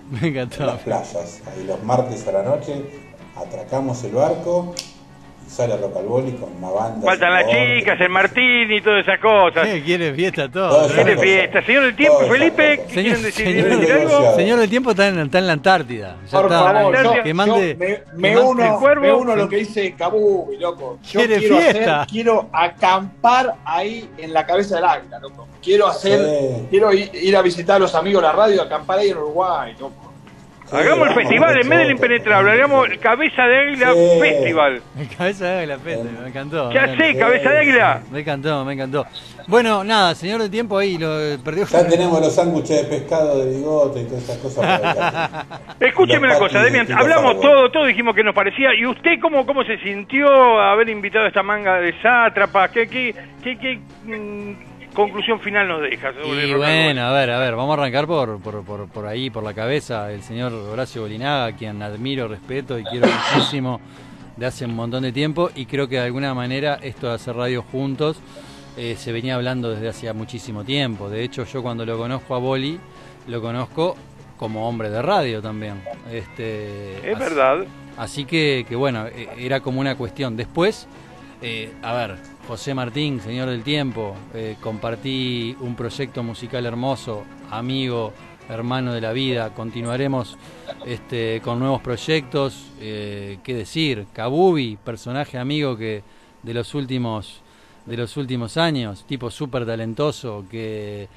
Me 0.10 0.20
En 0.20 0.26
encantó. 0.26 0.66
las 0.66 0.80
playas. 0.82 1.42
Ahí 1.48 1.64
los 1.66 1.84
martes 1.84 2.28
a 2.28 2.32
la 2.32 2.44
noche 2.44 2.86
atracamos 3.36 4.04
el 4.04 4.14
barco 4.14 4.74
sale 5.48 5.78
Rock 5.78 5.96
al 5.98 6.06
Boli 6.06 6.32
con 6.34 6.50
una 6.58 6.70
banda. 6.70 7.06
Faltan 7.06 7.34
las 7.34 7.46
chicas, 7.48 8.00
el 8.02 8.10
Martín 8.10 8.72
y 8.72 8.82
todas 8.82 9.02
esas 9.08 9.20
cosas. 9.20 9.66
¿Qué 9.68 9.82
quiere 9.84 10.14
fiesta 10.14 10.50
todo? 10.50 10.88
Quiere 10.94 11.18
fiesta. 11.18 11.62
Señor 11.64 11.84
del 11.86 11.96
tiempo, 11.96 12.18
Todas 12.20 12.32
Felipe, 12.32 12.78
cosas. 12.78 12.94
¿qué 12.94 13.02
quieren 13.02 13.22
decir? 13.24 13.46
señor, 13.46 13.64
¿Quieren 13.64 13.80
decir 13.82 13.96
algo? 13.96 14.36
señor 14.36 14.60
del 14.60 14.70
tiempo 14.70 14.90
está 14.92 15.08
en, 15.08 15.20
está 15.20 15.40
en 15.40 15.48
la 15.48 15.54
Antártida. 15.54 16.16
Ya 16.26 16.32
Por 16.42 16.46
está. 16.52 16.64
favor, 16.74 17.04
yo, 17.04 17.24
que 17.24 17.30
yo 17.30 17.36
mande. 17.36 17.76
me, 17.76 17.86
que 17.88 18.04
me 18.14 18.36
mande- 18.36 18.42
uno, 18.50 18.80
cuervo. 18.80 19.02
me 19.02 19.14
uno 19.14 19.32
a 19.32 19.36
lo 19.36 19.50
que 19.50 19.56
dice 19.58 19.94
Kabubi, 19.98 20.58
loco. 20.58 21.00
Yo 21.04 21.20
Quiere 21.20 21.38
quiero 21.40 21.58
fiesta. 21.58 22.02
hacer, 22.02 22.08
quiero 22.12 22.50
acampar 22.52 23.56
ahí 23.66 24.10
en 24.18 24.34
la 24.34 24.46
cabeza 24.46 24.76
del 24.76 24.86
águila, 24.86 25.20
loco. 25.20 25.48
Quiero 25.64 25.88
hacer, 25.88 26.20
Sí. 26.20 26.68
quiero 26.70 26.94
ir, 26.94 27.10
ir 27.14 27.36
a 27.36 27.42
visitar 27.42 27.78
a 27.78 27.80
los 27.80 27.96
amigos 27.96 28.22
de 28.22 28.28
la 28.28 28.34
radio, 28.34 28.62
acampar 28.62 29.00
ahí 29.00 29.10
en 29.10 29.18
Uruguay, 29.18 29.76
loco. 29.80 30.07
Hagamos 30.72 31.08
el 31.08 31.14
festival, 31.14 31.62
en 31.62 31.70
vez 31.70 31.80
del 31.80 31.92
impenetrable, 31.92 32.52
hagamos 32.52 32.90
el 32.90 33.00
Cabeza 33.00 33.44
de 33.44 33.58
Águila 33.58 33.94
Sí. 33.94 34.20
Festival. 34.20 34.82
Cabeza 35.18 35.46
de 35.46 35.58
águila, 35.60 35.78
Pete, 35.78 36.04
me 36.22 36.28
encantó. 36.28 36.72
Ya 36.72 36.88
me 36.88 36.98
sé, 36.98 37.10
encantó. 37.10 37.20
Cabeza 37.20 37.50
de 37.52 37.58
Águila. 37.60 38.02
Me 38.12 38.20
encantó, 38.20 38.66
me 38.66 38.74
encantó. 38.74 39.06
Bueno, 39.48 39.84
nada, 39.86 40.14
señor 40.14 40.42
de 40.42 40.50
tiempo 40.50 40.78
ahí, 40.78 40.98
lo 40.98 41.08
perdió. 41.42 41.66
Ya 41.68 41.88
tenemos 41.88 42.20
los 42.20 42.36
sándwiches 42.36 42.82
de 42.82 42.98
pescado 42.98 43.46
de 43.46 43.56
bigote 43.58 44.02
y 44.02 44.04
todas 44.06 44.24
esas 44.24 44.38
cosas. 44.40 44.82
Escúcheme 45.80 46.28
una 46.28 46.38
cosa, 46.38 46.62
Demian, 46.62 46.92
hablamos 46.92 47.40
todo, 47.40 47.72
todo 47.72 47.86
dijimos 47.86 48.14
que 48.14 48.24
nos 48.24 48.36
parecía. 48.36 48.74
¿Y 48.76 48.86
usted 48.86 49.20
cómo, 49.22 49.46
cómo 49.46 49.64
se 49.64 49.78
sintió 49.78 50.28
haber 50.60 50.90
invitado 50.90 51.26
a 51.26 51.28
esta 51.30 51.44
manga 51.44 51.80
de 51.80 51.94
sátrapas? 52.02 52.72
¿Qué, 52.72 52.88
qué, 52.90 53.16
qué, 53.42 53.58
qué, 53.58 53.80
mm, 54.04 54.77
conclusión 54.98 55.40
final 55.40 55.68
nos 55.68 55.82
deja? 55.82 56.12
sobre 56.14 56.48
Y 56.48 56.54
bueno, 56.54 57.02
a 57.04 57.12
ver, 57.14 57.30
a 57.32 57.40
ver, 57.40 57.56
vamos 57.56 57.78
a 57.78 57.82
arrancar 57.82 58.08
por, 58.08 58.40
por, 58.42 58.64
por, 58.66 58.88
por 58.90 59.06
ahí, 59.06 59.30
por 59.30 59.44
la 59.44 59.54
cabeza, 59.54 60.12
el 60.12 60.22
señor 60.24 60.52
Horacio 60.52 61.04
Bolinaga, 61.04 61.46
a 61.46 61.56
quien 61.56 61.82
admiro, 61.82 62.28
respeto 62.28 62.78
y 62.80 62.84
quiero 62.84 63.08
muchísimo 63.08 63.80
de 64.36 64.46
hace 64.46 64.66
un 64.66 64.76
montón 64.76 65.04
de 65.04 65.12
tiempo 65.12 65.50
y 65.56 65.66
creo 65.66 65.88
que 65.88 65.96
de 65.96 66.02
alguna 66.06 66.34
manera 66.34 66.80
esto 66.82 67.08
de 67.08 67.14
hacer 67.16 67.36
radio 67.36 67.64
juntos 67.64 68.20
eh, 68.78 68.96
se 68.98 69.12
venía 69.12 69.36
hablando 69.36 69.70
desde 69.72 69.88
hacía 69.90 70.14
muchísimo 70.14 70.64
tiempo. 70.64 71.10
De 71.10 71.24
hecho, 71.24 71.46
yo 71.46 71.62
cuando 71.64 71.86
lo 71.86 71.98
conozco 71.98 72.36
a 72.36 72.40
Boli, 72.40 72.80
lo 73.28 73.42
conozco 73.42 73.96
como 74.38 74.68
hombre 74.70 74.90
de 74.92 75.02
radio 75.02 75.42
también. 75.42 75.82
Este, 76.12 76.98
Es 77.10 77.16
así- 77.16 77.20
verdad. 77.24 77.66
Así 77.98 78.26
que, 78.26 78.64
que 78.70 78.76
bueno, 78.76 79.08
eh, 79.08 79.28
era 79.40 79.60
como 79.62 79.80
una 79.82 79.96
cuestión. 79.96 80.38
Después, 80.38 80.88
eh, 81.42 81.72
a 81.82 81.94
ver, 81.94 82.16
José 82.48 82.74
Martín, 82.74 83.20
señor 83.20 83.50
del 83.50 83.62
tiempo, 83.62 84.16
eh, 84.34 84.56
compartí 84.62 85.54
un 85.60 85.76
proyecto 85.76 86.24
musical 86.24 86.66
hermoso, 86.66 87.26
amigo, 87.52 88.14
hermano 88.48 88.94
de 88.94 89.02
la 89.02 89.12
vida. 89.12 89.54
Continuaremos 89.54 90.38
este, 90.86 91.42
con 91.44 91.60
nuevos 91.60 91.82
proyectos. 91.82 92.68
Eh, 92.80 93.40
¿Qué 93.44 93.54
decir? 93.54 94.06
Kabubi, 94.14 94.78
personaje 94.78 95.38
amigo 95.38 95.76
que 95.76 96.04
de 96.42 96.54
los 96.54 96.74
últimos 96.74 97.42
de 97.86 97.98
los 97.98 98.18
últimos 98.18 98.58
años, 98.58 99.06
tipo 99.08 99.32
súper 99.32 99.66
talentoso, 99.66 100.46
que 100.50 101.08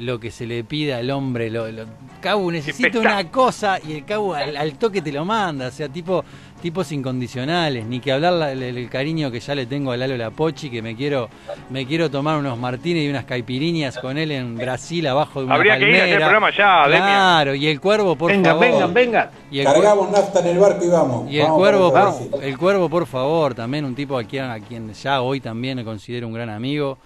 lo 0.00 0.18
que 0.18 0.30
se 0.30 0.46
le 0.46 0.64
pida 0.64 0.98
al 0.98 1.10
hombre, 1.10 1.50
lo, 1.50 1.70
lo- 1.70 1.84
Cabu 2.20 2.50
necesita 2.50 2.98
una 2.98 3.30
cosa 3.30 3.78
y 3.86 3.92
el 3.94 4.04
Cabu 4.04 4.34
al, 4.34 4.56
al 4.56 4.74
toque 4.74 5.00
te 5.02 5.12
lo 5.12 5.24
manda, 5.24 5.68
o 5.68 5.70
sea, 5.70 5.88
tipo 5.88 6.24
tipos 6.60 6.92
incondicionales, 6.92 7.86
ni 7.86 8.00
que 8.00 8.12
hablar 8.12 8.34
la- 8.34 8.52
el, 8.52 8.62
el 8.62 8.88
cariño 8.90 9.30
que 9.30 9.40
ya 9.40 9.54
le 9.54 9.64
tengo 9.66 9.92
a 9.92 9.96
Lalo 9.96 10.16
Lapochi, 10.16 10.68
que 10.70 10.82
me 10.82 10.94
quiero 10.94 11.28
me 11.70 11.86
quiero 11.86 12.10
tomar 12.10 12.36
unos 12.38 12.58
martines 12.58 13.04
y 13.04 13.08
unas 13.08 13.24
caipiriñas 13.24 13.96
con 13.98 14.18
él 14.18 14.30
en 14.32 14.56
Brasil 14.56 15.06
abajo 15.06 15.40
de 15.40 15.46
una 15.46 15.54
Habría 15.54 15.78
que 15.78 15.88
ir 15.88 15.94
a 15.94 15.98
hacer 15.98 16.00
palmera. 16.00 16.16
el 16.26 16.30
programa 16.40 16.50
ya. 16.50 16.86
Claro, 16.86 17.54
y 17.54 17.66
el 17.66 17.80
cuervo, 17.80 18.16
por 18.16 18.30
Vengan, 18.30 18.52
favor. 18.58 18.62
vengan, 18.70 18.94
vengan. 18.94 19.30
El 19.52 19.64
Cargamos 19.64 20.10
nafta 20.10 20.40
en 20.40 20.46
el 20.48 20.58
barco 20.58 20.84
y 20.84 20.88
vamos. 20.88 21.30
y 21.30 21.36
el 21.38 21.42
Vamos 21.44 21.58
cuervo, 21.58 21.90
Brasil. 21.92 22.30
el 22.42 22.58
cuervo, 22.58 22.88
por 22.90 23.06
favor, 23.06 23.54
también 23.54 23.84
un 23.86 23.94
tipo 23.94 24.18
a 24.18 24.24
quien, 24.24 24.44
a 24.44 24.60
quien 24.60 24.92
ya 24.92 25.22
hoy 25.22 25.40
también 25.40 25.76
me 25.76 25.84
considero 25.84 26.26
un 26.26 26.34
gran 26.34 26.50
amigo. 26.50 26.98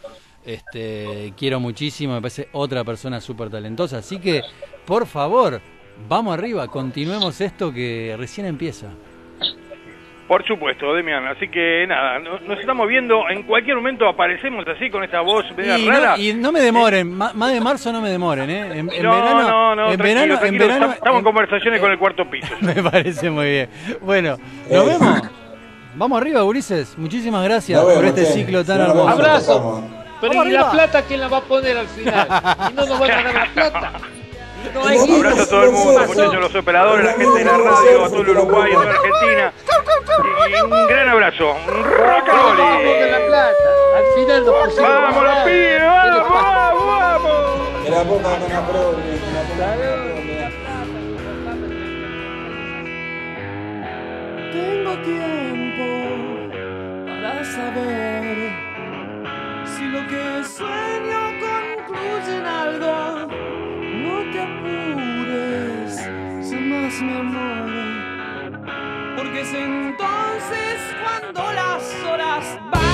Este, 0.44 1.32
quiero 1.36 1.58
muchísimo, 1.60 2.14
me 2.14 2.20
parece 2.20 2.48
otra 2.52 2.84
persona 2.84 3.20
súper 3.20 3.50
talentosa. 3.50 3.98
Así 3.98 4.18
que, 4.18 4.42
por 4.84 5.06
favor, 5.06 5.60
vamos 6.08 6.34
arriba, 6.36 6.66
continuemos 6.68 7.40
esto 7.40 7.72
que 7.72 8.14
recién 8.18 8.46
empieza. 8.46 8.88
Por 10.28 10.42
supuesto, 10.46 10.94
Demian. 10.94 11.26
Así 11.26 11.48
que 11.48 11.84
nada, 11.86 12.18
no- 12.18 12.40
nos 12.40 12.58
estamos 12.58 12.88
viendo. 12.88 13.28
En 13.28 13.42
cualquier 13.42 13.76
momento 13.76 14.08
aparecemos 14.08 14.66
así 14.66 14.88
con 14.88 15.04
esta 15.04 15.20
voz 15.20 15.44
media 15.54 15.78
Y 15.78 15.86
rara. 15.86 16.16
no, 16.16 16.22
y 16.22 16.32
no 16.32 16.50
me 16.50 16.60
demoren, 16.60 17.12
ma- 17.12 17.32
más 17.34 17.52
de 17.52 17.60
marzo 17.60 17.92
no 17.92 18.00
me 18.00 18.08
demoren, 18.08 18.48
¿eh? 18.48 18.60
En, 18.78 18.90
en 18.90 19.02
no, 19.02 19.10
verano, 19.14 19.42
no, 19.42 19.76
no, 19.76 19.90
en 19.92 19.98
tranquilo, 19.98 20.34
verano, 20.38 20.46
en 20.46 20.58
verano, 20.58 20.92
Estamos 20.92 21.18
en 21.18 21.24
conversaciones 21.24 21.78
con 21.80 21.90
el 21.92 21.98
cuarto 21.98 22.24
piso. 22.30 22.48
me 22.62 22.82
parece 22.82 23.30
muy 23.30 23.46
bien. 23.50 23.68
Bueno, 24.00 24.38
nos 24.70 24.86
vemos. 24.86 25.20
Vamos 25.96 26.20
arriba, 26.20 26.42
Ulises. 26.42 26.96
Muchísimas 26.98 27.44
gracias 27.44 27.80
por 27.84 28.04
este 28.04 28.24
ciclo 28.24 28.64
tan 28.64 28.80
hermoso. 28.80 29.08
Abrazo. 29.08 29.90
Pero 30.28 30.44
¿y 30.44 30.50
la 30.50 30.70
plata 30.70 31.02
quién 31.02 31.20
la 31.20 31.28
va 31.28 31.38
a 31.38 31.42
poner 31.42 31.78
al 31.78 31.88
final? 31.88 32.28
Y 32.70 32.72
no 32.74 32.86
nos 32.86 32.98
van 32.98 33.10
a 33.10 33.22
dar 33.22 33.34
la 33.34 33.46
plata. 33.52 33.92
No 34.72 34.86
hay 34.86 34.98
Un 34.98 35.14
abrazo 35.14 35.42
a 35.42 35.46
todo 35.46 35.62
el 35.64 35.70
mundo, 35.72 36.06
muchachos, 36.06 36.36
los 36.36 36.54
operadores, 36.54 37.04
la 37.04 37.12
gente 37.12 37.38
de 37.38 37.44
la 37.44 37.58
radio, 37.58 38.04
a 38.04 38.08
todo 38.08 38.20
el 38.22 38.28
Uruguay, 38.30 38.72
a 38.72 38.74
toda 38.74 38.86
la 38.86 38.92
Argentina. 38.92 39.52
Y 40.48 40.62
un 40.62 40.86
gran 40.86 41.08
abrazo. 41.08 41.56
Un 41.66 41.84
rock 41.84 42.28
and 42.28 42.38
roll. 42.38 42.58
Vamos 42.58 43.10
la 43.10 43.26
plata. 43.26 43.70
Al 43.96 44.04
final 44.14 44.46
nos 44.46 44.54
pusimos. 44.64 44.90
¡Vamos, 44.90 45.24
los 45.24 45.38
pibes! 45.44 45.82
¡Vamos, 45.82 46.30
vamos, 46.30 46.86
vamos! 46.86 47.84
Que 47.84 47.90
la 47.90 48.02
ponga 48.04 48.38
con 48.38 48.50
la. 48.50 49.74
Tengo 54.52 54.92
tiempo 55.02 55.86
para 57.06 57.44
saber 57.44 58.03
que 60.14 60.44
sueño 60.44 61.22
concluye 61.46 62.32
en 62.38 62.46
algo. 62.46 63.26
No 64.04 64.16
te 64.32 64.38
apures, 64.48 65.92
jamás 66.50 66.94
mi 67.02 67.14
amor, 67.24 67.70
porque 69.16 69.40
es 69.40 69.52
entonces 69.54 70.76
cuando 71.02 71.52
las 71.52 71.82
horas 72.04 72.44
bajan 72.70 72.93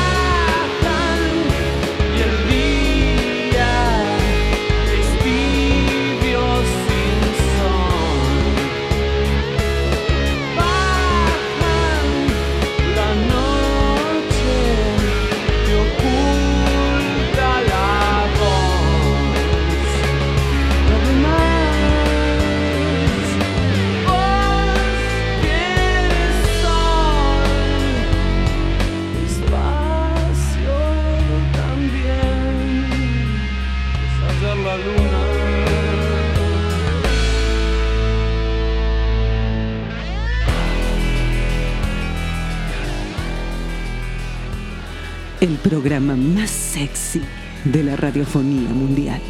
El 45.51 45.57
programa 45.57 46.15
más 46.15 46.49
sexy 46.49 47.21
de 47.65 47.83
la 47.83 47.97
radiofonía 47.97 48.69
mundial. 48.69 49.21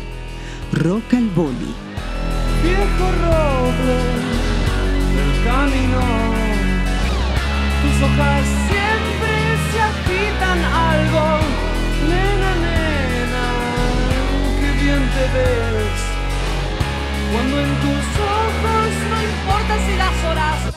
Rock 0.71 1.15
al 1.15 1.31
Boli. 1.31 1.73
viejo 2.63 3.07
roble 3.25 3.97
del 5.17 5.33
camino. 5.49 6.03
Tus 7.81 8.03
hojas 8.05 8.45
siempre 8.69 9.33
se 9.71 9.81
agitan 9.81 10.59
algo. 10.93 11.25
Nena, 12.11 12.53
nena, 12.67 13.47
qué 14.61 14.71
bien 14.85 15.03
te 15.17 15.25
ves. 15.39 16.01
Cuando 17.33 17.61
en 17.61 17.73
tus 17.81 18.05
ojos 18.21 18.91
no 19.09 19.19
importa 19.23 19.75
si 19.87 19.97
las 19.97 20.25
horas 20.31 20.70